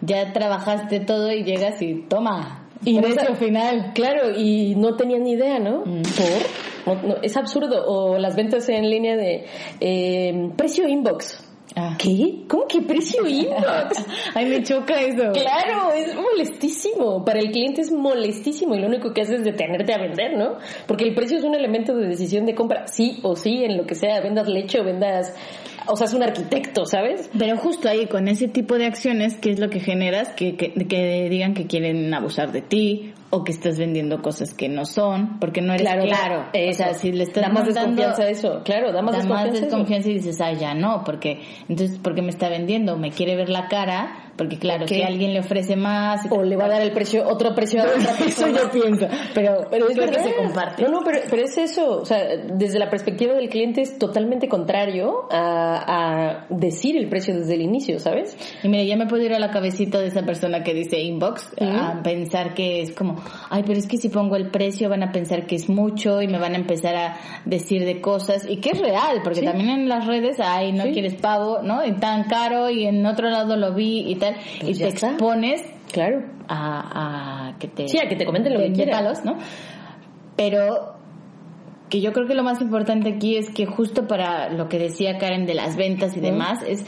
ya 0.00 0.32
trabajaste 0.32 1.00
todo 1.00 1.32
y 1.32 1.44
llegas 1.44 1.80
y 1.82 2.02
toma, 2.08 2.67
Y 2.84 2.98
no 2.98 3.12
sa- 3.12 3.34
final. 3.34 3.92
Claro, 3.94 4.30
y 4.36 4.74
no 4.76 4.96
tenían 4.96 5.24
ni 5.24 5.32
idea, 5.32 5.58
¿no? 5.58 5.82
Mm. 5.84 6.02
¿Por? 6.02 6.94
No, 6.96 7.02
no, 7.08 7.16
es 7.22 7.36
absurdo. 7.36 7.84
O 7.86 8.18
las 8.18 8.34
ventas 8.36 8.68
en 8.68 8.88
línea 8.88 9.16
de 9.16 9.46
eh, 9.80 10.50
precio 10.56 10.88
inbox. 10.88 11.44
Ah. 11.76 11.96
¿Qué? 11.98 12.44
¿Cómo 12.48 12.66
que 12.66 12.80
precio 12.80 13.26
inbox? 13.28 14.04
Ay, 14.34 14.46
me 14.46 14.62
choca 14.62 15.00
eso. 15.00 15.32
Claro, 15.32 15.92
es 15.92 16.14
molestísimo. 16.14 17.24
Para 17.24 17.40
el 17.40 17.50
cliente 17.50 17.82
es 17.82 17.92
molestísimo 17.92 18.74
y 18.74 18.80
lo 18.80 18.86
único 18.88 19.12
que 19.12 19.20
hace 19.22 19.34
es 19.36 19.44
detenerte 19.44 19.92
a 19.92 19.98
vender, 19.98 20.36
¿no? 20.36 20.56
Porque 20.86 21.04
el 21.04 21.14
precio 21.14 21.38
es 21.38 21.44
un 21.44 21.54
elemento 21.54 21.94
de 21.94 22.08
decisión 22.08 22.46
de 22.46 22.54
compra, 22.54 22.86
sí 22.86 23.18
o 23.22 23.36
sí, 23.36 23.64
en 23.64 23.76
lo 23.76 23.86
que 23.86 23.94
sea, 23.94 24.20
vendas 24.20 24.48
leche 24.48 24.80
o 24.80 24.84
vendas... 24.84 25.34
O 25.90 25.96
sea, 25.96 26.06
es 26.06 26.14
un 26.14 26.22
arquitecto, 26.22 26.84
¿sabes? 26.84 27.30
Pero 27.38 27.56
justo 27.56 27.88
ahí, 27.88 28.06
con 28.06 28.28
ese 28.28 28.46
tipo 28.48 28.76
de 28.76 28.86
acciones, 28.86 29.36
¿qué 29.36 29.50
es 29.50 29.58
lo 29.58 29.70
que 29.70 29.80
generas? 29.80 30.28
Que, 30.30 30.56
que, 30.56 30.72
que 30.72 31.28
digan 31.30 31.54
que 31.54 31.66
quieren 31.66 32.12
abusar 32.14 32.52
de 32.52 32.60
ti 32.62 33.12
o 33.30 33.44
que 33.44 33.52
estás 33.52 33.78
vendiendo 33.78 34.22
cosas 34.22 34.54
que 34.54 34.68
no 34.68 34.84
son, 34.86 35.38
porque 35.38 35.60
no 35.60 35.72
eres 35.74 35.82
Claro, 35.86 36.04
claro. 36.04 36.44
O 36.70 36.72
sea, 36.72 36.94
si 36.94 37.12
le 37.12 37.24
estás 37.24 37.42
Da 37.42 37.48
más 37.50 37.64
montando- 37.64 37.90
desconfianza 38.02 38.22
a 38.22 38.28
eso. 38.30 38.62
Claro, 38.64 38.92
da 38.92 39.02
más 39.02 39.12
da 39.16 39.24
más 39.24 39.44
desconfianza 39.44 39.60
desconfianza 39.66 40.08
y 40.10 40.14
dices, 40.14 40.40
ay, 40.40 40.56
ya 40.60 40.74
no, 40.74 41.02
porque 41.04 41.40
entonces, 41.68 41.98
¿por 41.98 42.14
qué 42.14 42.22
me 42.22 42.30
está 42.30 42.48
vendiendo? 42.48 42.96
¿Me 42.96 43.10
quiere 43.10 43.36
ver 43.36 43.48
la 43.48 43.68
cara? 43.68 44.27
Porque 44.38 44.56
claro, 44.56 44.86
si 44.88 45.02
alguien 45.02 45.34
le 45.34 45.40
ofrece 45.40 45.76
más... 45.76 46.22
o 46.30 46.42
le 46.42 46.56
va 46.56 46.64
a 46.66 46.68
dar 46.68 46.80
el 46.82 46.92
precio, 46.92 47.28
otro 47.28 47.54
precio 47.54 47.82
a 47.82 47.86
otra 47.88 48.00
Eso 48.00 48.16
persona. 48.24 48.58
yo 48.62 48.70
pienso, 48.70 49.06
pero, 49.34 49.66
Pero 49.68 49.88
es 49.88 49.94
creo 49.96 50.06
que 50.08 50.16
verdad. 50.16 50.24
se 50.30 50.36
comparte. 50.36 50.82
No, 50.84 50.88
no, 50.88 51.00
pero, 51.04 51.20
pero 51.28 51.42
es 51.42 51.58
eso. 51.58 52.00
O 52.00 52.04
sea, 52.06 52.18
desde 52.54 52.78
la 52.78 52.88
perspectiva 52.88 53.34
del 53.34 53.48
cliente 53.48 53.82
es 53.82 53.98
totalmente 53.98 54.48
contrario 54.48 55.26
a, 55.30 56.38
a 56.40 56.46
decir 56.50 56.96
el 56.96 57.08
precio 57.08 57.36
desde 57.36 57.54
el 57.54 57.62
inicio, 57.62 57.98
¿sabes? 57.98 58.36
Y 58.62 58.68
mire, 58.68 58.86
ya 58.86 58.96
me 58.96 59.06
puedo 59.06 59.22
ir 59.24 59.34
a 59.34 59.38
la 59.40 59.50
cabecita 59.50 59.98
de 59.98 60.06
esa 60.06 60.22
persona 60.22 60.62
que 60.62 60.72
dice 60.72 61.00
inbox 61.00 61.50
a 61.60 62.00
pensar 62.02 62.54
que 62.54 62.80
es 62.82 62.92
como, 62.92 63.16
ay, 63.50 63.64
pero 63.66 63.78
es 63.78 63.88
que 63.88 63.96
si 63.96 64.08
pongo 64.08 64.36
el 64.36 64.50
precio 64.50 64.88
van 64.88 65.02
a 65.02 65.10
pensar 65.10 65.46
que 65.46 65.56
es 65.56 65.68
mucho 65.68 66.22
y 66.22 66.28
me 66.28 66.38
van 66.38 66.52
a 66.54 66.58
empezar 66.58 66.94
a 66.94 67.16
decir 67.44 67.84
de 67.84 68.00
cosas 68.00 68.46
y 68.48 68.58
que 68.58 68.70
es 68.70 68.78
real, 68.78 69.20
porque 69.24 69.40
Sí. 69.40 69.44
también 69.46 69.70
en 69.70 69.88
las 69.88 70.06
redes, 70.06 70.38
ay, 70.40 70.72
no 70.72 70.84
Sí. 70.84 70.92
quieres 70.92 71.14
pavo, 71.16 71.58
¿no? 71.62 71.84
Y 71.84 71.92
tan 71.94 72.24
caro 72.28 72.70
y 72.70 72.86
en 72.86 73.04
otro 73.04 73.28
lado 73.30 73.56
lo 73.56 73.72
vi 73.74 74.04
y 74.10 74.14
tal, 74.16 74.27
Pues 74.60 74.76
y 74.76 74.80
te 74.82 74.88
está. 74.88 75.08
expones 75.10 75.62
Claro. 75.92 76.22
a, 76.48 77.48
a 77.50 77.58
que 77.58 77.68
te... 77.68 77.88
Sí, 77.88 77.98
a 77.98 78.08
que 78.08 78.16
te 78.16 78.24
comenten 78.24 78.54
lo 78.54 78.60
de- 78.60 78.72
que 78.72 78.72
¿no? 79.24 79.36
Pero 80.36 80.94
que 81.88 82.00
yo 82.00 82.12
creo 82.12 82.26
que 82.26 82.34
lo 82.34 82.42
más 82.42 82.60
importante 82.60 83.08
aquí 83.14 83.36
es 83.36 83.48
que 83.50 83.64
justo 83.66 84.06
para 84.06 84.50
lo 84.50 84.68
que 84.68 84.78
decía 84.78 85.16
Karen 85.18 85.46
de 85.46 85.54
las 85.54 85.76
ventas 85.76 86.16
y 86.16 86.20
demás 86.20 86.62
es 86.66 86.84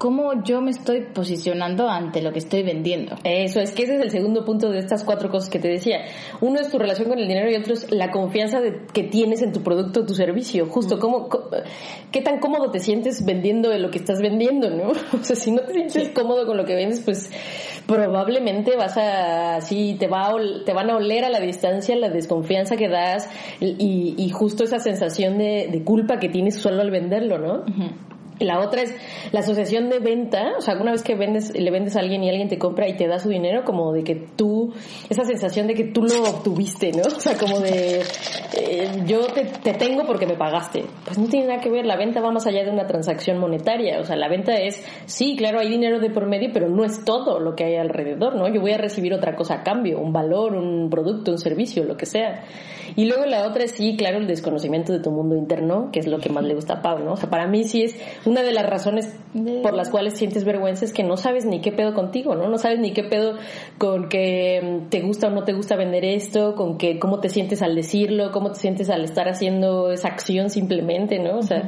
cómo 0.00 0.42
yo 0.44 0.62
me 0.62 0.70
estoy 0.70 1.02
posicionando 1.12 1.86
ante 1.88 2.22
lo 2.22 2.32
que 2.32 2.38
estoy 2.38 2.62
vendiendo. 2.62 3.16
Eso 3.22 3.60
es 3.60 3.70
que 3.72 3.82
ese 3.82 3.96
es 3.96 4.00
el 4.00 4.10
segundo 4.10 4.46
punto 4.46 4.70
de 4.70 4.78
estas 4.78 5.04
cuatro 5.04 5.28
cosas 5.28 5.50
que 5.50 5.58
te 5.58 5.68
decía. 5.68 5.98
Uno 6.40 6.58
es 6.58 6.70
tu 6.70 6.78
relación 6.78 7.10
con 7.10 7.18
el 7.18 7.28
dinero 7.28 7.50
y 7.50 7.54
otro 7.56 7.74
es 7.74 7.90
la 7.92 8.10
confianza 8.10 8.60
de- 8.62 8.86
que 8.94 9.02
tienes 9.04 9.42
en 9.42 9.52
tu 9.52 9.62
producto 9.62 10.00
o 10.00 10.06
tu 10.06 10.14
servicio. 10.14 10.64
Justo, 10.66 10.98
cómo, 10.98 11.28
co- 11.28 11.50
qué 12.10 12.22
tan 12.22 12.38
cómodo 12.40 12.70
te 12.70 12.78
sientes 12.80 13.24
vendiendo 13.26 13.76
lo 13.76 13.90
que 13.90 13.98
estás 13.98 14.22
vendiendo, 14.22 14.70
¿no? 14.70 14.92
O 15.20 15.22
sea, 15.22 15.36
si 15.36 15.52
no 15.52 15.60
te 15.62 15.74
sientes 15.74 16.08
cómodo 16.14 16.46
con 16.46 16.56
lo 16.56 16.64
que 16.64 16.74
vendes, 16.74 17.00
pues 17.04 17.30
probablemente 17.86 18.76
vas 18.76 18.96
a, 18.96 19.56
así, 19.56 19.96
te, 19.98 20.06
va 20.06 20.28
a 20.28 20.32
ol- 20.34 20.64
te 20.64 20.72
van 20.72 20.88
a 20.90 20.96
oler 20.96 21.24
a 21.24 21.28
la 21.28 21.40
distancia 21.40 21.94
la 21.96 22.08
desconfianza 22.08 22.76
que 22.76 22.88
das 22.88 23.28
y, 23.60 24.14
y 24.16 24.30
justo 24.30 24.64
esa 24.64 24.78
sensación 24.78 25.36
de, 25.38 25.68
de 25.70 25.84
culpa 25.84 26.18
que 26.18 26.28
tienes 26.30 26.56
solo 26.56 26.80
al 26.80 26.90
venderlo, 26.90 27.38
¿no? 27.38 27.64
La 28.40 28.58
otra 28.60 28.82
es 28.82 28.94
la 29.32 29.40
asociación 29.40 29.88
de 29.90 29.98
venta, 29.98 30.52
o 30.58 30.60
sea, 30.60 30.74
una 30.80 30.92
vez 30.92 31.02
que 31.02 31.14
vendes, 31.14 31.52
le 31.54 31.70
vendes 31.70 31.94
a 31.96 32.00
alguien 32.00 32.24
y 32.24 32.30
alguien 32.30 32.48
te 32.48 32.58
compra 32.58 32.88
y 32.88 32.96
te 32.96 33.06
da 33.06 33.18
su 33.18 33.28
dinero, 33.28 33.64
como 33.64 33.92
de 33.92 34.02
que 34.02 34.16
tú, 34.16 34.72
esa 35.08 35.24
sensación 35.24 35.66
de 35.66 35.74
que 35.74 35.84
tú 35.84 36.02
lo 36.02 36.22
obtuviste, 36.22 36.92
¿no? 36.92 37.02
O 37.02 37.20
sea, 37.20 37.36
como 37.36 37.60
de, 37.60 38.02
eh, 38.60 39.02
yo 39.06 39.26
te, 39.26 39.44
te 39.44 39.74
tengo 39.74 40.04
porque 40.06 40.26
me 40.26 40.34
pagaste. 40.34 40.84
Pues 41.04 41.18
no 41.18 41.26
tiene 41.26 41.46
nada 41.46 41.60
que 41.60 41.70
ver, 41.70 41.86
la 41.86 41.96
venta 41.96 42.20
va 42.20 42.30
más 42.30 42.46
allá 42.46 42.64
de 42.64 42.70
una 42.70 42.86
transacción 42.86 43.38
monetaria, 43.38 44.00
o 44.00 44.04
sea, 44.04 44.16
la 44.16 44.28
venta 44.28 44.54
es, 44.54 44.84
sí, 45.06 45.36
claro, 45.36 45.60
hay 45.60 45.68
dinero 45.68 46.00
de 46.00 46.10
por 46.10 46.26
medio, 46.26 46.50
pero 46.52 46.68
no 46.68 46.84
es 46.84 47.04
todo 47.04 47.40
lo 47.40 47.54
que 47.54 47.64
hay 47.64 47.76
alrededor, 47.76 48.36
¿no? 48.36 48.48
Yo 48.48 48.60
voy 48.60 48.72
a 48.72 48.78
recibir 48.78 49.14
otra 49.14 49.34
cosa 49.34 49.54
a 49.54 49.62
cambio, 49.62 49.98
un 50.00 50.12
valor, 50.12 50.54
un 50.54 50.90
producto, 50.90 51.32
un 51.32 51.38
servicio, 51.38 51.84
lo 51.84 51.96
que 51.96 52.06
sea. 52.06 52.44
Y 52.96 53.06
luego 53.06 53.24
la 53.24 53.46
otra 53.46 53.64
es, 53.64 53.72
sí, 53.72 53.96
claro, 53.96 54.18
el 54.18 54.26
desconocimiento 54.26 54.92
de 54.92 55.00
tu 55.00 55.10
mundo 55.10 55.36
interno, 55.36 55.90
que 55.92 56.00
es 56.00 56.06
lo 56.06 56.18
que 56.18 56.28
más 56.28 56.44
le 56.44 56.54
gusta 56.54 56.74
a 56.74 56.82
Pau, 56.82 56.98
¿no? 56.98 57.12
O 57.12 57.16
sea, 57.16 57.30
para 57.30 57.46
mí 57.46 57.64
sí 57.64 57.82
es 57.82 57.96
una 58.24 58.42
de 58.42 58.52
las 58.52 58.66
razones 58.66 59.16
por 59.62 59.74
las 59.74 59.90
cuales 59.90 60.14
sientes 60.14 60.44
vergüenza 60.44 60.84
es 60.84 60.92
que 60.92 61.04
no 61.04 61.16
sabes 61.16 61.44
ni 61.44 61.60
qué 61.60 61.72
pedo 61.72 61.94
contigo, 61.94 62.34
¿no? 62.34 62.48
No 62.48 62.58
sabes 62.58 62.80
ni 62.80 62.92
qué 62.92 63.04
pedo 63.04 63.36
con 63.78 64.08
que 64.08 64.60
mm, 64.62 64.88
te 64.88 65.00
gusta 65.00 65.28
o 65.28 65.30
no 65.30 65.44
te 65.44 65.52
gusta 65.52 65.76
vender 65.76 66.04
esto, 66.04 66.54
con 66.54 66.78
que 66.78 66.98
cómo 66.98 67.20
te 67.20 67.28
sientes 67.28 67.62
al 67.62 67.74
decirlo, 67.74 68.32
cómo 68.32 68.49
te 68.52 68.60
sientes 68.60 68.90
al 68.90 69.04
estar 69.04 69.28
haciendo 69.28 69.90
esa 69.90 70.08
acción 70.08 70.50
simplemente, 70.50 71.18
¿no? 71.18 71.38
O 71.38 71.42
sea, 71.42 71.64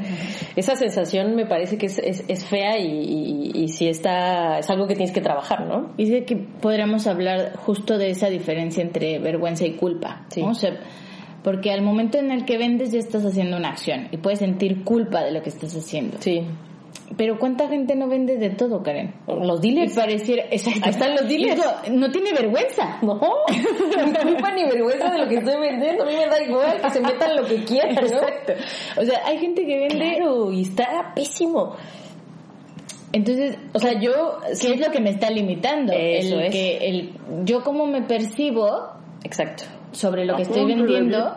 esa 0.57 0.77
sensación 0.77 1.35
me 1.35 1.47
parece 1.47 1.79
que 1.79 1.87
es, 1.87 1.99
es, 1.99 2.25
es 2.29 2.45
fea 2.45 2.79
y, 2.79 2.87
y, 2.87 3.53
y 3.55 3.69
sí 3.69 3.89
está, 3.89 4.59
es 4.59 4.71
algo 4.71 4.87
que 4.87 4.95
tienes 4.95 5.13
que 5.13 5.21
trabajar, 5.21 5.67
¿no? 5.67 5.93
Y 5.97 6.11
de 6.11 6.25
que 6.25 6.37
podríamos 6.37 7.07
hablar 7.07 7.57
justo 7.57 7.99
de 7.99 8.11
esa 8.11 8.29
diferencia 8.29 8.83
entre 8.83 9.19
vergüenza 9.19 9.65
y 9.65 9.73
culpa. 9.73 10.27
Sí. 10.29 10.43
¿no? 10.43 10.51
O 10.51 10.55
sea, 10.55 10.79
porque 11.43 11.73
al 11.73 11.83
momento 11.83 12.19
en 12.19 12.31
el 12.31 12.45
que 12.45 12.59
vendes 12.59 12.93
ya 12.93 12.99
estás 12.99 13.25
haciendo 13.25 13.57
una 13.57 13.71
acción 13.71 14.09
y 14.11 14.17
puedes 14.19 14.39
sentir 14.39 14.85
culpa 14.85 15.23
de 15.23 15.33
lo 15.33 15.43
que 15.43 15.49
estás 15.49 15.75
haciendo. 15.75 16.19
Sí. 16.21 16.43
Pero 17.17 17.39
¿cuánta 17.39 17.69
gente 17.69 17.95
no 17.95 18.09
vende 18.09 18.37
de 18.39 18.51
todo, 18.51 18.83
Karen? 18.83 19.15
Los 19.27 19.63
Y 19.65 19.73
dealers. 19.75 19.95
pareciera, 19.95 20.45
exacto. 20.51 20.81
Ahí 20.85 20.91
están 20.91 21.15
los 21.15 21.29
dealers. 21.29 21.57
Digo, 21.57 21.99
no 21.99 22.11
tiene 22.11 22.33
vergüenza. 22.33 22.99
No, 23.03 23.21
ni 24.07 24.13
culpa 24.33 24.53
ni 24.53 24.65
vergüenza 24.65 25.11
de 25.11 25.19
lo 25.19 25.29
que 25.29 25.35
estoy 25.37 25.61
vendiendo. 25.61 26.05
A 26.05 26.07
mí 26.07 26.15
me 26.17 26.27
da 26.27 26.43
igual 26.43 26.81
que 26.81 26.91
se 26.91 27.01
metan 27.01 27.37
lo 27.37 27.45
que 27.45 27.65
quieran, 27.65 27.95
¿no? 27.95 28.01
Exacto. 28.03 28.53
O 28.99 29.05
sea, 29.05 29.21
hay 29.27 29.39
gente 29.39 29.67
que 29.67 29.79
vende. 29.79 30.17
Claro, 30.17 30.51
y 30.53 30.63
está 30.63 31.13
pésimo. 31.15 31.75
Entonces, 33.13 33.59
O 33.75 33.79
sea, 33.79 33.99
yo. 34.01 34.39
¿qué 34.61 34.73
es 34.75 34.81
lo 34.81 34.91
que 34.91 35.01
me 35.01 35.11
está 35.11 35.31
limitando? 35.31 35.93
Eso 35.93 36.37
el 36.39 36.47
es. 36.47 36.53
que 36.53 36.77
el 36.89 37.13
yo 37.45 37.63
cómo 37.63 37.87
me 37.87 38.03
percibo 38.03 38.89
Exacto. 39.25 39.65
sobre 39.93 40.25
lo 40.25 40.37
que 40.37 40.43
estoy 40.43 40.65
vendiendo 40.65 41.35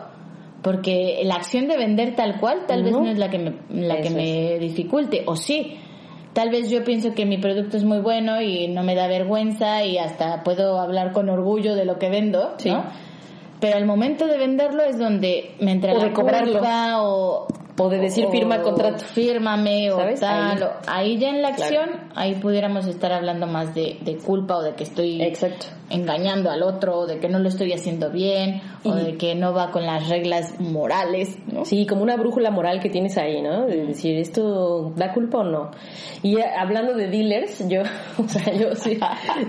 porque 0.62 1.20
la 1.24 1.34
acción 1.36 1.68
de 1.68 1.76
vender 1.76 2.14
tal 2.16 2.40
cual 2.40 2.60
tal 2.66 2.82
vez 2.82 2.92
No. 2.92 3.06
es 3.06 3.18
la 3.18 3.30
que 3.30 3.38
me 3.38 3.52
la 3.70 4.00
que 4.00 4.10
me 4.10 4.58
dificulte 4.58 5.22
o 5.26 5.36
sí 5.36 5.76
tal 6.32 6.50
vez 6.50 6.68
yo 6.70 6.84
pienso 6.84 7.14
que 7.14 7.24
mi 7.24 7.38
producto 7.38 7.76
es 7.76 7.84
muy 7.84 7.98
bueno 8.00 8.40
y 8.42 8.68
no 8.68 8.82
me 8.82 8.94
da 8.94 9.06
vergüenza 9.08 9.84
y 9.84 9.96
hasta 9.98 10.42
puedo 10.42 10.78
hablar 10.80 11.12
con 11.12 11.28
orgullo 11.30 11.74
de 11.74 11.84
lo 11.84 11.98
que 11.98 12.08
vendo 12.10 12.54
Sí. 12.58 12.70
¿no? 12.70 12.84
pero 13.60 13.76
al 13.78 13.86
momento 13.86 14.26
de 14.26 14.36
venderlo 14.36 14.82
es 14.82 14.98
donde 14.98 15.52
me 15.60 15.72
entra 15.72 15.94
O 15.94 15.98
la 15.98 16.04
de 16.06 16.12
cobrarlo. 16.12 16.52
culpa 16.58 17.02
o 17.02 17.46
O 17.78 17.88
de 17.90 17.98
decir 17.98 18.26
o- 18.26 18.30
firma 18.30 18.62
contrato. 18.62 19.04
fírmame 19.04 19.90
o 19.92 19.96
¿Sabes? 19.98 20.20
tal 20.20 20.56
Ahí. 20.56 20.62
o- 20.62 20.72
ahí 20.86 21.18
ya 21.18 21.28
en 21.30 21.42
la 21.42 21.54
Claro. 21.54 21.80
acción 21.80 22.00
ahí 22.14 22.34
pudiéramos 22.36 22.86
estar 22.86 23.12
hablando 23.12 23.46
más 23.46 23.74
de, 23.74 23.98
de 24.00 24.16
culpa 24.16 24.56
o 24.56 24.62
de 24.62 24.74
que 24.74 24.84
estoy 24.84 25.20
Exacto. 25.22 25.66
engañando 25.90 26.50
al 26.50 26.62
otro, 26.62 27.00
o 27.00 27.06
de 27.06 27.18
que 27.18 27.28
no 27.28 27.38
lo 27.38 27.48
estoy 27.48 27.72
haciendo 27.72 28.10
bien, 28.10 28.60
o 28.84 28.94
de 28.94 29.16
que 29.18 29.34
no 29.34 29.52
va 29.52 29.70
con 29.70 29.84
las 29.86 30.08
reglas 30.08 30.58
morales, 30.58 31.36
¿no? 31.52 31.64
Sí, 31.64 31.86
como 31.86 32.02
una 32.02 32.16
brújula 32.16 32.50
moral 32.50 32.80
que 32.80 32.88
tienes 32.90 33.16
ahí, 33.18 33.40
¿no? 33.42 33.66
De 33.66 33.84
decir, 33.86 34.16
¿esto 34.18 34.92
da 34.96 35.12
culpa 35.12 35.38
o 35.38 35.44
no? 35.44 35.70
Y 36.22 36.38
eh, 36.38 36.44
hablando 36.58 36.94
de 36.94 37.08
dealers, 37.08 37.68
yo, 37.68 37.82
o 38.18 38.28
sea, 38.28 38.52
yo 38.54 38.74
sí, 38.74 38.98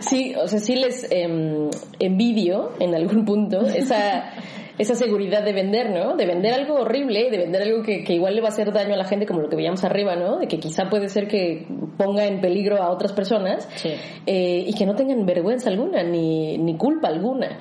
sí, 0.02 0.36
o 0.36 0.48
sea, 0.48 0.60
sí 0.60 0.76
les 0.76 1.10
em, 1.12 1.70
envidio 2.00 2.72
en 2.80 2.94
algún 2.94 3.26
punto 3.26 3.62
esa, 3.62 4.32
esa 4.78 4.96
seguridad 4.96 5.44
de 5.44 5.54
vender, 5.54 5.90
¿no? 5.92 6.16
De 6.16 6.26
vender 6.26 6.54
algo 6.54 6.76
horrible, 6.76 7.30
de 7.32 7.38
vender 7.38 7.62
algo 7.64 7.82
que, 7.84 8.04
que 8.04 8.14
igual 8.14 8.36
le 8.36 8.42
va 8.42 8.48
a 8.48 8.52
hacer 8.52 8.72
daño 8.72 8.94
a 8.94 8.98
la 8.98 9.06
gente, 9.06 9.26
como 9.26 9.42
lo 9.42 9.50
que 9.50 9.56
veíamos 9.56 9.84
arriba, 9.84 10.16
¿no? 10.16 10.38
De 10.38 10.48
que 10.48 10.60
quizá 10.60 10.90
puede 10.90 11.10
ser 11.10 11.28
que 11.28 11.66
ponga 11.98 12.26
en 12.26 12.42
peligro 12.42 12.82
a 12.82 12.92
otras 12.92 13.12
personas 13.14 13.68
Sí. 13.76 13.90
eh, 14.26 14.64
y 14.68 14.74
que 14.74 14.86
no 14.86 14.96
tengan 14.96 15.26
vergüenza 15.26 15.70
alguna 15.70 16.04
ni, 16.04 16.58
ni 16.58 16.78
culpa 16.78 17.08
alguna. 17.08 17.60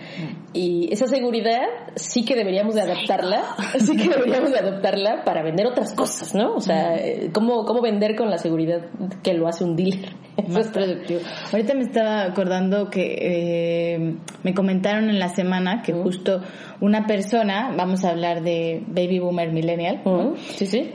Y 0.53 0.93
esa 0.93 1.07
seguridad 1.07 1.63
sí 1.95 2.25
que 2.25 2.35
deberíamos 2.35 2.75
de 2.75 2.83
adaptarla, 2.83 3.43
sí 3.79 3.97
que 3.97 4.09
deberíamos 4.09 4.51
de 4.53 4.59
adaptarla 4.59 5.25
para 5.25 5.43
vender 5.43 5.67
otras 5.67 5.95
cosas, 5.95 6.35
¿no? 6.35 6.55
O 6.55 6.61
sea, 6.61 6.97
eh, 6.97 7.31
¿cómo, 7.33 7.65
cómo 7.65 7.81
vender 7.81 8.15
con 8.17 8.31
la 8.31 8.39
seguridad 8.39 8.83
que 9.23 9.33
lo 9.35 9.49
hace 9.49 9.65
un 9.65 9.75
dealer? 9.77 10.11
Más 10.49 10.69
productivo. 10.69 11.21
Ahorita 11.53 11.75
me 11.75 11.83
estaba 11.83 12.25
acordando 12.25 12.91
que 12.91 13.17
eh, 13.21 14.15
me 14.43 14.55
comentaron 14.55 15.09
en 15.09 15.19
la 15.19 15.29
semana 15.29 15.83
que 15.83 15.93
justo 15.93 16.43
una 16.81 17.07
persona, 17.07 17.75
vamos 17.77 18.05
a 18.05 18.11
hablar 18.11 18.43
de 18.43 18.83
baby 18.87 19.19
boomer 19.19 19.53
millennial, 19.53 20.03
Ujú, 20.05 20.37
Sí, 20.37 20.67
sí. 20.67 20.91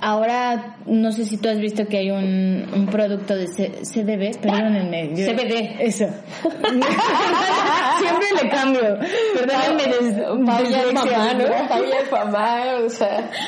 Ahora 0.00 0.76
no 0.86 1.12
sé 1.12 1.24
si 1.24 1.36
tú 1.38 1.48
has 1.48 1.58
visto 1.60 1.86
que 1.86 1.98
hay 1.98 2.10
un, 2.10 2.66
un 2.74 2.86
producto 2.86 3.34
de 3.36 3.46
C- 3.48 3.72
CDB, 3.82 4.40
perdónenme. 4.40 5.10
yo- 5.14 5.26
CBD. 5.32 5.76
Eso. 5.80 6.06
Siempre 7.98 8.26
le 8.42 8.48
cambio. 8.50 8.80
Perdónenme. 9.34 9.82
ya 10.70 10.82
es 10.82 10.92
mamá, 10.92 11.34
¿no? 11.34 11.40
Ya 11.88 11.98
es 12.02 12.12
mamá, 12.12 12.64
o 12.84 12.88
sea. 12.88 13.30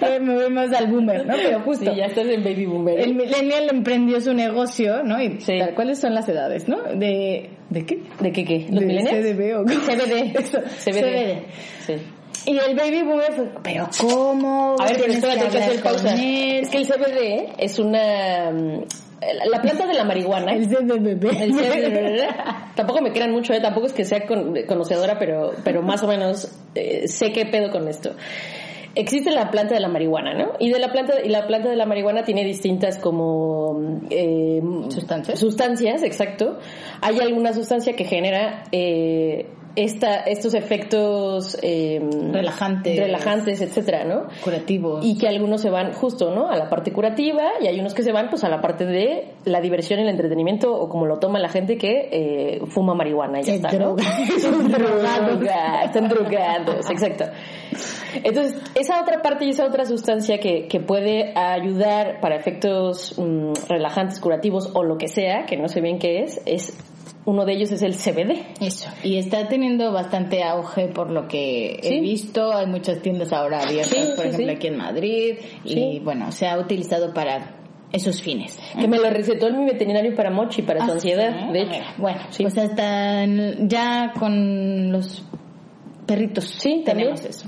Eh, 0.00 0.20
me 0.20 0.34
voy 0.34 0.50
más 0.50 0.72
al 0.72 0.86
boomer, 0.90 1.26
¿no? 1.26 1.34
Pero 1.34 1.60
justo. 1.60 1.90
Sí, 1.92 1.96
ya 1.98 2.06
estás 2.06 2.26
en 2.26 2.42
baby 2.42 2.66
boomer. 2.66 2.98
¿eh? 2.98 3.04
El 3.04 3.14
millennial 3.14 3.68
emprendió 3.70 4.20
su 4.20 4.32
negocio, 4.32 5.02
¿no? 5.02 5.20
Y 5.20 5.40
Sí. 5.40 5.58
tal, 5.58 5.74
¿cuáles 5.74 5.98
son 6.00 6.14
las 6.14 6.28
edades, 6.28 6.68
no? 6.68 6.78
De 6.94 7.50
¿de 7.70 7.86
qué? 7.86 8.02
¿De 8.20 8.32
qué 8.32 8.44
qué? 8.44 8.66
¿Los 8.70 8.80
de 8.80 8.86
millennials? 8.86 9.26
CDB 9.26 9.58
o 9.58 9.64
CBD. 9.64 10.36
Eso, 10.38 10.58
CBD. 10.60 11.00
CBD. 11.00 11.42
Sí. 11.86 11.94
Y 12.46 12.56
el 12.56 12.76
baby 12.76 13.02
boomer 13.02 13.32
fue, 13.32 13.50
pero 13.62 13.88
¿cómo? 14.00 14.76
A 14.78 14.84
ver, 14.86 14.96
pero 15.00 15.12
espérate, 15.12 15.48
que 15.48 15.58
hacer 15.58 15.82
pausa. 15.82 16.14
Es 16.14 16.68
que 16.68 16.78
el 16.78 16.86
CBD 16.86 17.54
es 17.58 17.78
una... 17.78 18.50
mm, 18.50 18.82
La 19.50 19.60
planta 19.60 19.86
de 19.86 19.94
la 19.94 20.04
marihuana... 20.04 20.52
El 20.54 20.66
CBD. 20.68 21.24
El 21.42 21.52
CBD, 21.52 22.26
tampoco 22.74 23.00
me 23.02 23.12
crean 23.12 23.32
mucho, 23.32 23.52
¿eh? 23.52 23.60
tampoco 23.60 23.86
es 23.86 23.92
que 23.92 24.04
sea 24.04 24.26
con- 24.26 24.54
conocedora, 24.66 25.18
pero, 25.18 25.52
pero 25.64 25.82
más 25.82 26.02
o 26.02 26.06
menos 26.06 26.50
eh, 26.74 27.08
sé 27.08 27.32
qué 27.32 27.44
pedo 27.46 27.70
con 27.70 27.88
esto. 27.88 28.12
Existe 28.94 29.30
la 29.30 29.50
planta 29.50 29.74
de 29.74 29.80
la 29.80 29.88
marihuana, 29.88 30.34
¿no? 30.34 30.52
Y 30.58 30.72
de 30.72 30.78
la 30.80 30.90
planta 30.90 31.14
y 31.22 31.28
la 31.28 31.46
planta 31.46 31.68
de 31.68 31.76
la 31.76 31.86
marihuana 31.86 32.24
tiene 32.24 32.42
distintas 32.44 32.98
como 32.98 34.00
eh, 34.10 34.60
¿Sustancias? 34.88 35.38
Sustancias, 35.38 36.02
exacto. 36.02 36.58
Hay 37.00 37.20
alguna 37.20 37.52
sustancia 37.52 37.92
que 37.94 38.04
genera 38.04 38.64
eh, 38.72 39.46
esta, 39.78 40.16
estos 40.16 40.54
efectos 40.54 41.56
eh, 41.62 42.00
Relajantes. 42.32 42.98
relajantes, 42.98 43.60
etcétera, 43.60 44.04
¿no? 44.04 44.24
Curativos. 44.42 45.04
y 45.04 45.16
que 45.16 45.28
algunos 45.28 45.60
se 45.60 45.70
van 45.70 45.92
justo, 45.92 46.34
¿no? 46.34 46.50
A 46.50 46.56
la 46.56 46.68
parte 46.68 46.92
curativa 46.92 47.44
y 47.60 47.68
hay 47.68 47.78
unos 47.78 47.94
que 47.94 48.02
se 48.02 48.10
van 48.10 48.28
pues 48.28 48.42
a 48.42 48.48
la 48.48 48.60
parte 48.60 48.84
de 48.86 49.28
la 49.44 49.60
diversión 49.60 50.00
y 50.00 50.02
el 50.02 50.08
entretenimiento 50.08 50.72
o 50.74 50.88
como 50.88 51.06
lo 51.06 51.18
toma 51.18 51.38
la 51.38 51.48
gente 51.48 51.78
que 51.78 52.08
eh, 52.10 52.60
fuma 52.66 52.94
marihuana 52.94 53.38
y 53.40 53.44
ya 53.44 53.52
Se 53.52 53.56
está, 53.56 53.72
¿no? 53.78 53.94
Están 54.36 54.68
drogados, 54.68 55.42
están 55.84 56.08
drogados, 56.08 56.90
exacto. 56.90 57.24
Entonces, 58.24 58.60
esa 58.74 59.00
otra 59.00 59.22
parte 59.22 59.44
y 59.44 59.50
esa 59.50 59.64
otra 59.64 59.84
sustancia 59.84 60.38
que, 60.38 60.66
que 60.66 60.80
puede 60.80 61.32
ayudar 61.36 62.20
para 62.20 62.34
efectos 62.34 63.14
mm, 63.16 63.52
relajantes, 63.68 64.18
curativos 64.18 64.70
o 64.74 64.82
lo 64.82 64.98
que 64.98 65.06
sea, 65.06 65.46
que 65.46 65.56
no 65.56 65.68
sé 65.68 65.80
bien 65.80 66.00
qué 66.00 66.22
es, 66.22 66.40
es 66.46 66.76
uno 67.24 67.44
de 67.44 67.52
ellos 67.52 67.70
es 67.72 67.82
el 67.82 67.94
CBD. 67.94 68.46
Eso. 68.60 68.88
Y 69.04 69.16
está 69.18 69.48
teniendo 69.48 69.92
bastante 69.92 70.42
auge 70.42 70.88
por 70.88 71.10
lo 71.10 71.28
que 71.28 71.78
Sí. 71.82 71.94
he 71.96 72.00
visto. 72.00 72.52
Hay 72.54 72.66
muchas 72.66 73.02
tiendas 73.02 73.32
ahora 73.32 73.60
abiertas, 73.62 73.88
Sí, 73.90 74.12
por 74.16 74.24
sí, 74.24 74.28
ejemplo, 74.30 74.52
aquí 74.52 74.66
en 74.68 74.76
Madrid. 74.78 75.34
Y 75.64 75.98
bueno, 76.00 76.32
se 76.32 76.46
ha 76.46 76.58
utilizado 76.58 77.12
para 77.12 77.54
esos 77.92 78.22
fines. 78.22 78.58
Que 78.78 78.88
me 78.88 78.98
lo 78.98 79.10
recetó 79.10 79.50
mi 79.52 79.64
veterinario 79.66 80.14
para 80.14 80.30
Mochi, 80.30 80.62
para 80.62 80.84
su 80.84 80.90
Ah, 80.90 80.94
ansiedad, 80.94 81.50
de 81.52 81.62
hecho. 81.62 81.80
Bueno, 81.98 82.20
Sí. 82.30 82.42
pues 82.44 82.56
hasta 82.58 83.24
ya 83.60 84.12
con 84.18 84.92
los 84.92 85.22
perritos 86.06 86.44
Sí, 86.46 86.82
también. 86.84 87.14
tenemos 87.14 87.24
eso. 87.24 87.46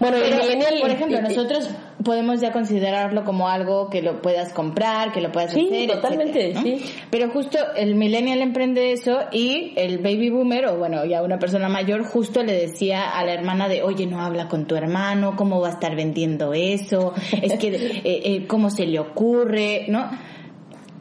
Bueno, 0.00 0.16
el 0.18 0.22
Pero, 0.30 0.42
millennial... 0.42 0.74
por 0.80 0.90
ejemplo, 0.90 1.20
nosotros 1.22 1.70
podemos 2.04 2.40
ya 2.40 2.52
considerarlo 2.52 3.24
como 3.24 3.48
algo 3.48 3.90
que 3.90 4.02
lo 4.02 4.22
puedas 4.22 4.52
comprar, 4.52 5.12
que 5.12 5.20
lo 5.20 5.32
puedas 5.32 5.52
Sí, 5.52 5.66
hacer, 5.66 5.90
totalmente, 5.90 6.50
etcétera, 6.50 6.60
¿no? 6.60 6.78
sí. 6.78 6.92
Pero 7.10 7.30
justo 7.30 7.58
el 7.76 7.94
millennial 7.96 8.40
emprende 8.40 8.92
eso 8.92 9.20
y 9.32 9.72
el 9.76 9.98
baby 9.98 10.30
boomer, 10.30 10.66
o 10.66 10.76
bueno, 10.78 11.04
ya 11.04 11.22
una 11.22 11.38
persona 11.38 11.68
mayor, 11.68 12.04
justo 12.04 12.42
le 12.42 12.52
decía 12.52 13.10
a 13.10 13.24
la 13.24 13.32
hermana 13.34 13.68
de, 13.68 13.82
oye, 13.82 14.06
no 14.06 14.20
habla 14.20 14.48
con 14.48 14.66
tu 14.66 14.76
hermano, 14.76 15.34
¿cómo 15.36 15.60
va 15.60 15.68
a 15.68 15.72
estar 15.72 15.96
vendiendo 15.96 16.54
eso? 16.54 17.12
Es 17.42 17.58
que, 17.58 17.68
eh, 17.74 18.02
eh, 18.04 18.46
¿cómo 18.46 18.70
se 18.70 18.86
le 18.86 18.98
ocurre? 19.00 19.86
¿No? 19.88 20.08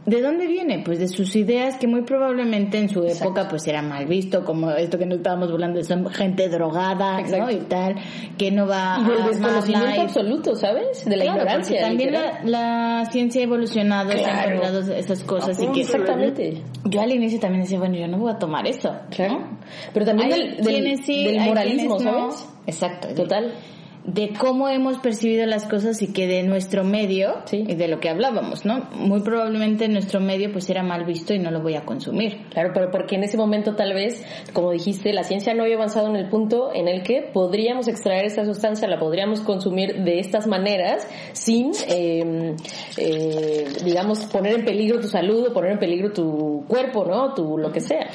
¿De 0.08 0.22
dónde 0.22 0.47
viene? 0.47 0.84
Pues 0.86 0.99
de 0.99 1.10
sus 1.10 1.36
ideas 1.36 1.78
que 1.78 1.86
muy 1.86 2.03
probablemente 2.03 2.78
en 2.80 2.88
su 2.88 3.03
época 3.03 3.49
pues 3.49 3.68
era 3.68 3.82
mal 3.82 4.05
visto, 4.05 4.45
como 4.45 4.72
esto 4.72 4.97
que 4.97 5.05
nos 5.05 5.18
estábamos 5.18 5.51
hablando, 5.51 5.84
son 5.84 6.10
gente 6.10 6.47
drogada, 6.47 7.20
¿no? 7.24 7.51
Y 7.51 7.58
tal, 7.68 7.95
que 8.38 8.49
no 8.49 8.66
va 8.68 8.99
Y 9.01 9.03
del 9.10 9.22
a 9.22 9.28
desconocimiento 9.28 9.95
y- 9.97 9.99
absoluto, 9.99 10.55
¿sabes? 10.55 11.03
De 11.03 11.18
la 11.18 11.26
Claro, 11.26 11.39
ignorancia. 11.41 11.82
también 11.82 12.14
la, 12.14 12.39
la 12.45 13.05
ciencia 13.12 13.41
ha 13.41 13.43
evolucionado, 13.43 14.12
se 14.12 14.24
han 14.24 14.58
Claro. 14.60 14.80
esas 14.93 15.24
cosas 15.26 15.62
y 15.62 15.68
que 15.74 15.82
Exactamente. 15.82 16.62
yo 16.86 17.01
al 17.01 17.12
inicio 17.12 17.39
también 17.41 17.64
decía, 17.64 17.78
bueno, 17.78 17.95
yo 17.97 18.08
no 18.08 18.18
voy 18.18 18.32
a 18.32 18.39
tomar 18.39 18.66
eso. 18.66 18.89
Claro. 19.10 19.39
¿no? 19.39 19.58
Pero 19.93 20.05
también 20.05 20.32
Hay 20.32 20.39
del, 20.55 20.64
del, 20.64 20.97
sí, 21.03 21.38
moralismo, 21.45 21.99
no. 21.99 22.32
¿sabes? 22.32 22.49
Exacto. 22.66 23.10
Total. 23.14 23.51
De 24.08 24.32
cómo 24.39 24.70
hemos 24.70 24.97
percibido 24.99 25.45
las 25.45 25.66
cosas 25.66 26.01
y 26.01 26.14
que 26.14 26.28
de 26.28 26.41
nuestro 26.43 26.86
medio 26.86 27.36
Sí. 27.45 27.66
y 27.68 27.76
de 27.76 27.89
lo 27.89 27.99
que 27.99 28.10
hablábamos, 28.10 28.66
¿no? 28.66 28.88
Muy 28.93 29.20
probablemente 29.20 29.88
nuestro 29.89 30.22
medio 30.22 30.51
pues 30.51 30.70
era 30.70 30.82
mal 30.82 31.03
visto 31.03 31.34
y 31.34 31.39
no 31.39 31.51
lo 31.51 31.62
voy 31.62 31.76
a 31.76 31.82
consumir. 31.82 32.38
Claro, 32.51 32.72
pero 32.74 32.89
porque 32.89 33.16
en 33.16 33.24
ese 33.26 33.36
momento 33.38 33.76
tal 33.76 33.93
vez, 33.93 34.24
como 34.53 34.72
dijiste, 34.72 35.12
la 35.12 35.24
ciencia 35.24 35.53
no 35.53 35.64
había 35.64 35.76
avanzado 35.76 36.08
en 36.08 36.16
el 36.16 36.30
punto 36.30 36.74
en 36.74 36.88
el 36.88 37.03
que 37.03 37.22
podríamos 37.34 37.89
extraer 37.89 38.26
esa 38.26 38.45
sustancia, 38.45 38.88
la 38.88 38.97
podríamos 38.97 39.41
consumir 39.41 40.03
de 40.03 40.20
estas 40.20 40.47
maneras 40.47 41.05
sin, 41.34 41.72
eh, 41.89 42.55
eh, 42.97 43.66
digamos, 43.84 44.26
poner 44.26 44.53
en 44.60 44.66
peligro 44.66 45.01
tu 45.01 45.08
salud 45.08 45.47
o 45.47 45.53
poner 45.53 45.74
en 45.74 45.80
peligro 45.80 46.14
tu 46.14 46.64
cuerpo, 46.68 47.03
¿no? 47.05 47.34
Tu 47.34 47.58
lo 47.58 47.72
que 47.74 47.82
sea. 47.82 48.08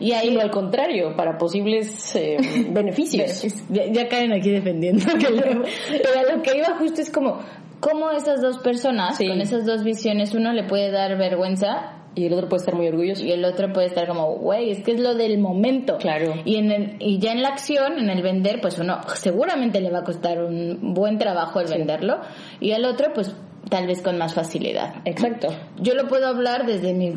Y 0.00 0.12
ahí 0.12 0.28
Sino 0.30 0.40
al 0.40 0.50
contrario, 0.50 1.14
para 1.16 1.36
posibles 1.38 2.16
eh, 2.16 2.36
beneficios. 2.70 3.44
ya, 3.68 3.84
ya 3.92 4.08
caen 4.08 4.32
aquí 4.32 4.50
defendiendo. 4.50 5.04
que 5.18 5.30
lo- 5.30 5.42
pero 6.02 6.18
a 6.30 6.34
lo 6.36 6.42
que 6.42 6.56
iba 6.56 6.76
justo 6.78 7.00
es 7.02 7.10
como 7.10 7.38
cómo 7.80 8.10
esas 8.10 8.40
dos 8.42 8.58
personas 8.58 9.16
Sí. 9.18 9.28
con 9.28 9.40
esas 9.40 9.64
dos 9.66 9.84
visiones 9.84 10.34
uno 10.34 10.52
le 10.52 10.64
puede 10.64 10.90
dar 10.90 11.16
vergüenza 11.16 11.96
Y 12.14 12.26
el 12.26 12.32
otro 12.34 12.48
puede 12.48 12.60
estar 12.60 12.74
muy 12.74 12.88
orgulloso. 12.88 13.24
y 13.24 13.30
el 13.32 13.44
otro 13.44 13.72
puede 13.72 13.86
estar 13.86 14.08
como, 14.08 14.32
güey, 14.36 14.70
es 14.70 14.82
que 14.82 14.92
es 14.92 15.00
lo 15.00 15.14
del 15.14 15.38
momento. 15.38 15.96
Claro. 15.98 16.34
Y 16.44 16.56
en 16.56 16.72
el, 16.72 16.96
y 16.98 17.18
ya 17.20 17.30
en 17.32 17.40
la 17.42 17.50
acción, 17.50 17.98
en 18.00 18.10
el 18.10 18.20
vender, 18.22 18.60
pues 18.60 18.78
uno 18.78 18.98
seguramente 19.14 19.80
le 19.80 19.90
va 19.90 20.00
a 20.00 20.04
costar 20.04 20.42
un 20.42 20.92
buen 20.94 21.18
trabajo 21.18 21.60
el 21.60 21.68
venderlo 21.68 22.20
y 22.58 22.72
al 22.72 22.84
otro, 22.84 23.12
pues 23.14 23.34
tal 23.68 23.86
vez 23.86 24.02
con 24.02 24.18
más 24.18 24.34
facilidad. 24.34 24.94
Exacto. 25.04 25.48
Yo 25.78 25.94
lo 25.94 26.08
puedo 26.08 26.26
hablar 26.26 26.66
desde 26.66 26.92
mi 26.94 27.14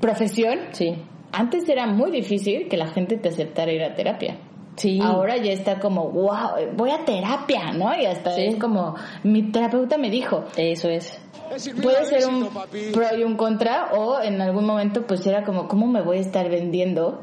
profesión. 0.00 0.58
Sí. 0.72 0.94
Antes 1.32 1.68
era 1.68 1.86
muy 1.86 2.10
difícil 2.10 2.68
que 2.68 2.76
la 2.76 2.86
gente 2.88 3.16
te 3.16 3.28
aceptara 3.28 3.72
ir 3.72 3.82
a 3.82 3.94
terapia. 3.94 4.38
Sí. 4.76 5.00
Ahora 5.02 5.36
ya 5.36 5.52
está 5.52 5.80
como, 5.80 6.08
wow, 6.10 6.72
voy 6.76 6.90
a 6.90 7.04
terapia, 7.04 7.72
¿no? 7.72 7.94
Y 8.00 8.06
hasta 8.06 8.30
Sí. 8.32 8.42
es 8.46 8.56
como, 8.56 8.94
mi 9.24 9.50
terapeuta 9.50 9.98
me 9.98 10.08
dijo, 10.08 10.44
Eso 10.56 10.88
es. 10.88 11.20
puede 11.82 12.04
ser 12.04 12.28
un 12.28 12.48
pro 12.92 13.16
y 13.18 13.24
un 13.24 13.36
contra 13.36 13.90
o 13.92 14.20
en 14.20 14.40
algún 14.40 14.64
momento 14.66 15.06
pues 15.06 15.26
era 15.26 15.44
como 15.44 15.66
cómo 15.66 15.86
me 15.86 16.00
voy 16.02 16.18
a 16.18 16.20
estar 16.20 16.48
vendiendo 16.48 17.22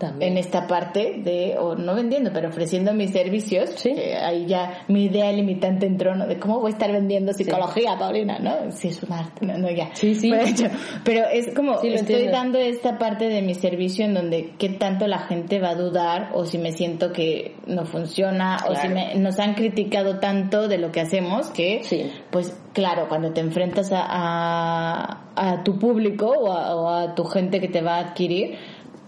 También. 0.00 0.32
en 0.32 0.38
esta 0.38 0.66
parte 0.66 1.20
de 1.22 1.56
o 1.58 1.76
no 1.76 1.94
vendiendo 1.94 2.30
pero 2.32 2.48
ofreciendo 2.48 2.92
mis 2.94 3.12
servicios 3.12 3.70
Sí. 3.76 3.92
que 3.94 4.16
ahí 4.16 4.46
ya 4.46 4.84
mi 4.88 5.04
idea 5.04 5.30
limitante 5.30 5.86
entró 5.86 6.16
¿no? 6.16 6.26
de 6.26 6.38
cómo 6.40 6.58
voy 6.58 6.70
a 6.70 6.74
estar 6.74 6.90
vendiendo 6.90 7.32
psicología 7.34 7.96
Paulina 7.98 8.38
no 8.40 8.72
sí 8.72 8.88
es 8.88 9.02
un 9.02 9.12
arte 9.12 9.46
no, 9.46 9.58
no, 9.58 9.70
ya 9.70 9.90
Sí, 9.94 10.14
sí. 10.14 10.30
pero, 10.30 10.46
hecho, 10.46 10.64
pero 11.04 11.26
es 11.28 11.54
como 11.54 11.78
Sí, 11.80 11.88
estoy 11.88 12.14
entiendo. 12.14 12.32
dando 12.36 12.58
esta 12.58 12.98
parte 12.98 13.28
de 13.28 13.42
mi 13.42 13.54
servicio 13.54 14.04
en 14.06 14.14
donde 14.14 14.54
qué 14.58 14.70
tanto 14.70 15.06
la 15.06 15.18
gente 15.20 15.60
va 15.60 15.70
a 15.70 15.74
dudar 15.74 16.30
o 16.34 16.44
si 16.46 16.58
me 16.58 16.72
siento 16.72 17.12
que 17.12 17.54
no 17.66 17.84
funciona 17.84 18.56
o 18.68 18.74
si 18.74 18.88
Claro. 18.88 18.94
me, 18.94 19.14
nos 19.16 19.38
han 19.38 19.54
criticado 19.54 20.18
tanto 20.18 20.66
de 20.66 20.78
lo 20.78 20.90
que 20.90 21.00
hacemos 21.00 21.50
que 21.50 21.80
Sí. 21.84 22.10
pues 22.30 22.56
claro, 22.72 23.06
cuando 23.08 23.32
te 23.32 23.40
enfrentas 23.40 23.92
a, 23.92 24.00
a, 24.08 25.32
a 25.36 25.62
tu 25.64 25.78
público 25.78 26.26
o 26.28 26.52
a, 26.52 26.74
o 26.76 26.88
a 26.88 27.14
tu 27.14 27.24
gente 27.24 27.60
que 27.60 27.68
te 27.68 27.82
va 27.82 27.96
a 27.96 28.00
adquirir, 28.00 28.56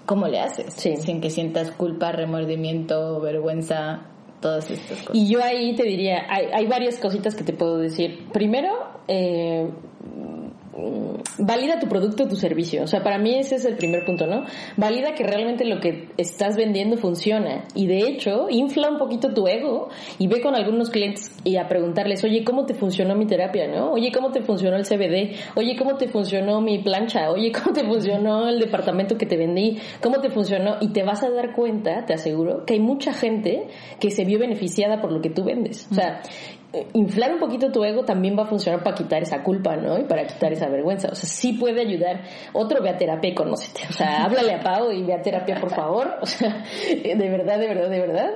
¿cómo 0.06 0.28
le 0.28 0.40
haces? 0.40 0.74
Sí. 0.74 0.96
Sin 0.96 1.20
que 1.20 1.30
sientas 1.30 1.70
culpa, 1.72 2.12
remordimiento, 2.12 3.20
vergüenza, 3.20 4.02
todas 4.40 4.70
estas 4.70 4.98
cosas. 5.00 5.14
Y 5.14 5.28
yo 5.28 5.42
ahí 5.42 5.74
te 5.74 5.84
diría, 5.84 6.26
hay, 6.28 6.46
hay 6.52 6.66
varias 6.66 6.98
cositas 6.98 7.34
que 7.34 7.44
te 7.44 7.52
puedo 7.52 7.78
decir. 7.78 8.28
Primero, 8.32 8.70
eh, 9.08 9.68
valida 11.38 11.78
tu 11.78 11.86
producto 11.86 12.24
o 12.24 12.28
tu 12.28 12.36
servicio. 12.36 12.82
O 12.82 12.86
sea, 12.86 13.02
para 13.02 13.18
mí 13.18 13.34
ese 13.34 13.56
es 13.56 13.64
el 13.64 13.76
primer 13.76 14.04
punto, 14.04 14.26
¿no? 14.26 14.44
Valida 14.76 15.14
que 15.14 15.24
realmente 15.24 15.64
lo 15.64 15.80
que 15.80 16.08
estás 16.16 16.56
vendiendo 16.56 16.96
funciona. 16.96 17.64
Y 17.74 17.86
de 17.86 18.08
hecho, 18.08 18.46
infla 18.50 18.90
un 18.90 18.98
poquito 18.98 19.34
tu 19.34 19.46
ego 19.46 19.88
y 20.18 20.28
ve 20.28 20.40
con 20.40 20.54
algunos 20.54 20.90
clientes 20.90 21.30
y 21.44 21.56
a 21.56 21.68
preguntarles, 21.68 22.24
oye, 22.24 22.44
¿cómo 22.44 22.64
te 22.64 22.74
funcionó 22.74 23.14
mi 23.14 23.26
terapia, 23.26 23.68
no? 23.68 23.92
Oye, 23.92 24.10
¿cómo 24.12 24.30
te 24.30 24.40
funcionó 24.40 24.76
el 24.76 24.84
CBD? 24.84 25.36
Oye, 25.56 25.76
¿cómo 25.76 25.96
te 25.96 26.08
funcionó 26.08 26.60
mi 26.60 26.78
plancha? 26.78 27.30
Oye, 27.30 27.52
¿cómo 27.62 27.72
te 27.72 27.84
funcionó 27.84 28.48
el 28.48 28.58
departamento 28.58 29.18
que 29.18 29.26
te 29.26 29.36
vendí? 29.36 29.78
¿Cómo 30.02 30.20
te 30.20 30.30
funcionó? 30.30 30.76
Y 30.80 30.88
te 30.88 31.02
vas 31.02 31.22
a 31.22 31.30
dar 31.30 31.54
cuenta, 31.54 32.06
te 32.06 32.14
aseguro, 32.14 32.64
que 32.64 32.74
hay 32.74 32.80
mucha 32.80 33.12
gente 33.12 33.68
que 34.00 34.10
se 34.10 34.24
vio 34.24 34.38
beneficiada 34.38 35.00
por 35.00 35.12
lo 35.12 35.20
que 35.20 35.30
tú 35.30 35.44
vendes. 35.44 35.88
O 35.90 35.94
sea, 35.94 36.22
inflar 36.94 37.32
un 37.34 37.38
poquito 37.38 37.70
tu 37.70 37.84
ego 37.84 38.04
también 38.04 38.36
va 38.38 38.44
a 38.44 38.46
funcionar 38.46 38.82
para 38.82 38.96
quitar 38.96 39.22
esa 39.22 39.42
culpa, 39.42 39.76
¿no? 39.76 39.98
Y 39.98 40.04
para 40.04 40.26
quitar 40.26 40.52
esa 40.52 40.68
vergüenza. 40.68 41.08
O 41.12 41.14
sea, 41.14 41.28
sí 41.28 41.52
puede 41.54 41.80
ayudar. 41.82 42.22
Otro, 42.52 42.82
ve 42.82 42.90
a 42.90 42.96
terapia 42.96 43.30
y 43.30 43.34
conócete. 43.34 43.82
O 43.90 43.92
sea, 43.92 44.24
háblale 44.24 44.54
a 44.54 44.60
Pau 44.60 44.90
y 44.90 45.02
ve 45.02 45.14
a 45.14 45.22
terapia, 45.22 45.60
por 45.60 45.70
favor. 45.70 46.08
O 46.20 46.26
sea, 46.26 46.64
de 46.88 47.28
verdad, 47.28 47.58
de 47.58 47.68
verdad, 47.68 47.90
de 47.90 48.00
verdad. 48.00 48.30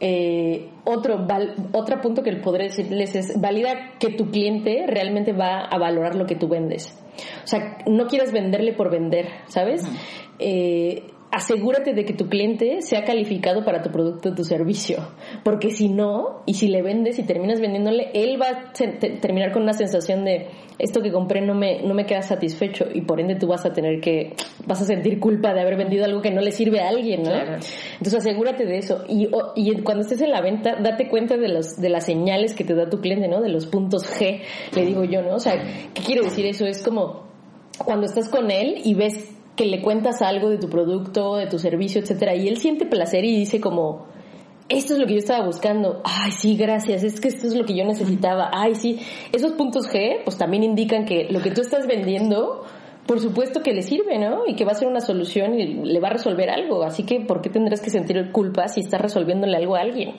Eh, 0.00 0.68
otro, 0.84 1.26
val- 1.26 1.54
otro 1.72 2.00
punto 2.00 2.22
que 2.22 2.32
podré 2.36 2.64
decirles 2.64 3.14
es, 3.16 3.40
valida 3.40 3.94
que 3.98 4.10
tu 4.10 4.30
cliente 4.30 4.84
realmente 4.86 5.32
va 5.32 5.64
a 5.64 5.78
valorar 5.78 6.14
lo 6.14 6.26
que 6.26 6.34
tú 6.36 6.46
vendes. 6.48 6.96
O 7.42 7.46
sea, 7.46 7.78
no 7.86 8.06
quieras 8.06 8.32
venderle 8.32 8.74
por 8.74 8.90
vender, 8.90 9.26
¿sabes? 9.46 9.82
Eh, 10.38 11.02
asegúrate 11.30 11.92
de 11.92 12.04
que 12.04 12.14
tu 12.14 12.28
cliente 12.28 12.80
sea 12.80 13.04
calificado 13.04 13.64
para 13.64 13.82
tu 13.82 13.90
producto 13.90 14.30
o 14.30 14.34
tu 14.34 14.44
servicio. 14.44 14.98
Porque 15.44 15.70
si 15.70 15.88
no, 15.88 16.42
y 16.46 16.54
si 16.54 16.68
le 16.68 16.80
vendes 16.82 17.18
y 17.18 17.22
terminas 17.24 17.60
vendiéndole, 17.60 18.10
él 18.14 18.40
va 18.40 18.46
a 18.48 18.72
te- 18.72 18.88
te- 18.88 19.10
terminar 19.10 19.52
con 19.52 19.62
una 19.62 19.74
sensación 19.74 20.24
de 20.24 20.46
esto 20.78 21.02
que 21.02 21.12
compré 21.12 21.40
no 21.40 21.54
me, 21.54 21.82
no 21.82 21.92
me 21.92 22.06
queda 22.06 22.22
satisfecho 22.22 22.86
y 22.94 23.02
por 23.02 23.20
ende 23.20 23.34
tú 23.34 23.46
vas 23.48 23.66
a 23.66 23.72
tener 23.72 24.00
que, 24.00 24.32
vas 24.66 24.80
a 24.80 24.84
sentir 24.84 25.20
culpa 25.20 25.52
de 25.52 25.60
haber 25.60 25.76
vendido 25.76 26.04
algo 26.04 26.22
que 26.22 26.30
no 26.30 26.40
le 26.40 26.50
sirve 26.52 26.80
a 26.80 26.88
alguien, 26.88 27.22
¿no? 27.24 27.30
Claro. 27.30 27.52
Entonces 27.92 28.14
asegúrate 28.14 28.64
de 28.64 28.78
eso. 28.78 29.04
Y, 29.08 29.28
y 29.56 29.72
cuando 29.82 30.02
estés 30.02 30.22
en 30.22 30.30
la 30.30 30.40
venta, 30.40 30.76
date 30.80 31.08
cuenta 31.08 31.36
de, 31.36 31.48
los, 31.48 31.76
de 31.80 31.88
las 31.90 32.04
señales 32.06 32.54
que 32.54 32.64
te 32.64 32.74
da 32.74 32.88
tu 32.88 33.00
cliente, 33.00 33.28
¿no? 33.28 33.40
De 33.42 33.48
los 33.50 33.66
puntos 33.66 34.04
G, 34.18 34.40
le 34.74 34.86
digo 34.86 35.04
yo, 35.04 35.20
¿no? 35.22 35.34
O 35.34 35.40
sea, 35.40 35.54
¿qué 35.92 36.02
quiere 36.02 36.22
decir 36.22 36.46
eso? 36.46 36.64
Es 36.64 36.82
como 36.82 37.26
cuando 37.84 38.06
estás 38.06 38.28
con 38.28 38.50
él 38.50 38.76
y 38.84 38.94
ves 38.94 39.34
que 39.58 39.66
le 39.66 39.82
cuentas 39.82 40.22
algo 40.22 40.48
de 40.48 40.56
tu 40.56 40.70
producto, 40.70 41.34
de 41.34 41.48
tu 41.48 41.58
servicio, 41.58 42.00
etcétera, 42.00 42.36
y 42.36 42.46
él 42.46 42.58
siente 42.58 42.86
placer 42.86 43.24
y 43.24 43.36
dice 43.36 43.60
como, 43.60 44.06
esto 44.68 44.92
es 44.94 45.00
lo 45.00 45.06
que 45.06 45.14
yo 45.14 45.18
estaba 45.18 45.44
buscando. 45.44 46.00
Ay, 46.04 46.30
sí, 46.30 46.56
gracias. 46.56 47.02
Es 47.02 47.20
que 47.20 47.28
esto 47.28 47.48
es 47.48 47.54
lo 47.54 47.64
que 47.64 47.76
yo 47.76 47.84
necesitaba. 47.84 48.50
Ay, 48.52 48.76
sí. 48.76 49.00
Esos 49.32 49.52
puntos 49.52 49.88
G, 49.88 50.22
pues 50.24 50.38
también 50.38 50.62
indican 50.62 51.06
que 51.06 51.26
lo 51.30 51.40
que 51.40 51.50
tú 51.50 51.62
estás 51.62 51.88
vendiendo, 51.88 52.64
por 53.06 53.18
supuesto 53.18 53.62
que 53.62 53.72
le 53.72 53.82
sirve, 53.82 54.18
¿no? 54.18 54.46
Y 54.46 54.54
que 54.54 54.64
va 54.64 54.72
a 54.72 54.74
ser 54.74 54.86
una 54.86 55.00
solución 55.00 55.58
y 55.58 55.66
le 55.66 55.98
va 56.00 56.08
a 56.08 56.12
resolver 56.12 56.50
algo. 56.50 56.84
Así 56.84 57.02
que, 57.02 57.20
¿por 57.20 57.40
qué 57.40 57.50
tendrás 57.50 57.80
que 57.80 57.90
sentir 57.90 58.30
culpa 58.30 58.68
si 58.68 58.80
estás 58.80 59.00
resolviéndole 59.00 59.56
algo 59.56 59.74
a 59.74 59.80
alguien? 59.80 60.16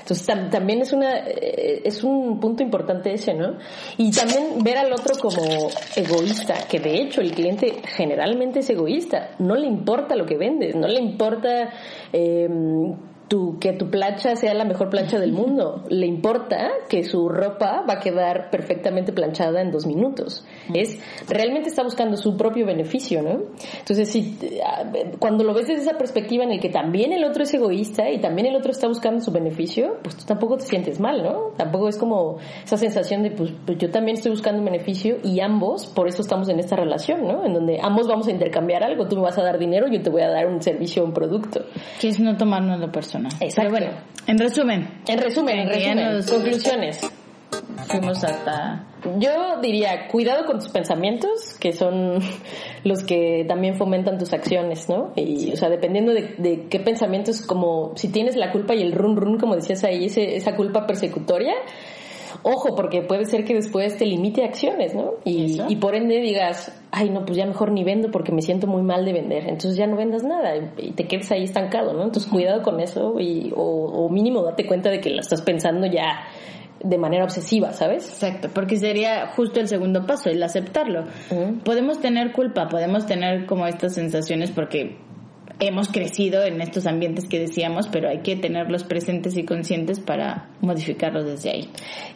Entonces 0.00 0.28
tam- 0.28 0.50
también 0.50 0.80
es 0.82 0.92
una 0.92 1.18
eh, 1.18 1.82
es 1.84 2.02
un 2.02 2.40
punto 2.40 2.62
importante 2.62 3.12
ese, 3.12 3.34
¿no? 3.34 3.56
Y 3.96 4.10
también 4.10 4.62
ver 4.64 4.78
al 4.78 4.92
otro 4.92 5.14
como 5.20 5.68
egoísta, 5.96 6.54
que 6.68 6.80
de 6.80 7.02
hecho 7.02 7.20
el 7.20 7.32
cliente 7.32 7.76
generalmente 7.96 8.60
es 8.60 8.70
egoísta, 8.70 9.30
no 9.38 9.54
le 9.54 9.66
importa 9.66 10.16
lo 10.16 10.26
que 10.26 10.36
vendes, 10.36 10.74
no 10.74 10.88
le 10.88 11.00
importa 11.00 11.70
eh, 12.12 12.48
tu, 13.30 13.60
que 13.60 13.72
tu 13.74 13.88
plancha 13.88 14.34
sea 14.34 14.54
la 14.54 14.64
mejor 14.64 14.90
plancha 14.90 15.20
del 15.20 15.30
mundo, 15.30 15.84
le 15.88 16.04
importa 16.04 16.68
que 16.88 17.04
su 17.04 17.28
ropa 17.28 17.84
va 17.88 17.94
a 17.94 18.00
quedar 18.00 18.50
perfectamente 18.50 19.12
planchada 19.12 19.60
en 19.60 19.70
dos 19.70 19.86
minutos. 19.86 20.44
Es 20.74 20.98
realmente 21.28 21.68
está 21.68 21.84
buscando 21.84 22.16
su 22.16 22.36
propio 22.36 22.66
beneficio, 22.66 23.22
¿no? 23.22 23.42
Entonces 23.78 24.08
si 24.08 24.36
ah, 24.66 24.90
cuando 25.20 25.44
lo 25.44 25.54
ves 25.54 25.68
desde 25.68 25.82
esa 25.82 25.96
perspectiva 25.96 26.42
en 26.42 26.50
el 26.50 26.60
que 26.60 26.70
también 26.70 27.12
el 27.12 27.22
otro 27.22 27.44
es 27.44 27.54
egoísta 27.54 28.10
y 28.10 28.20
también 28.20 28.48
el 28.48 28.56
otro 28.56 28.72
está 28.72 28.88
buscando 28.88 29.20
su 29.20 29.30
beneficio, 29.30 29.98
pues 30.02 30.16
tú 30.16 30.24
tampoco 30.24 30.56
te 30.56 30.64
sientes 30.64 30.98
mal, 30.98 31.22
¿no? 31.22 31.52
Tampoco 31.56 31.86
es 31.86 31.98
como 31.98 32.38
esa 32.64 32.78
sensación 32.78 33.22
de 33.22 33.30
pues, 33.30 33.52
pues 33.64 33.78
yo 33.78 33.92
también 33.92 34.16
estoy 34.16 34.32
buscando 34.32 34.58
un 34.58 34.64
beneficio 34.64 35.18
y 35.22 35.38
ambos, 35.38 35.86
por 35.86 36.08
eso 36.08 36.20
estamos 36.22 36.48
en 36.48 36.58
esta 36.58 36.74
relación, 36.74 37.28
¿no? 37.28 37.46
En 37.46 37.54
donde 37.54 37.78
ambos 37.80 38.08
vamos 38.08 38.26
a 38.26 38.32
intercambiar 38.32 38.82
algo, 38.82 39.06
tú 39.06 39.14
me 39.14 39.22
vas 39.22 39.38
a 39.38 39.42
dar 39.44 39.56
dinero, 39.56 39.86
yo 39.86 40.02
te 40.02 40.10
voy 40.10 40.22
a 40.22 40.30
dar 40.30 40.48
un 40.48 40.60
servicio 40.60 41.04
o 41.04 41.06
un 41.06 41.12
producto. 41.12 41.60
Que 42.00 42.08
es 42.08 42.18
no 42.18 42.36
tomarnos 42.36 42.80
lo 42.80 42.90
Exacto. 43.28 43.54
Pero 43.56 43.70
bueno, 43.70 43.86
en 44.26 44.38
resumen, 44.38 44.88
En 45.06 45.18
resumen, 45.18 45.58
en 45.60 45.68
resumen, 45.68 46.22
conclusiones. 46.28 47.00
fuimos 47.86 48.22
hasta... 48.24 48.86
Yo 49.18 49.60
diría, 49.62 50.08
cuidado 50.08 50.44
con 50.44 50.58
tus 50.58 50.68
pensamientos, 50.68 51.56
que 51.58 51.72
son 51.72 52.18
los 52.84 53.02
que 53.02 53.44
también 53.48 53.76
fomentan 53.76 54.18
tus 54.18 54.32
acciones, 54.34 54.88
¿no? 54.90 55.12
Y, 55.16 55.52
o 55.52 55.56
sea, 55.56 55.70
dependiendo 55.70 56.12
de, 56.12 56.34
de 56.36 56.66
qué 56.68 56.80
pensamientos, 56.80 57.40
como 57.40 57.92
si 57.96 58.08
tienes 58.08 58.36
la 58.36 58.52
culpa 58.52 58.74
y 58.74 58.82
el 58.82 58.92
run 58.92 59.16
run, 59.16 59.38
como 59.38 59.56
decías 59.56 59.84
ahí, 59.84 60.04
ese- 60.06 60.36
esa 60.36 60.54
culpa 60.54 60.86
persecutoria, 60.86 61.54
ojo, 62.42 62.74
porque 62.74 63.02
puede 63.02 63.24
ser 63.24 63.44
que 63.44 63.54
después 63.54 63.96
te 63.96 64.06
limite 64.06 64.44
acciones, 64.44 64.94
¿no? 64.94 65.14
Y, 65.24 65.60
y 65.68 65.76
por 65.76 65.94
ende 65.94 66.20
digas, 66.20 66.72
ay, 66.90 67.10
no, 67.10 67.24
pues 67.24 67.36
ya 67.36 67.46
mejor 67.46 67.72
ni 67.72 67.84
vendo 67.84 68.10
porque 68.10 68.32
me 68.32 68.42
siento 68.42 68.66
muy 68.66 68.82
mal 68.82 69.04
de 69.04 69.12
vender. 69.12 69.44
Entonces 69.44 69.76
ya 69.76 69.86
no 69.86 69.96
vendas 69.96 70.22
nada 70.22 70.56
y 70.78 70.92
te 70.92 71.04
quedes 71.04 71.30
ahí 71.32 71.44
estancado, 71.44 71.92
¿no? 71.92 72.04
Entonces 72.04 72.30
cuidado 72.30 72.62
con 72.62 72.80
eso 72.80 73.18
y, 73.18 73.52
o, 73.54 73.62
o 73.62 74.08
mínimo 74.08 74.42
date 74.42 74.66
cuenta 74.66 74.90
de 74.90 75.00
que 75.00 75.10
lo 75.10 75.20
estás 75.20 75.42
pensando 75.42 75.86
ya 75.86 76.26
de 76.82 76.98
manera 76.98 77.24
obsesiva, 77.24 77.72
¿sabes? 77.72 78.08
Exacto, 78.08 78.48
porque 78.54 78.76
sería 78.76 79.26
justo 79.28 79.60
el 79.60 79.68
segundo 79.68 80.06
paso, 80.06 80.30
el 80.30 80.42
aceptarlo. 80.42 81.04
Podemos 81.64 82.00
tener 82.00 82.32
culpa, 82.32 82.68
podemos 82.68 83.06
tener 83.06 83.46
como 83.46 83.66
estas 83.66 83.94
sensaciones 83.94 84.50
porque 84.50 84.96
hemos 85.58 85.88
crecido 85.88 86.42
en 86.44 86.60
estos 86.60 86.86
ambientes 86.86 87.28
que 87.28 87.38
decíamos, 87.38 87.88
pero 87.88 88.08
hay 88.08 88.18
que 88.18 88.36
tenerlos 88.36 88.84
presentes 88.84 89.36
y 89.36 89.44
conscientes 89.44 90.00
para 90.00 90.48
modificarlos 90.60 91.24
desde 91.24 91.50
ahí. 91.50 91.68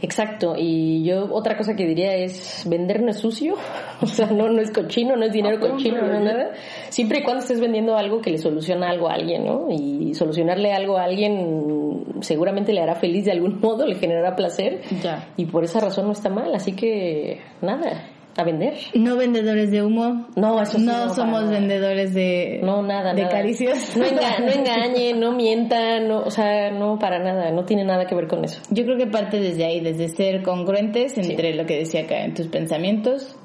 Exacto, 0.03 0.55
y 0.57 1.05
yo 1.05 1.29
otra 1.33 1.57
cosa 1.57 1.75
que 1.75 1.87
diría 1.87 2.15
es 2.15 2.65
vender 2.67 3.03
no 3.03 3.11
es 3.11 3.19
sucio, 3.19 3.57
o 4.01 4.07
sea, 4.07 4.27
no, 4.27 4.49
no 4.49 4.61
es 4.61 4.71
cochino, 4.71 5.17
no 5.17 5.25
es 5.27 5.33
dinero 5.33 5.59
cochino, 5.61 6.03
no 6.03 6.15
es 6.15 6.23
nada. 6.23 6.53
Siempre 6.89 7.21
y 7.21 7.23
cuando 7.23 7.43
estés 7.43 7.61
vendiendo 7.61 7.97
algo 7.97 8.21
que 8.21 8.31
le 8.31 8.39
soluciona 8.39 8.91
algo 8.91 9.09
a 9.09 9.15
alguien, 9.15 9.45
¿no? 9.45 9.69
Y 9.71 10.15
solucionarle 10.15 10.73
algo 10.73 10.99
a 10.99 11.05
alguien 11.05 12.05
seguramente 12.21 12.73
le 12.73 12.81
hará 12.81 12.95
feliz 12.95 13.25
de 13.25 13.33
algún 13.33 13.61
modo, 13.63 13.87
le 13.87 13.97
generará 13.97 14.37
placer. 14.37 14.81
Ya. 15.03 15.29
Y 15.37 15.47
por 15.47 15.65
esa 15.65 15.81
razón 15.81 16.07
no 16.07 16.13
está 16.13 16.29
mal, 16.29 16.55
así 16.55 16.73
que 16.73 17.41
nada, 17.61 18.11
a 18.37 18.45
vender. 18.45 18.75
No 18.95 19.17
vendedores 19.17 19.71
de 19.71 19.83
humo. 19.83 20.27
No, 20.37 20.61
eso 20.61 20.79
sí, 20.79 20.85
no, 20.85 21.07
no, 21.07 21.15
somos 21.15 21.49
vendedores 21.49 22.13
de 22.15 22.61
No, 22.63 22.83
nada, 22.83 23.15
de 23.15 23.23
nada. 23.23 23.35
caricias. 23.35 23.97
No, 23.97 24.05
enga- 24.05 24.39
no 24.41 24.51
engañen, 24.53 25.21
no 25.21 25.33
mientan, 25.33 26.09
no, 26.09 26.21
o 26.23 26.31
sea, 26.31 26.71
no 26.71 26.99
para 26.99 27.19
nada, 27.19 27.51
no 27.53 27.65
tiene 27.65 27.85
nada 27.85 28.07
que 28.07 28.15
ver 28.15 28.27
con 28.27 28.45
eso. 28.45 28.61
Yo 28.71 28.85
creo 28.85 28.97
que 28.97 29.07
parte 29.07 29.39
desde 29.41 29.65
ahí, 29.65 29.81
desde 29.81 30.09
ser 30.09 30.43
congruentes 30.43 31.17
entre 31.19 31.55
lo 31.55 31.65
que 31.67 31.79
decía 31.79 32.03
acá, 32.03 32.25
en 32.25 32.35
tus 32.35 32.49
pensamientos, 32.49 33.37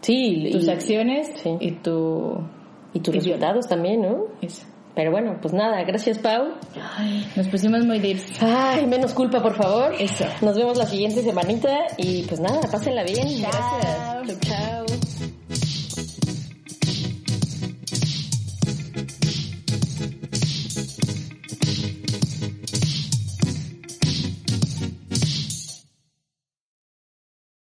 Sí, 0.00 0.50
tus 0.52 0.66
y, 0.66 0.70
acciones 0.70 1.32
Sí. 1.42 1.50
y 1.60 1.72
tu... 1.72 2.38
y 2.94 3.00
tus 3.00 3.14
y- 3.14 3.18
resultados 3.18 3.66
también, 3.66 4.02
¿no? 4.02 4.26
eso. 4.40 4.64
Pero 4.98 5.12
bueno, 5.12 5.38
pues 5.40 5.54
nada, 5.54 5.84
gracias 5.84 6.18
Pau. 6.18 6.54
Nos 7.36 7.46
pusimos 7.46 7.84
muy 7.84 8.00
deep. 8.00 8.18
Ay, 8.40 8.84
menos 8.84 9.14
culpa, 9.14 9.40
por 9.40 9.54
favor. 9.54 9.94
Eso. 9.96 10.24
Nos 10.42 10.56
vemos 10.56 10.76
la 10.76 10.86
siguiente 10.86 11.22
semanita 11.22 11.86
y 11.96 12.24
pues 12.24 12.40
nada, 12.40 12.62
pásenla 12.62 13.04
bien. 13.04 13.28
Chao. 13.40 13.52
Gracias. 14.24 14.40
Chao. 14.40 14.77